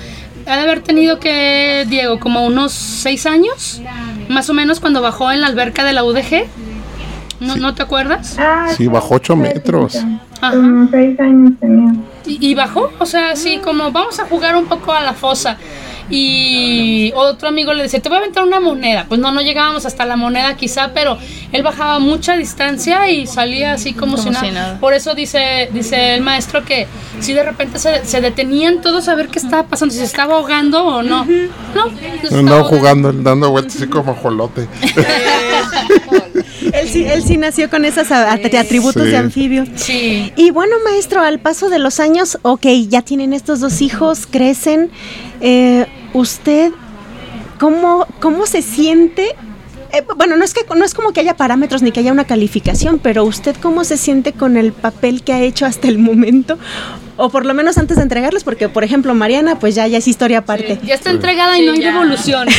ha 0.46 0.56
de 0.56 0.62
haber 0.62 0.80
tenido 0.82 1.18
que, 1.18 1.86
Diego, 1.88 2.20
como 2.20 2.44
unos 2.44 2.72
seis 2.72 3.26
años, 3.26 3.80
más 4.28 4.48
o 4.50 4.54
menos, 4.54 4.80
cuando 4.80 5.00
bajó 5.00 5.32
en 5.32 5.40
la 5.40 5.46
alberca 5.46 5.84
de 5.84 5.92
la 5.92 6.04
UDG. 6.04 6.46
¿No, 7.40 7.56
¿no 7.56 7.74
te 7.74 7.82
acuerdas? 7.82 8.36
Sí, 8.76 8.86
bajó 8.86 9.16
8 9.16 9.36
metros. 9.36 9.98
Como 10.50 10.88
seis 10.88 11.18
años 11.20 11.52
tenía. 11.60 11.94
Y, 12.26 12.50
y 12.50 12.54
bajó, 12.54 12.90
o 12.98 13.06
sea, 13.06 13.30
así 13.30 13.58
como 13.58 13.90
vamos 13.90 14.18
a 14.20 14.24
jugar 14.26 14.56
un 14.56 14.66
poco 14.66 14.92
a 14.92 15.00
la 15.02 15.12
fosa. 15.12 15.58
Y 16.10 17.12
otro 17.14 17.48
amigo 17.48 17.72
le 17.72 17.84
decía, 17.84 18.00
te 18.00 18.08
voy 18.08 18.16
a 18.16 18.20
aventar 18.20 18.44
una 18.44 18.60
moneda. 18.60 19.06
Pues 19.08 19.20
no, 19.20 19.32
no 19.32 19.40
llegábamos 19.40 19.86
hasta 19.86 20.04
la 20.04 20.16
moneda 20.16 20.54
quizá, 20.56 20.92
pero 20.92 21.16
él 21.52 21.62
bajaba 21.62 21.98
mucha 21.98 22.36
distancia 22.36 23.10
y 23.10 23.26
salía 23.26 23.72
así 23.72 23.92
como, 23.94 24.16
Como 24.16 24.22
si, 24.22 24.30
nada. 24.30 24.44
si 24.46 24.50
nada. 24.52 24.80
Por 24.80 24.92
eso 24.94 25.14
dice, 25.14 25.68
dice 25.72 26.14
el 26.14 26.20
maestro 26.20 26.64
que 26.64 26.86
si 27.20 27.32
de 27.32 27.42
repente 27.42 27.78
se, 27.78 28.04
se 28.04 28.20
detenían 28.20 28.80
todos 28.82 29.08
a 29.08 29.14
ver 29.14 29.28
qué 29.28 29.38
estaba 29.38 29.64
pasando, 29.66 29.92
si 29.92 29.98
se 30.00 30.04
estaba 30.06 30.34
ahogando 30.36 30.84
o 30.84 31.02
no. 31.02 31.24
No, 31.24 31.86
no 32.30 32.38
Andaba 32.38 32.64
jugando, 32.64 33.12
dando 33.12 33.50
vueltas 33.50 33.76
así 33.76 33.86
como 33.86 34.14
jolote. 34.14 34.68
Él 36.72 36.88
sí, 36.88 37.04
él 37.04 37.22
sí 37.22 37.36
nació 37.36 37.70
con 37.70 37.84
esos 37.84 38.10
atributos 38.10 39.04
Sí. 39.04 39.10
de 39.10 39.16
anfibio. 39.16 39.64
Sí. 39.76 40.32
Y 40.36 40.50
bueno, 40.50 40.74
maestro, 40.84 41.20
al 41.22 41.38
paso 41.38 41.68
de 41.68 41.78
los 41.78 42.00
años, 42.00 42.38
ok, 42.42 42.66
ya 42.88 43.02
tienen 43.02 43.32
estos 43.32 43.60
dos 43.60 43.80
hijos, 43.80 44.26
crecen. 44.28 44.90
Eh, 45.40 45.86
¿Usted 46.12 46.72
cómo, 47.58 48.06
cómo 48.20 48.46
se 48.46 48.62
siente 48.62 49.34
eh, 49.94 50.04
bueno, 50.16 50.36
no 50.36 50.44
es 50.44 50.54
que 50.54 50.62
no 50.74 50.84
es 50.84 50.94
como 50.94 51.12
que 51.12 51.20
haya 51.20 51.36
parámetros 51.36 51.82
ni 51.82 51.92
que 51.92 52.00
haya 52.00 52.12
una 52.12 52.24
calificación, 52.24 52.98
pero 52.98 53.24
usted 53.24 53.56
cómo 53.60 53.84
se 53.84 53.96
siente 53.96 54.32
con 54.32 54.56
el 54.56 54.72
papel 54.72 55.22
que 55.22 55.32
ha 55.32 55.40
hecho 55.40 55.66
hasta 55.66 55.88
el 55.88 55.98
momento 55.98 56.58
o 57.16 57.28
por 57.28 57.46
lo 57.46 57.54
menos 57.54 57.78
antes 57.78 57.96
de 57.96 58.02
entregarles, 58.02 58.42
porque 58.44 58.68
por 58.68 58.84
ejemplo 58.84 59.14
Mariana, 59.14 59.58
pues 59.58 59.74
ya, 59.74 59.86
ya 59.86 59.98
es 59.98 60.08
historia 60.08 60.38
aparte. 60.38 60.80
ya 60.84 60.94
está 60.94 61.10
entregada 61.10 61.58
y 61.58 61.66
no 61.66 61.72
hay 61.72 61.80
devolución. 61.80 62.48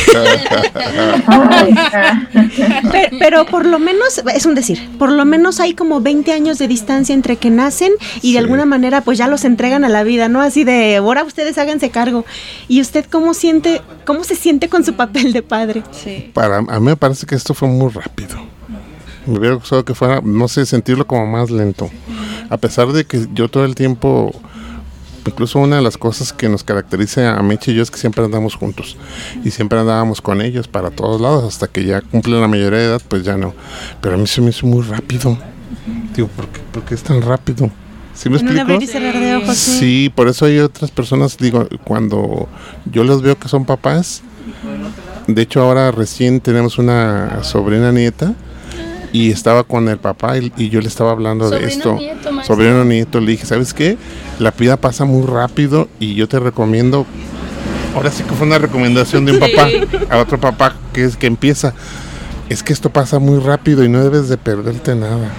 pero, 2.92 3.18
pero, 3.18 3.46
por 3.46 3.66
lo 3.66 3.78
menos, 3.78 4.22
es 4.34 4.46
un 4.46 4.54
decir, 4.54 4.88
por 4.98 5.12
lo 5.12 5.24
menos 5.24 5.60
hay 5.60 5.74
como 5.74 6.00
20 6.00 6.32
años 6.32 6.58
de 6.58 6.68
distancia 6.68 7.14
entre 7.14 7.36
que 7.36 7.50
nacen 7.50 7.92
y 8.22 8.32
de 8.32 8.38
alguna 8.38 8.64
manera 8.64 9.02
pues 9.02 9.18
ya 9.18 9.28
los 9.28 9.44
entregan 9.44 9.84
a 9.84 9.88
la 9.88 10.04
vida, 10.04 10.28
¿no? 10.28 10.40
Así 10.40 10.64
de, 10.64 10.96
ahora 10.96 11.24
ustedes 11.24 11.58
háganse 11.58 11.90
cargo. 11.90 12.24
¿Y 12.68 12.80
usted 12.80 13.04
cómo 13.10 13.34
siente, 13.34 13.82
cómo 14.04 14.24
se 14.24 14.36
siente 14.36 14.68
con 14.68 14.84
su 14.84 14.94
papel 14.94 15.32
de 15.32 15.42
padre? 15.42 15.82
Sí. 15.92 16.30
Para, 16.32 16.58
a 16.58 16.80
mí 16.80 16.86
me 16.86 16.96
parece 16.96 17.25
que 17.26 17.34
esto 17.34 17.54
fue 17.54 17.68
muy 17.68 17.90
rápido. 17.90 18.36
Me 19.26 19.38
hubiera 19.38 19.56
gustado 19.56 19.84
que 19.84 19.94
fuera, 19.94 20.20
no 20.22 20.48
sé, 20.48 20.64
sentirlo 20.66 21.06
como 21.06 21.26
más 21.26 21.50
lento. 21.50 21.90
A 22.48 22.56
pesar 22.56 22.92
de 22.92 23.04
que 23.04 23.26
yo 23.34 23.48
todo 23.48 23.64
el 23.64 23.74
tiempo 23.74 24.32
incluso 25.26 25.58
una 25.58 25.76
de 25.76 25.82
las 25.82 25.98
cosas 25.98 26.32
que 26.32 26.48
nos 26.48 26.62
caracteriza 26.62 27.36
a 27.36 27.42
Meche 27.42 27.72
y 27.72 27.74
yo 27.74 27.82
es 27.82 27.90
que 27.90 27.98
siempre 27.98 28.24
andamos 28.24 28.54
juntos 28.54 28.96
y 29.44 29.50
siempre 29.50 29.76
andábamos 29.76 30.20
con 30.20 30.40
ellos 30.40 30.68
para 30.68 30.90
todos 30.90 31.20
lados 31.20 31.42
hasta 31.42 31.66
que 31.66 31.84
ya 31.84 32.00
cumplen 32.00 32.40
la 32.40 32.46
mayoría 32.46 32.78
de 32.78 32.84
edad 32.84 33.02
pues 33.08 33.24
ya 33.24 33.36
no 33.36 33.52
pero 34.00 34.14
a 34.14 34.18
mí 34.18 34.28
se 34.28 34.40
me 34.40 34.50
hizo 34.50 34.68
muy 34.68 34.84
rápido 34.84 35.36
digo 36.14 36.28
¿por 36.28 36.84
qué, 36.84 36.94
es 36.94 37.02
tan 37.02 37.22
rápido? 37.22 37.70
¿Sí 38.14 38.30
me 38.30 38.36
explico? 38.36 38.64
De 38.66 39.36
ojos, 39.36 39.56
sí. 39.56 39.78
sí, 39.78 40.12
por 40.14 40.28
eso 40.28 40.46
hay 40.46 40.58
otras 40.58 40.90
personas, 40.90 41.36
digo, 41.36 41.68
cuando 41.84 42.48
yo 42.90 43.04
los 43.04 43.20
veo 43.20 43.38
que 43.38 43.48
son 43.48 43.66
papás, 43.66 44.22
de 45.26 45.42
hecho 45.42 45.62
ahora 45.62 45.90
recién 45.90 46.40
tenemos 46.40 46.78
una 46.78 47.42
sobrina 47.42 47.92
nieta 47.92 48.34
y 49.12 49.30
estaba 49.30 49.64
con 49.64 49.88
el 49.88 49.98
papá 49.98 50.36
y, 50.38 50.68
yo 50.68 50.80
le 50.80 50.88
estaba 50.88 51.10
hablando 51.10 51.48
de 51.48 51.64
esto. 51.64 51.94
Nieto, 51.94 52.30
Sobrino 52.44 52.84
nieto, 52.84 53.20
le 53.20 53.32
dije, 53.32 53.46
¿sabes 53.46 53.72
qué? 53.72 53.96
La 54.38 54.50
vida 54.50 54.76
pasa 54.76 55.04
muy 55.04 55.26
rápido 55.26 55.88
y 55.98 56.14
yo 56.14 56.28
te 56.28 56.38
recomiendo, 56.38 57.06
ahora 57.94 58.10
sí 58.10 58.22
que 58.24 58.34
fue 58.34 58.46
una 58.46 58.58
recomendación 58.58 59.24
de 59.24 59.32
un 59.32 59.38
papá 59.38 59.68
a 60.10 60.18
otro 60.18 60.38
papá 60.38 60.76
que 60.92 61.04
es 61.04 61.16
que 61.16 61.26
empieza, 61.26 61.72
es 62.48 62.62
que 62.62 62.72
esto 62.72 62.90
pasa 62.90 63.18
muy 63.18 63.40
rápido 63.40 63.84
y 63.84 63.88
no 63.88 64.02
debes 64.02 64.28
de 64.28 64.36
perderte 64.36 64.94
nada. 64.94 65.30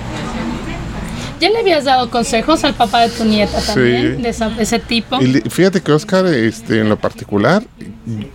¿Ya 1.40 1.50
le 1.50 1.60
habías 1.60 1.86
dado 1.86 2.10
consejos 2.10 2.64
al 2.64 2.74
papá 2.74 3.02
de 3.02 3.10
tu 3.10 3.24
nieta 3.24 3.60
también, 3.62 4.22
de, 4.22 4.30
ese 4.30 4.80
tipo? 4.80 5.22
Y 5.22 5.42
fíjate 5.50 5.82
que 5.82 5.92
Oscar, 5.92 6.26
este, 6.26 6.80
en 6.80 6.90
lo 6.90 6.98
particular, 6.98 7.64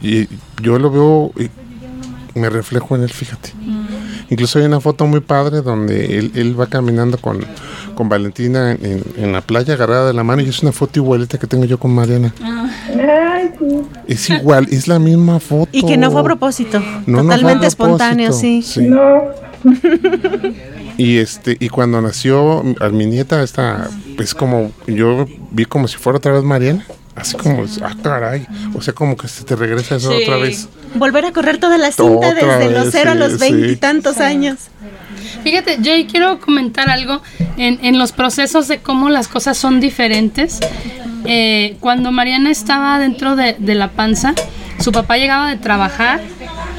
y, 0.01 0.29
yo 0.63 0.79
lo 0.79 0.91
veo, 0.91 1.33
y 1.37 2.39
me 2.39 2.49
reflejo 2.49 2.97
en 2.97 3.03
él, 3.03 3.11
fíjate. 3.11 3.53
Mm. 3.61 3.87
Incluso 4.31 4.59
hay 4.59 4.65
una 4.65 4.81
foto 4.81 5.07
muy 5.07 5.21
padre 5.21 5.61
donde 5.61 6.19
él, 6.19 6.59
va 6.59 6.67
caminando 6.67 7.19
con, 7.19 7.45
con 7.95 8.09
Valentina 8.09 8.73
en, 8.73 9.33
la 9.33 9.43
playa 9.43 9.75
agarrada 9.75 10.07
de 10.07 10.15
la 10.15 10.25
mano 10.25 10.41
y 10.41 10.49
es 10.49 10.63
una 10.63 10.73
foto 10.73 11.01
igualita 11.01 11.39
que 11.39 11.47
tengo 11.47 11.67
yo 11.67 11.79
con 11.79 11.95
Mariana. 11.95 12.33
Ah. 12.43 12.71
Es 14.07 14.31
igual, 14.31 14.69
es 14.71 14.89
la 14.89 14.99
misma 14.99 15.39
foto. 15.39 15.69
Y 15.73 15.85
que 15.85 15.99
no 15.99 16.11
fue 16.11 16.23
a 16.23 16.25
propósito, 16.25 16.83
totalmente 17.05 17.67
espontáneo, 17.67 18.33
sí. 18.33 18.65
No. 18.79 19.23
y 20.99 21.19
este 21.19 21.57
y 21.59 21.69
cuando 21.69 22.01
nació 22.01 22.63
a 22.81 22.89
mi 22.91 23.07
nieta 23.07 23.43
esta 23.43 23.89
es 24.19 24.35
como 24.35 24.73
yo 24.87 25.27
vi 25.51 25.65
como 25.65 25.89
si 25.89 25.97
fuera 25.97 26.19
otra 26.19 26.33
vez 26.33 26.43
Mariana 26.43 26.85
Así 27.15 27.37
como, 27.37 27.65
ah, 27.83 27.95
caray. 28.03 28.47
O 28.75 28.81
sea, 28.81 28.95
como 28.95 29.17
que 29.17 29.29
se 29.29 29.45
te 29.45 29.55
regresa 29.55 29.97
eso 29.97 30.11
otra 30.11 30.37
vez. 30.39 30.69
Volver 30.95 31.27
a 31.27 31.33
correr 31.33 31.59
toda 31.59 31.77
la 31.77 31.93
cinta 31.93 32.33
desde 32.33 32.71
los 32.71 32.89
cero 32.91 33.11
a 33.11 33.15
los 33.15 33.39
veintitantos 33.39 34.19
años. 34.19 34.59
Fíjate, 35.45 35.79
yo 35.81 35.93
quiero 36.11 36.41
comentar 36.41 36.89
algo 36.89 37.21
en, 37.57 37.79
en, 37.83 37.99
los 37.99 38.13
procesos 38.13 38.69
de 38.69 38.79
cómo 38.79 39.11
las 39.11 39.29
cosas 39.29 39.59
son 39.59 39.81
diferentes. 39.81 40.61
Eh, 41.25 41.77
cuando 41.81 42.13
Mariana 42.13 42.51
estaba 42.51 42.99
dentro 42.99 43.37
de, 43.37 43.57
de 43.59 43.75
la 43.75 43.89
panza, 43.89 44.35
su 44.81 44.91
papá 44.91 45.19
llegaba 45.19 45.51
de 45.51 45.57
trabajar 45.57 46.21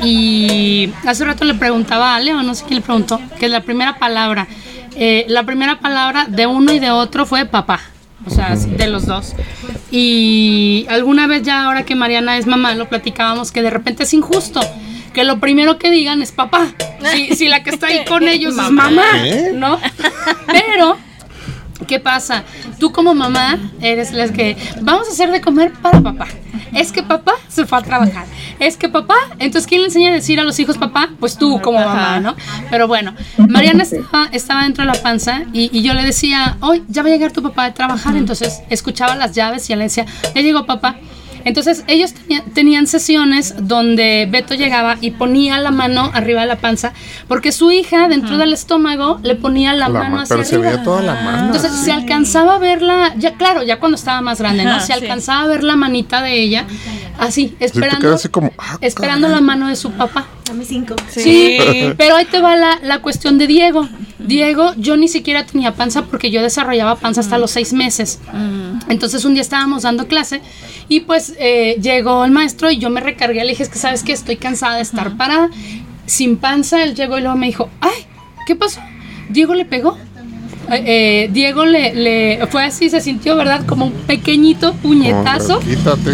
y 0.04 0.91
hace 1.06 1.26
rato 1.26 1.45
le 1.45 1.54
preguntaba 1.54 2.16
a 2.16 2.20
Leo, 2.20 2.41
no 2.43 2.56
sé 2.56 2.66
quién 2.66 2.80
le 2.80 2.86
preguntó, 2.86 3.20
que 3.39 3.47
la 3.49 3.62
primera 3.62 3.97
palabra, 3.97 4.47
eh, 4.95 5.26
la 5.28 5.43
primera 5.43 5.80
palabra 5.80 6.26
de 6.28 6.47
uno 6.47 6.72
y 6.74 6.80
de 6.80 6.91
otro 6.91 7.26
fue 7.26 7.45
papá 7.45 7.80
o 8.26 8.30
sea, 8.30 8.56
de 8.56 8.88
los 8.88 9.06
dos. 9.06 9.34
Y 9.91 10.86
alguna 10.89 11.28
vez 11.28 11.43
ya 11.43 11.66
ahora 11.66 11.84
que 11.84 11.95
Mariana 11.95 12.38
es 12.38 12.45
mamá, 12.45 12.74
lo 12.76 12.88
platicábamos 12.88 13.51
que 13.51 13.62
de 13.62 13.70
repente 13.70 14.04
es 14.04 14.14
injusto. 14.14 14.62
Que 15.14 15.24
lo 15.24 15.39
primero 15.39 15.78
que 15.78 15.91
digan 15.91 16.22
es 16.22 16.32
papá. 16.32 16.74
Si, 17.14 17.36
si 17.36 17.47
la 17.47 17.64
que 17.64 17.70
está 17.70 17.88
ahí 17.88 18.06
con 18.06 18.28
ellos 18.28 18.58
es 18.58 18.72
mamá, 18.72 19.06
¿no? 19.54 19.80
Pero 20.47 20.97
¿Qué 21.94 22.00
pasa? 22.00 22.44
Tú 22.80 22.91
como 22.91 23.14
mamá 23.14 23.60
eres 23.80 24.14
la 24.14 24.28
que 24.30 24.58
vamos 24.82 25.08
a 25.08 25.12
hacer 25.12 25.30
de 25.30 25.41
comer 25.41 25.74
para 25.74 26.02
papá. 26.02 26.26
Es 26.74 26.91
que 26.91 27.04
papá 27.04 27.34
se 27.48 27.68
fue 27.68 27.78
a 27.78 27.82
trabajar. 27.84 28.26
Es 28.58 28.78
que 28.78 28.89
papá, 28.89 29.14
entonces 29.38 29.68
¿quién 29.68 29.82
le 29.82 29.89
enseña 29.89 30.10
a 30.10 30.14
decir 30.14 30.39
a 30.39 30.44
los 30.44 30.60
hijos 30.60 30.80
papá? 30.80 31.12
Pues 31.20 31.38
tú 31.38 31.62
como 31.62 31.78
mamá, 31.78 32.20
¿no? 32.20 32.36
Pero 32.72 32.88
bueno, 32.88 33.14
Mariana 33.38 33.84
estaba, 34.32 34.64
dentro 34.64 34.84
de 34.84 34.91
la 34.91 35.00
panza 35.04 35.44
y, 35.54 35.84
yo 35.84 35.94
le 35.94 36.02
decía, 36.02 36.58
hoy 36.62 36.84
ya 36.88 37.04
va 37.04 37.10
a 37.10 37.12
llegar 37.12 37.32
tu 37.32 37.44
papá 37.44 37.66
de 37.66 37.74
trabajar. 37.74 38.16
Entonces 38.18 38.64
escuchaba 38.72 39.16
las 39.16 39.34
llaves 39.34 39.70
y 39.70 39.76
le 39.76 39.84
decía, 39.84 40.08
ya 40.34 40.41
llegó 40.41 40.66
papá. 40.66 40.96
Entonces 41.46 41.84
ellos 41.88 42.14
tenían 42.54 42.88
sesiones 42.88 43.56
donde 43.60 44.28
Beto 44.30 44.54
llegaba 44.54 44.98
y 45.02 45.12
ponía 45.12 45.60
la 45.60 45.72
mano 45.72 46.12
arriba 46.14 46.41
de 46.41 46.48
la 46.48 46.58
panza 46.58 46.94
porque 47.28 47.52
su 47.52 47.72
hija 47.72 48.08
dentro 48.08 48.38
del 48.38 48.54
estómago 48.54 49.20
le 49.24 49.36
ponía 49.36 49.74
la, 49.74 49.89
mano 49.89 50.22
hacia 50.22 50.36
pero 50.36 50.48
Se 50.48 50.58
veía 50.58 50.84
toda 50.84 51.02
la 51.02 51.16
mano. 51.16 51.46
Entonces 51.48 51.72
se 51.72 51.91
alcanzaba 51.91 52.56
a 52.56 52.60
verla, 52.60 53.14
ya 53.18 53.34
claro, 53.34 53.64
ya 53.64 53.80
cuando 53.80 53.96
estaba 53.96 54.22
más 54.22 54.39
grande, 54.39 54.64
¿no? 54.64 54.80
Se 54.80 54.94
alcanzaba 54.94 55.44
a 55.44 55.48
ver 55.48 55.64
la 55.64 55.76
manita 55.76 56.22
de 56.22 56.41
ella 56.41 56.66
así, 57.18 57.56
esperando, 57.60 58.16
ah, 58.58 58.78
esperando 58.82 59.28
la 59.28 59.41
mano 59.41 59.68
de 59.68 59.76
su 59.76 59.91
papá. 59.91 60.28
Dame 60.46 60.66
cinco. 60.66 60.96
Sí. 61.08 61.58
pero 61.98 62.16
ahí 62.16 62.26
te 62.26 62.41
va 62.41 62.56
la, 62.56 62.80
la, 62.82 63.00
cuestión 63.00 63.38
de 63.38 63.48
Diego. 63.48 63.88
Diego, 64.20 64.74
yo 64.78 64.98
ni 64.98 65.08
siquiera 65.08 65.46
tenía 65.46 65.74
panza 65.74 66.04
porque 66.04 66.32
yo 66.32 66.41
desarrollaba 66.41 66.96
panza 66.96 67.22
hasta 67.22 67.38
los 67.38 67.52
seis 67.52 67.74
meses. 67.74 68.20
Entonces 68.89 69.26
un 69.26 69.34
día 69.34 69.41
estábamos 69.41 69.84
dando 69.84 70.08
clase 70.08 70.41
y 70.89 71.02
pues 71.02 71.32
eh, 71.39 71.77
llegó 71.81 72.25
el 72.25 72.31
maestro 72.31 72.71
y 72.71 72.77
yo 72.77 72.89
me 72.89 73.01
recargué. 73.01 73.43
Le 73.43 73.51
dije, 73.51 73.63
es 73.63 73.69
que 73.69 73.79
sabes 73.79 74.03
que 74.03 74.13
estoy 74.13 74.38
cansada 74.38 74.75
de 74.75 74.81
estar 74.81 75.15
parada. 75.17 75.49
Sin 76.05 76.38
panza, 76.38 76.84
él 76.84 76.95
llegó 76.95 77.17
y 77.17 77.21
luego 77.21 77.38
me 77.38 77.47
dijo, 77.47 77.69
ay, 77.81 78.05
¿qué 78.45 78.55
pasó? 78.55 78.81
Diego 79.29 79.53
le 79.53 79.65
pegó. 79.65 79.97
Eh, 80.71 80.84
eh, 80.86 81.29
Diego 81.31 81.65
le, 81.65 81.93
le, 81.93 82.47
fue 82.47 82.63
así, 82.63 82.89
se 82.89 83.01
sintió, 83.01 83.36
¿verdad? 83.36 83.65
Como 83.65 83.86
un 83.86 83.91
pequeñito 83.91 84.73
puñetazo. 84.75 85.59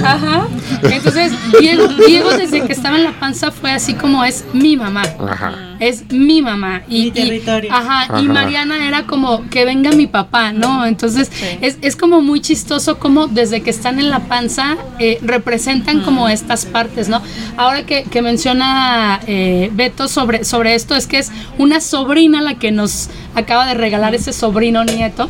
Ajá. 0.04 0.48
Entonces, 0.84 1.34
Diego, 1.60 1.88
Diego 2.08 2.32
desde 2.32 2.62
que 2.66 2.74
estaba 2.74 2.98
en 2.98 3.04
la 3.04 3.20
panza 3.20 3.52
fue 3.52 3.72
así 3.72 3.94
como 3.94 4.24
es 4.24 4.46
mi 4.54 4.76
mamá. 4.76 5.04
Ajá 5.20 5.69
es 5.80 6.12
mi 6.12 6.42
mamá. 6.42 6.84
Y, 6.88 7.04
mi 7.04 7.12
territorio. 7.12 7.72
ajá, 7.74 8.20
y 8.20 8.28
Mariana 8.28 8.88
era 8.88 9.06
como 9.06 9.48
que 9.50 9.66
venga 9.66 9.92
mi 9.92 10.08
papá, 10.08 10.52
¿no? 10.52 10.86
Entonces 10.86 11.32
es, 11.62 11.78
es, 11.82 11.96
como 11.96 12.22
muy 12.22 12.42
chistoso 12.42 13.00
como 13.00 13.28
desde 13.28 13.62
que 13.62 13.70
están 13.70 14.00
en 14.00 14.10
la 14.10 14.20
panza 14.20 14.78
eh, 15.00 15.20
representan 15.22 16.02
como 16.02 16.30
estas 16.30 16.66
partes, 16.66 17.10
¿no? 17.10 17.22
Ahora 17.58 17.86
que, 17.86 18.04
que 18.04 18.22
menciona 18.22 19.20
eh, 19.28 19.70
Beto 19.74 20.08
sobre, 20.08 20.44
sobre 20.44 20.76
esto, 20.76 20.96
es 20.96 21.08
que 21.08 21.20
es 21.20 21.32
una 21.58 21.82
sobrina 21.82 22.42
la 22.42 22.56
que 22.56 22.72
nos 22.72 23.10
acaba 23.36 23.66
de 23.66 23.74
regalar 23.74 24.16
ese 24.16 24.34
sobrino 24.34 24.84
nieto. 24.84 25.30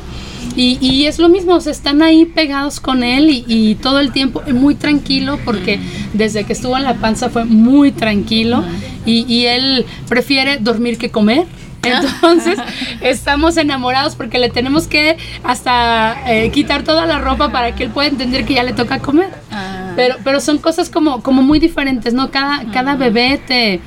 Y, 0.59 0.77
y, 0.81 1.05
es 1.05 1.19
lo 1.19 1.29
mismo, 1.29 1.61
se 1.61 1.71
están 1.71 2.01
ahí 2.01 2.25
pegados 2.25 2.81
con 2.81 3.01
él 3.01 3.29
y, 3.29 3.45
y, 3.47 3.75
todo 3.75 4.01
el 4.01 4.11
tiempo 4.11 4.41
muy 4.51 4.75
tranquilo 4.75 5.39
porque 5.45 5.79
desde 6.11 6.43
que 6.43 6.51
estuvo 6.51 6.75
en 6.75 6.83
la 6.83 6.95
panza 6.95 7.29
fue 7.29 7.45
muy 7.45 7.93
tranquilo 7.93 8.65
y, 9.05 9.25
y 9.33 9.45
él 9.45 9.85
prefiere 10.09 10.57
dormir 10.57 10.97
que 10.97 11.11
comer. 11.11 11.45
Entonces 11.81 12.59
estamos 12.99 13.55
enamorados 13.55 14.17
porque 14.17 14.37
le 14.37 14.49
tenemos 14.49 14.87
que 14.87 15.15
hasta 15.45 16.17
eh, 16.27 16.51
quitar 16.51 16.83
toda 16.83 17.05
la 17.05 17.19
ropa 17.19 17.53
para 17.53 17.73
que 17.73 17.85
él 17.85 17.91
pueda 17.91 18.09
entender 18.09 18.43
que 18.43 18.55
ya 18.55 18.63
le 18.63 18.73
toca 18.73 18.99
comer. 18.99 19.29
Ah. 19.51 19.93
Pero, 19.95 20.17
pero 20.25 20.41
son 20.41 20.57
cosas 20.57 20.89
como, 20.89 21.23
como 21.23 21.41
muy 21.41 21.59
diferentes, 21.59 22.13
¿no? 22.13 22.31
Cada, 22.31 22.69
cada 22.73 22.97
bebé 22.97 23.39
te, 23.47 23.79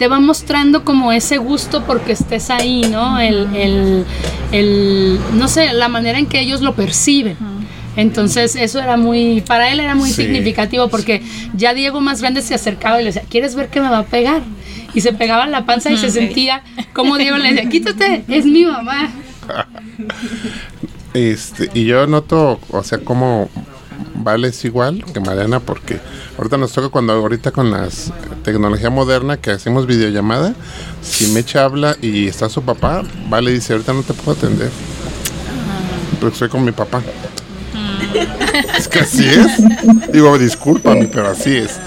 te 0.00 0.08
va 0.08 0.18
mostrando 0.18 0.82
como 0.82 1.12
ese 1.12 1.36
gusto 1.36 1.84
porque 1.84 2.12
estés 2.12 2.48
ahí, 2.48 2.80
¿no? 2.90 3.20
El, 3.20 4.06
no 5.34 5.46
sé, 5.46 5.74
la 5.74 5.88
manera 5.88 6.18
en 6.18 6.24
que 6.24 6.40
ellos 6.40 6.62
lo 6.62 6.74
perciben. 6.74 7.36
Entonces 7.96 8.56
eso 8.56 8.80
era 8.80 8.96
muy, 8.96 9.42
para 9.42 9.70
él 9.70 9.78
era 9.78 9.94
muy 9.94 10.08
significativo 10.08 10.88
porque 10.88 11.20
ya 11.52 11.74
Diego 11.74 12.00
más 12.00 12.22
grande 12.22 12.40
se 12.40 12.54
acercaba 12.54 12.98
y 12.98 13.04
le 13.04 13.12
decía, 13.12 13.28
¿quieres 13.28 13.54
ver 13.56 13.68
que 13.68 13.82
me 13.82 13.90
va 13.90 13.98
a 13.98 14.06
pegar? 14.06 14.40
Y 14.94 15.02
se 15.02 15.12
pegaba 15.12 15.44
en 15.44 15.50
la 15.50 15.66
panza 15.66 15.90
y 15.92 15.98
se 15.98 16.10
sentía 16.10 16.62
como 16.94 17.18
Diego 17.18 17.36
le 17.36 17.52
decía, 17.52 17.68
quítate, 17.68 18.24
es 18.26 18.46
mi 18.46 18.64
mamá. 18.64 19.10
Este, 21.12 21.68
y 21.74 21.86
yo 21.86 22.06
noto, 22.06 22.60
o 22.70 22.84
sea, 22.84 22.98
como 22.98 23.50
Vale 24.22 24.48
es 24.48 24.64
igual 24.64 25.04
que 25.12 25.20
Mariana 25.20 25.60
porque 25.60 25.98
ahorita 26.36 26.56
nos 26.56 26.72
toca 26.72 26.88
cuando 26.88 27.12
ahorita 27.12 27.52
con 27.52 27.70
la 27.70 27.88
tecnología 28.44 28.90
moderna 28.90 29.36
que 29.38 29.50
hacemos 29.50 29.86
videollamada, 29.86 30.54
si 31.02 31.28
Mecha 31.28 31.64
habla 31.64 31.96
y 32.00 32.26
está 32.26 32.48
su 32.48 32.62
papá, 32.62 33.02
Vale 33.28 33.52
dice, 33.52 33.72
ahorita 33.72 33.92
no 33.92 34.02
te 34.02 34.14
puedo 34.14 34.38
atender. 34.38 34.70
Porque 36.20 36.34
estoy 36.34 36.48
con 36.48 36.64
mi 36.64 36.72
papá. 36.72 37.02
Es 38.76 38.88
que 38.88 39.00
así 39.00 39.24
es. 39.24 40.12
Digo, 40.12 40.36
discúlpame, 40.38 41.06
pero 41.06 41.28
así 41.28 41.56
es. 41.56 41.78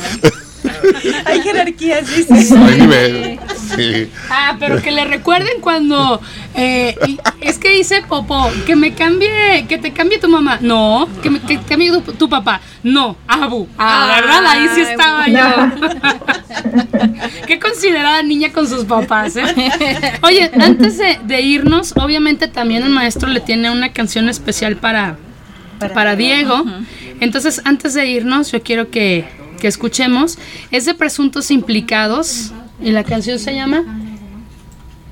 Hay 1.26 1.42
jerarquías, 1.42 2.08
Hay 2.30 2.80
nivel. 2.80 3.40
Sí. 3.76 4.10
Ah, 4.30 4.56
pero 4.60 4.82
que 4.82 4.92
le 4.92 5.06
recuerden 5.06 5.62
cuando 5.62 6.22
eh, 6.56 6.96
es 7.42 7.58
que 7.58 7.70
dice 7.70 8.04
Popo 8.08 8.50
que 8.66 8.76
me 8.76 8.94
cambie, 8.94 9.66
que 9.68 9.78
te 9.78 9.92
cambie 9.92 10.20
tu 10.20 10.30
mamá. 10.30 10.60
No, 10.62 11.08
que 11.22 11.30
me 11.30 11.40
que 11.40 11.60
cambie 11.60 11.92
tu, 11.92 12.14
tu 12.14 12.30
papá. 12.30 12.62
No, 12.84 13.18
Abu. 13.28 13.68
Ah, 13.78 14.20
¿verdad? 14.20 14.46
Ahí 14.48 14.68
sí 14.76 14.82
estaba 14.82 15.28
yo. 15.28 15.44
Qué 17.48 17.60
considerada 17.60 18.22
niña 18.24 18.52
con 18.52 18.68
sus 18.68 18.86
papás, 18.86 19.36
¿eh? 19.36 19.44
Oye, 20.22 20.52
antes 20.60 20.98
de, 20.98 21.20
de 21.24 21.42
irnos, 21.42 21.94
obviamente 21.98 22.48
también 22.48 22.84
el 22.84 22.90
maestro 22.90 23.30
le 23.30 23.40
tiene 23.40 23.72
una 23.72 23.94
canción 23.94 24.30
especial 24.30 24.78
para, 24.78 25.18
para, 25.94 26.16
Diego. 26.16 26.64
Entonces, 27.20 27.62
antes 27.66 27.94
de 27.94 28.06
irnos, 28.08 28.52
yo 28.52 28.62
quiero 28.62 28.90
que, 28.90 29.26
que 29.64 29.70
escuchemos. 29.70 30.38
Es 30.72 30.84
de 30.84 30.94
presuntos 30.94 31.50
implicados. 31.50 32.52
Y 32.82 32.92
la 32.92 33.06
canción 33.06 33.40
se 33.40 33.56
llama 33.56 33.82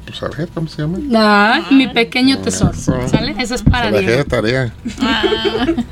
Pues 0.05 0.21
a 0.23 0.27
ver, 0.27 0.49
¿cómo 0.53 0.67
se 0.67 0.81
llama? 0.81 0.97
Ah, 1.15 1.67
mi 1.71 1.87
pequeño 1.87 2.37
tesoro. 2.39 2.73
¿Sale? 2.73 3.33
Esa 3.39 3.55
es 3.55 3.63
para 3.63 3.89
dejé 3.91 4.05
de 4.05 4.11
Diego. 4.11 4.25
tarea. 4.25 4.73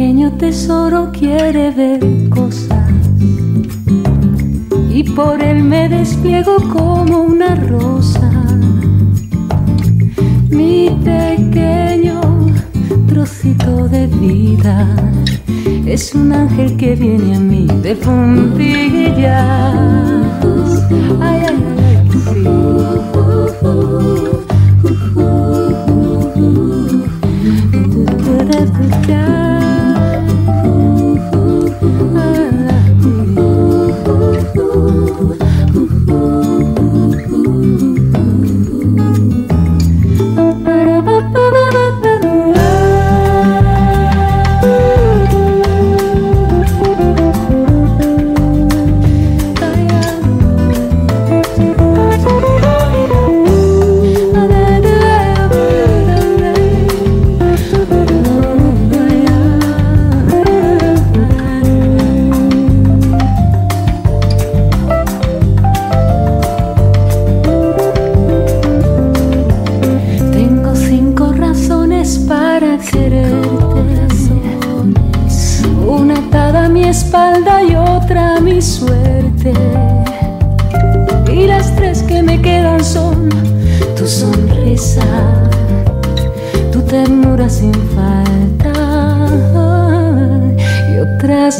Pequeño 0.00 0.32
tesoro 0.38 1.10
quiere 1.12 1.70
ver 1.72 2.00
cosas 2.30 2.90
y 4.88 5.04
por 5.04 5.42
él 5.42 5.62
me 5.62 5.90
despliego 5.90 6.56
como 6.72 7.24
una 7.24 7.54
rosa. 7.54 8.30
Mi 10.48 10.88
pequeño 11.04 12.18
trocito 13.08 13.88
de 13.88 14.06
vida 14.06 14.88
es 15.84 16.14
un 16.14 16.32
ángel 16.32 16.78
que 16.78 16.96
viene 16.96 17.36
a 17.36 17.40
mí 17.40 17.66
de 17.82 17.94
puntillas. 17.96 19.26
Ay, 21.20 21.42
ay, 21.46 21.58
ay, 21.76 22.08
sí. 22.32 22.59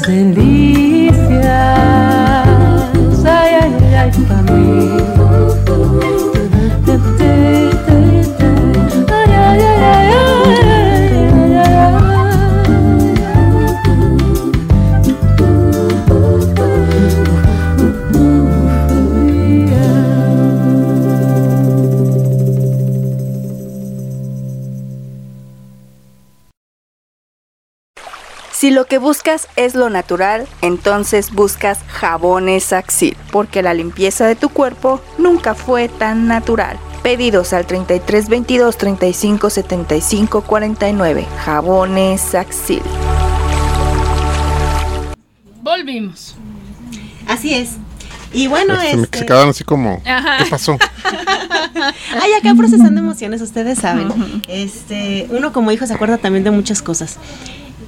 Otras 0.01 1.00
buscas 29.11 29.49
es 29.57 29.75
lo 29.75 29.91
natural, 29.91 30.47
entonces 30.63 31.33
buscas 31.33 31.81
jabones 31.89 32.73
Axil, 32.73 33.17
porque 33.33 33.61
la 33.61 33.75
limpieza 33.75 34.25
de 34.29 34.37
tu 34.37 34.51
cuerpo 34.51 35.01
nunca 35.19 35.57
fue 35.57 35.89
tan 35.89 36.29
natural. 36.29 36.79
Pedidos 37.03 37.53
al 37.53 37.67
33 37.67 38.29
22 38.29 38.79
35 38.79 39.51
75 39.51 40.43
49. 40.43 41.27
Jabones 41.45 42.37
Axil. 42.37 42.83
Volvimos. 45.61 46.37
Así 47.27 47.53
es. 47.53 47.71
Y 48.33 48.47
bueno, 48.47 48.77
Se, 48.81 48.97
me- 48.97 49.03
este, 49.03 49.19
se 49.19 49.27
quedaron 49.27 49.49
así 49.51 49.65
como, 49.65 50.01
Ajá. 50.07 50.39
¿qué 50.39 50.49
pasó? 50.49 50.79
Ay, 52.23 52.33
acá 52.39 52.55
procesando 52.57 53.01
emociones, 53.01 53.41
ustedes 53.43 53.81
saben. 53.81 54.41
Este, 54.47 55.27
uno 55.31 55.53
como 55.53 55.73
hijo 55.73 55.85
se 55.89 55.95
acuerda 55.95 56.17
también 56.17 56.45
de 56.45 56.53
muchas 56.53 56.81
cosas. 56.81 57.17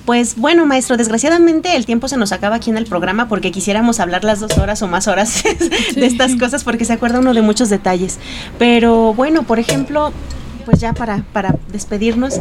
Pues 0.04 0.36
bueno, 0.36 0.66
maestro, 0.66 0.96
desgraciadamente 0.96 1.76
el 1.76 1.86
tiempo 1.86 2.08
se 2.08 2.16
nos 2.16 2.32
acaba 2.32 2.56
aquí 2.56 2.70
en 2.70 2.76
el 2.76 2.86
programa 2.86 3.28
porque 3.28 3.52
quisiéramos 3.52 4.00
hablar 4.00 4.24
las 4.24 4.40
dos 4.40 4.58
horas 4.58 4.82
o 4.82 4.88
más 4.88 5.06
horas 5.06 5.44
de 5.94 6.06
estas 6.06 6.34
cosas 6.36 6.64
porque 6.64 6.84
se 6.84 6.92
acuerda 6.92 7.20
uno 7.20 7.34
de 7.34 7.42
muchos 7.42 7.68
detalles. 7.68 8.18
Pero 8.58 9.14
bueno, 9.14 9.44
por 9.44 9.60
ejemplo, 9.60 10.12
pues 10.64 10.80
ya 10.80 10.92
para, 10.92 11.24
para 11.32 11.56
despedirnos, 11.68 12.40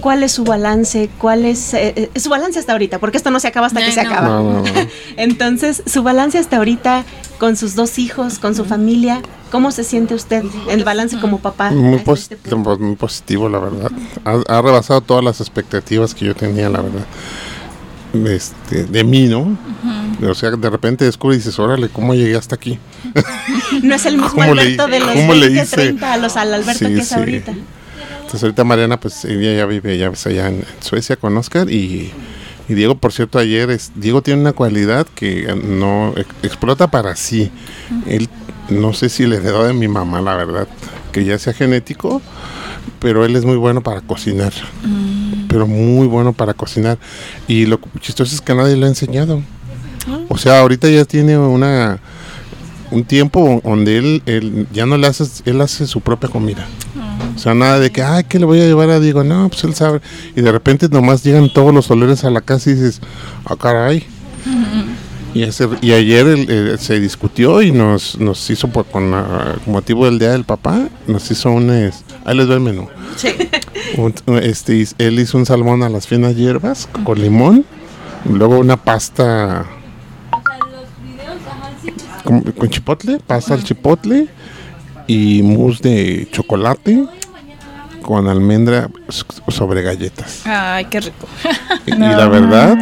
¿cuál 0.00 0.22
es 0.22 0.32
su 0.32 0.44
balance? 0.44 1.10
¿Cuál 1.18 1.44
es 1.44 1.74
eh, 1.74 2.10
eh, 2.14 2.20
su 2.20 2.30
balance 2.30 2.58
hasta 2.58 2.72
ahorita? 2.72 2.98
Porque 2.98 3.16
esto 3.16 3.30
no 3.30 3.40
se 3.40 3.48
acaba 3.48 3.66
hasta 3.66 3.84
que 3.84 3.92
se 3.92 4.00
acaba. 4.00 4.28
No, 4.28 4.42
no, 4.42 4.62
no. 4.62 4.64
Entonces, 5.16 5.82
su 5.86 6.02
balance 6.02 6.38
hasta 6.38 6.56
ahorita 6.56 7.04
con 7.38 7.56
sus 7.56 7.74
dos 7.74 7.98
hijos, 7.98 8.38
con 8.38 8.54
su 8.54 8.64
familia, 8.64 9.22
¿cómo 9.50 9.72
se 9.72 9.84
siente 9.84 10.14
usted? 10.14 10.44
El 10.68 10.84
balance 10.84 11.18
como 11.20 11.38
papá. 11.38 11.70
Muy, 11.70 11.98
positivo, 11.98 12.78
muy 12.78 12.96
positivo, 12.96 13.48
la 13.48 13.58
verdad. 13.58 13.90
Ha, 14.24 14.58
ha 14.58 14.62
rebasado 14.62 15.00
todas 15.00 15.24
las 15.24 15.40
expectativas 15.40 16.14
que 16.14 16.26
yo 16.26 16.34
tenía, 16.34 16.68
la 16.68 16.82
verdad. 16.82 17.06
Este, 18.12 18.84
de 18.84 19.04
mí, 19.04 19.26
¿no? 19.28 19.56
o 20.28 20.34
sea, 20.34 20.50
de 20.50 20.68
repente 20.70 21.04
descubre 21.04 21.36
y 21.36 21.38
dices, 21.38 21.58
órale, 21.58 21.88
¿cómo 21.88 22.14
llegué 22.14 22.36
hasta 22.36 22.56
aquí? 22.56 22.78
No 23.82 23.94
es 23.94 24.04
el 24.06 24.16
mismo 24.16 24.30
¿Cómo 24.30 24.54
le- 24.54 24.62
Alberto 24.62 24.86
de 24.88 24.98
los 25.00 25.10
cómo 25.12 25.34
le 25.34 25.46
20, 25.46 25.62
hice? 25.62 25.76
30 25.76 26.12
a 26.12 26.16
los 26.16 26.36
al 26.36 26.52
Alberto 26.54 26.86
Sí, 26.88 26.94
que 26.94 27.00
es 27.00 27.08
sí. 27.08 27.14
ahorita. 27.14 27.52
Entonces 27.52 28.42
ahorita 28.42 28.64
Mariana, 28.64 28.98
pues 29.00 29.24
ella 29.24 29.54
ya 29.56 29.66
vive 29.66 29.96
ya 29.96 30.10
ves, 30.10 30.26
allá 30.26 30.48
en 30.48 30.64
Suecia 30.80 31.16
con 31.16 31.36
Oscar 31.36 31.70
y, 31.70 32.10
y 32.68 32.74
Diego, 32.74 32.96
por 32.96 33.12
cierto, 33.12 33.38
ayer, 33.38 33.70
es, 33.70 33.92
Diego 33.94 34.22
tiene 34.22 34.40
una 34.40 34.52
cualidad 34.52 35.06
que 35.14 35.44
eh, 35.50 35.54
no 35.54 36.12
ex- 36.16 36.28
explota 36.42 36.88
para 36.90 37.14
sí. 37.16 37.50
Él, 38.06 38.28
no 38.68 38.92
sé 38.92 39.08
si 39.08 39.26
le 39.26 39.36
heredó 39.36 39.64
de 39.64 39.72
mi 39.72 39.88
mamá, 39.88 40.20
la 40.20 40.34
verdad, 40.36 40.68
que 41.12 41.24
ya 41.24 41.38
sea 41.38 41.52
genético, 41.52 42.20
pero 43.00 43.24
él 43.24 43.34
es 43.36 43.44
muy 43.44 43.56
bueno 43.56 43.82
para 43.82 44.00
cocinar. 44.00 44.52
Pero 45.50 45.66
muy 45.66 46.06
bueno 46.06 46.32
para 46.32 46.54
cocinar. 46.54 46.98
Y 47.46 47.66
lo 47.66 47.78
chistoso 48.00 48.34
es 48.34 48.40
que 48.40 48.54
nadie 48.54 48.76
le 48.76 48.86
ha 48.86 48.88
enseñado. 48.88 49.42
O 50.28 50.38
sea, 50.38 50.60
ahorita 50.60 50.88
ya 50.88 51.04
tiene 51.04 51.36
una 51.36 52.00
un 52.90 53.04
tiempo 53.04 53.60
donde 53.64 53.98
él, 53.98 54.22
él 54.26 54.66
ya 54.72 54.86
no 54.86 54.96
le 54.96 55.06
hace, 55.06 55.24
él 55.44 55.60
hace 55.60 55.86
su 55.86 56.00
propia 56.00 56.28
comida. 56.28 56.66
O 57.34 57.38
sea, 57.38 57.54
nada 57.54 57.78
de 57.78 57.90
que, 57.90 58.02
ay, 58.02 58.24
¿qué 58.24 58.38
le 58.38 58.44
voy 58.44 58.60
a 58.60 58.64
llevar 58.64 58.90
a 58.90 59.00
Diego? 59.00 59.22
No, 59.24 59.48
pues 59.48 59.64
él 59.64 59.74
sabe. 59.74 60.00
Y 60.34 60.40
de 60.40 60.52
repente 60.52 60.88
nomás 60.88 61.22
llegan 61.22 61.52
todos 61.52 61.72
los 61.72 61.90
olores 61.90 62.24
a 62.24 62.30
la 62.30 62.40
casa 62.40 62.70
y 62.70 62.74
dices, 62.74 63.00
ah, 63.44 63.56
caray. 63.56 64.04
Y, 65.32 65.44
ese- 65.44 65.68
y 65.80 65.92
ayer 65.92 66.26
eh, 66.48 66.76
se 66.78 66.98
discutió 66.98 67.62
y 67.62 67.70
nos, 67.70 68.18
nos 68.18 68.50
hizo, 68.50 68.68
por, 68.68 68.84
con 68.86 69.14
ah, 69.14 69.54
con 69.64 69.74
motivo 69.74 70.04
del 70.06 70.18
Día 70.18 70.30
del 70.32 70.44
Papá, 70.44 70.88
nos 71.06 71.30
hizo 71.30 71.50
un... 71.52 71.70
es- 71.70 72.04
ahí 72.24 72.36
les 72.36 72.46
doy 72.46 72.56
el 72.56 72.62
menú. 72.62 72.88
Un- 73.96 74.14
este, 74.42 74.86
él 74.98 75.18
hizo 75.18 75.36
un 75.38 75.46
salmón 75.46 75.82
a 75.82 75.88
las 75.88 76.06
finas 76.06 76.36
hierbas 76.36 76.88
con 77.04 77.20
limón, 77.20 77.64
y 78.28 78.32
luego 78.32 78.58
una 78.58 78.76
pasta 78.76 79.66
con, 82.24 82.40
con 82.42 82.68
chipotle, 82.68 83.18
pasta 83.26 83.54
al 83.54 83.64
chipotle 83.64 84.28
y 85.06 85.42
mousse 85.42 85.80
de 85.82 86.28
chocolate 86.30 87.04
con 88.02 88.28
almendra 88.28 88.88
sobre 89.48 89.82
galletas. 89.82 90.42
Ay, 90.46 90.86
qué 90.86 91.00
rico. 91.00 91.26
Y, 91.86 91.94
y 91.94 91.98
la 91.98 92.28
verdad, 92.28 92.76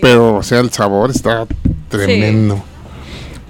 pero 0.00 0.36
o 0.36 0.42
sea, 0.42 0.60
el 0.60 0.70
sabor 0.70 1.10
está 1.10 1.46
tremendo. 1.88 2.62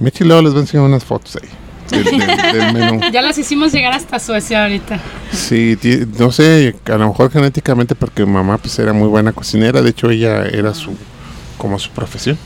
Mechi 0.01 0.25
luego 0.25 0.43
les 0.43 0.53
voy 0.53 0.61
a 0.61 0.63
enseñar 0.63 0.87
unas 0.87 1.05
fotos 1.05 1.37
ahí. 1.37 1.49
del- 1.91 2.05
del- 2.19 2.53
del 2.53 2.73
menú. 2.75 3.01
Ya 3.13 3.23
las 3.23 3.39
hicimos 3.39 3.73
llegar 3.73 3.93
hasta 3.93 4.19
Suecia 4.19 4.65
ahorita. 4.65 4.99
Sí, 5.33 5.79
no 6.19 6.33
sé, 6.33 6.75
a 6.87 6.97
lo 6.99 7.09
mejor 7.09 7.31
genéticamente 7.31 7.95
porque 7.95 8.27
mamá 8.27 8.59
pues 8.59 8.79
era 8.79 8.93
muy 8.93 9.09
buena 9.09 9.33
cocinera, 9.33 9.81
de 9.83 9.91
hecho 9.91 10.11
ella 10.11 10.45
era 10.47 10.75
su 10.75 10.97
como 11.57 11.79
su 11.79 11.91
profesión. 11.91 12.37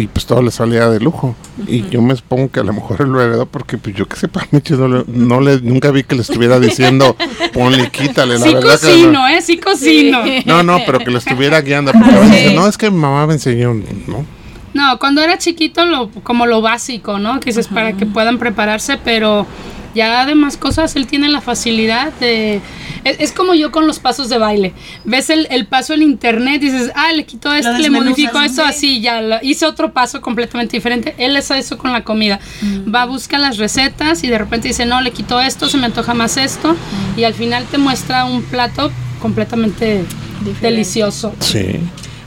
Y 0.00 0.06
pues 0.06 0.24
todo 0.24 0.40
le 0.40 0.50
salía 0.50 0.88
de 0.88 0.98
lujo. 0.98 1.34
Y 1.66 1.88
yo 1.90 2.00
me 2.00 2.16
supongo 2.16 2.50
que 2.50 2.60
a 2.60 2.62
lo 2.62 2.72
mejor 2.72 3.02
él 3.02 3.08
lo 3.08 3.20
heredó 3.20 3.44
porque 3.44 3.76
pues 3.76 3.94
yo 3.94 4.06
que 4.06 4.16
sepa, 4.16 4.46
Michi, 4.50 4.72
no, 4.74 4.88
le- 4.88 5.04
no 5.08 5.40
le, 5.40 5.60
nunca 5.60 5.90
vi 5.90 6.04
que 6.04 6.14
le 6.14 6.22
estuviera 6.22 6.58
diciendo 6.58 7.16
ponle, 7.52 7.90
quítale, 7.90 8.38
la 8.38 8.44
Sí 8.46 8.54
verdad 8.54 8.80
que 8.80 8.86
no. 8.86 8.92
cocino, 8.92 9.28
¿eh? 9.28 9.42
Sí 9.42 9.58
cocino. 9.58 10.22
No, 10.46 10.62
no, 10.62 10.78
pero 10.86 11.00
que 11.00 11.10
lo 11.10 11.18
estuviera 11.18 11.60
guiando. 11.60 11.92
Porque 11.92 12.14
a 12.16 12.20
veces 12.20 12.42
dice, 12.44 12.54
no, 12.54 12.66
es 12.66 12.78
que 12.78 12.90
mi 12.90 12.96
mamá 12.96 13.26
me 13.26 13.34
enseñó, 13.34 13.74
¿no? 13.74 14.24
No, 14.72 14.98
cuando 14.98 15.20
era 15.20 15.36
chiquito, 15.36 15.84
lo, 15.84 16.08
como 16.22 16.46
lo 16.46 16.62
básico, 16.62 17.18
¿no? 17.18 17.40
Que 17.40 17.46
dices 17.50 17.66
para 17.68 17.92
que 17.94 18.06
puedan 18.06 18.38
prepararse, 18.38 18.96
pero 19.04 19.46
ya 19.94 20.20
además 20.22 20.56
cosas, 20.56 20.94
él 20.96 21.06
tiene 21.06 21.28
la 21.28 21.40
facilidad 21.40 22.12
de... 22.20 22.60
Es, 23.02 23.16
es 23.20 23.32
como 23.32 23.54
yo 23.54 23.72
con 23.72 23.86
los 23.86 23.98
pasos 23.98 24.28
de 24.28 24.36
baile. 24.36 24.74
Ves 25.04 25.30
el, 25.30 25.46
el 25.50 25.66
paso 25.66 25.94
en 25.94 26.02
internet, 26.02 26.60
dices, 26.60 26.90
ah, 26.94 27.12
le 27.12 27.24
quito 27.24 27.52
esto, 27.52 27.72
le 27.78 27.88
modifico 27.88 28.38
esto, 28.40 28.62
así, 28.62 29.00
ya 29.00 29.22
lo- 29.22 29.38
hice 29.42 29.64
otro 29.64 29.92
paso 29.92 30.20
completamente 30.20 30.76
diferente. 30.76 31.14
Él 31.16 31.34
es 31.36 31.50
eso 31.50 31.78
con 31.78 31.92
la 31.92 32.04
comida. 32.04 32.38
Va, 32.94 33.06
busca 33.06 33.38
las 33.38 33.56
recetas 33.56 34.22
y 34.22 34.28
de 34.28 34.36
repente 34.36 34.68
dice, 34.68 34.84
no, 34.84 35.00
le 35.00 35.12
quito 35.12 35.40
esto, 35.40 35.68
se 35.70 35.78
me 35.78 35.86
antoja 35.86 36.12
más 36.12 36.36
esto, 36.36 36.76
y 37.16 37.24
al 37.24 37.32
final 37.34 37.64
te 37.70 37.78
muestra 37.78 38.26
un 38.26 38.42
plato 38.42 38.90
completamente 39.22 40.04
delicioso. 40.60 41.34
Sí. 41.40 41.80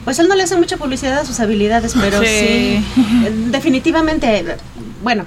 Pues 0.04 0.20
él 0.20 0.28
no 0.28 0.36
le 0.36 0.44
hace 0.44 0.56
mucha 0.58 0.78
publicidad 0.78 1.20
a 1.20 1.26
sus 1.26 1.40
habilidades, 1.40 1.94
pero 2.00 2.20
sí. 2.24 2.26
Sí. 2.26 2.86
Definitivamente, 3.52 4.44
bueno, 5.04 5.26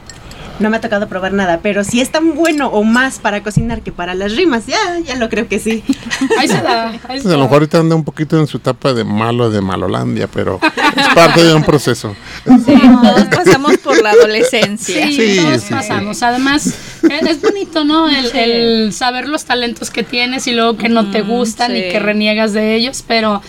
no 0.58 0.70
me 0.70 0.76
ha 0.78 0.80
tocado 0.80 1.08
probar 1.08 1.32
nada, 1.32 1.60
pero 1.62 1.84
si 1.84 2.00
es 2.00 2.10
tan 2.10 2.34
bueno 2.34 2.68
o 2.68 2.82
más 2.82 3.18
para 3.18 3.42
cocinar 3.42 3.82
que 3.82 3.92
para 3.92 4.14
las 4.14 4.36
rimas, 4.36 4.66
ya, 4.66 4.78
ya 5.04 5.16
lo 5.16 5.28
creo 5.28 5.48
que 5.48 5.58
sí. 5.58 5.84
Ahí 6.38 6.48
se 6.48 6.60
da. 6.60 6.90
ahí 7.08 7.20
a 7.20 7.28
lo 7.28 7.38
mejor 7.38 7.54
ahorita 7.54 7.78
anda 7.78 7.94
un 7.94 8.04
poquito 8.04 8.38
en 8.38 8.46
su 8.46 8.58
etapa 8.58 8.92
de 8.92 9.04
malo 9.04 9.50
de 9.50 9.60
Malolandia, 9.60 10.28
pero 10.28 10.60
es 10.96 11.08
parte 11.14 11.44
de 11.44 11.54
un 11.54 11.62
proceso. 11.64 12.14
Sí, 12.44 12.74
todos 13.02 13.24
pasamos 13.26 13.78
por 13.78 14.00
la 14.02 14.10
adolescencia. 14.10 15.06
Sí, 15.06 15.16
Sí, 15.16 15.40
todos 15.42 15.62
sí, 15.62 15.74
pasamos. 15.74 16.22
Además, 16.22 16.66
eh, 17.08 17.20
es 17.28 17.40
bonito, 17.40 17.84
¿no? 17.84 18.08
El, 18.08 18.34
el 18.34 18.92
saber 18.92 19.28
los 19.28 19.44
talentos 19.44 19.90
que 19.90 20.02
tienes 20.02 20.46
y 20.46 20.52
luego 20.52 20.76
que 20.76 20.88
no 20.88 21.10
te 21.10 21.22
gustan 21.22 21.72
sí. 21.72 21.78
y 21.78 21.88
que 21.90 21.98
reniegas 21.98 22.52
de 22.52 22.74
ellos, 22.74 23.04
pero, 23.06 23.42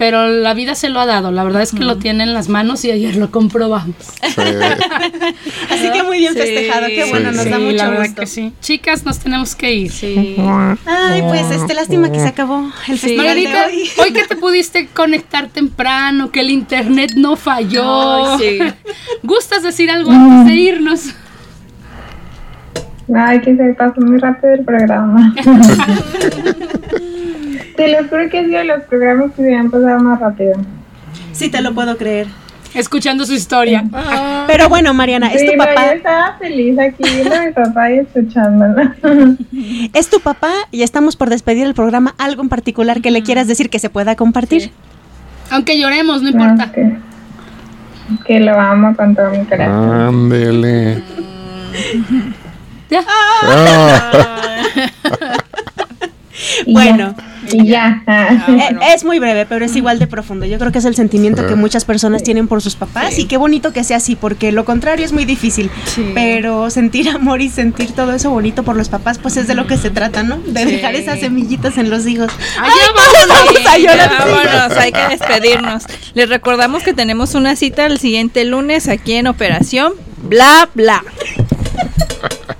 pero 0.00 0.26
la 0.28 0.54
vida 0.54 0.74
se 0.74 0.88
lo 0.88 0.98
ha 0.98 1.04
dado. 1.04 1.30
La 1.30 1.44
verdad 1.44 1.60
es 1.60 1.72
que 1.72 1.80
lo 1.84 1.98
tiene 1.98 2.24
en 2.24 2.32
las 2.32 2.48
manos 2.48 2.86
y 2.86 2.90
ayer 2.90 3.16
lo 3.16 3.30
comprobamos. 3.30 3.94
Sí. 4.22 4.40
Así 5.70 5.90
que 5.92 6.02
muy 6.04 6.16
bien 6.20 6.32
Sí. 6.32 6.38
festejado, 6.38 6.86
qué 6.86 7.04
bueno, 7.04 7.32
nos 7.32 7.42
sí, 7.44 7.50
da 7.50 7.58
mucho 7.58 7.92
gusto. 7.98 8.20
que 8.22 8.26
sí. 8.26 8.54
Chicas, 8.62 9.04
nos 9.04 9.18
tenemos 9.18 9.54
que 9.54 9.74
ir. 9.74 9.92
Sí. 9.92 10.36
Ay, 10.86 11.20
pues 11.28 11.50
este 11.50 11.74
lástima 11.74 12.10
que 12.10 12.18
se 12.18 12.28
acabó 12.28 12.72
el 12.88 12.98
Sí. 12.98 13.08
festival 13.08 13.36
de 13.36 13.46
hoy. 13.48 13.90
hoy 13.98 14.12
que 14.14 14.22
te 14.26 14.36
pudiste 14.36 14.86
conectar 14.86 15.48
temprano, 15.48 16.30
que 16.30 16.40
el 16.40 16.50
internet 16.50 17.12
no 17.16 17.36
falló. 17.36 18.38
Ay, 18.38 18.38
sí. 18.38 18.58
¿Gustas 19.22 19.62
decir 19.62 19.90
algo 19.90 20.12
antes 20.12 20.46
de 20.46 20.54
irnos? 20.54 21.00
Ay, 23.14 23.42
que 23.42 23.54
se 23.54 23.74
pasó 23.74 24.00
muy 24.00 24.16
rápido 24.16 24.54
el 24.54 24.64
programa. 24.64 25.34
Te 27.80 27.88
lo 27.88 28.06
juro 28.08 28.28
que 28.28 28.38
ha 28.40 28.44
sido 28.44 28.58
de 28.58 28.64
los 28.64 28.82
programas 28.84 29.30
que 29.30 29.36
se 29.36 29.42
me 29.42 29.56
han 29.56 29.70
pasado 29.70 30.00
más 30.00 30.20
rápido. 30.20 30.52
Sí, 31.32 31.48
te 31.48 31.62
lo 31.62 31.72
puedo 31.72 31.96
creer. 31.96 32.26
Escuchando 32.74 33.24
su 33.24 33.32
historia. 33.32 33.84
Pero 34.46 34.68
bueno, 34.68 34.92
Mariana, 34.92 35.32
es 35.32 35.40
Sí, 35.40 35.46
tu 35.46 35.56
no, 35.56 35.64
yo 35.64 35.70
papá, 35.74 35.92
estaba 35.92 36.36
feliz 36.38 36.78
aquí 36.78 37.02
viendo 37.02 37.34
a 37.34 37.40
mi 37.46 37.52
papá 37.52 37.90
y 37.90 37.98
escuchándolo. 38.00 38.92
es 39.94 40.10
tu 40.10 40.20
papá 40.20 40.52
y 40.70 40.82
estamos 40.82 41.16
por 41.16 41.30
despedir 41.30 41.64
el 41.66 41.72
programa. 41.74 42.14
¿Algo 42.18 42.42
en 42.42 42.50
particular 42.50 43.00
que 43.00 43.10
le 43.10 43.22
quieras 43.22 43.48
decir 43.48 43.70
que 43.70 43.78
se 43.78 43.88
pueda 43.88 44.14
compartir? 44.14 44.70
Aunque 45.50 45.80
lloremos, 45.80 46.20
no 46.22 46.28
importa. 46.28 46.70
que, 46.70 46.96
que 48.26 48.40
lo 48.40 48.60
amo 48.60 48.94
con 48.94 49.16
todo 49.16 49.30
mi 49.30 49.44
corazón. 49.46 49.90
Ándele. 49.92 51.02
Ya. 52.90 53.00
Ah, 53.08 54.66
Y 56.66 56.72
Bueno. 56.72 57.14
ya, 57.46 57.52
Y 57.54 57.66
ya. 57.66 58.02
ah. 58.06 58.46
Eh, 58.48 58.76
Es 58.94 59.04
muy 59.04 59.18
breve, 59.18 59.46
pero 59.46 59.64
es 59.64 59.74
igual 59.76 59.98
de 59.98 60.06
profundo. 60.06 60.46
Yo 60.46 60.58
creo 60.58 60.72
que 60.72 60.78
es 60.78 60.84
el 60.84 60.94
sentimiento 60.94 61.46
que 61.46 61.54
muchas 61.54 61.84
personas 61.84 62.22
tienen 62.22 62.48
por 62.48 62.60
sus 62.62 62.76
papás 62.76 63.18
y 63.18 63.24
qué 63.26 63.36
bonito 63.36 63.72
que 63.72 63.82
sea 63.84 63.96
así, 63.98 64.14
porque 64.16 64.52
lo 64.52 64.64
contrario 64.64 65.04
es 65.04 65.12
muy 65.12 65.24
difícil. 65.24 65.70
Sí. 65.86 66.10
Pero 66.14 66.70
sentir 66.70 67.08
amor 67.08 67.40
y 67.40 67.48
sentir 67.48 67.92
todo 67.92 68.12
eso 68.12 68.30
bonito 68.30 68.62
por 68.62 68.76
los 68.76 68.88
papás, 68.88 69.18
pues 69.18 69.36
es 69.36 69.46
de 69.46 69.54
lo 69.54 69.66
que 69.66 69.76
se 69.76 69.90
trata, 69.90 70.22
¿no? 70.22 70.38
De 70.46 70.64
Sí. 70.64 70.70
dejar 70.72 70.94
esas 70.94 71.20
semillitas 71.20 71.76
en 71.78 71.90
los 71.90 72.06
hijos. 72.06 72.30
Ay, 72.60 72.70
vámonos. 72.94 73.28
Vamos 73.46 73.66
a 73.66 73.78
llorar. 73.78 74.10
Ya, 74.10 74.18
vámonos, 74.24 74.78
hay 74.78 74.92
que 74.92 75.08
despedirnos. 75.08 75.84
Les 76.14 76.28
recordamos 76.28 76.82
que 76.82 76.92
tenemos 76.94 77.34
una 77.34 77.56
cita 77.56 77.86
el 77.86 77.98
siguiente 77.98 78.44
lunes 78.44 78.88
aquí 78.88 79.14
en 79.14 79.26
Operación 79.26 79.92
Bla 80.22 80.68
Bla. 80.74 81.02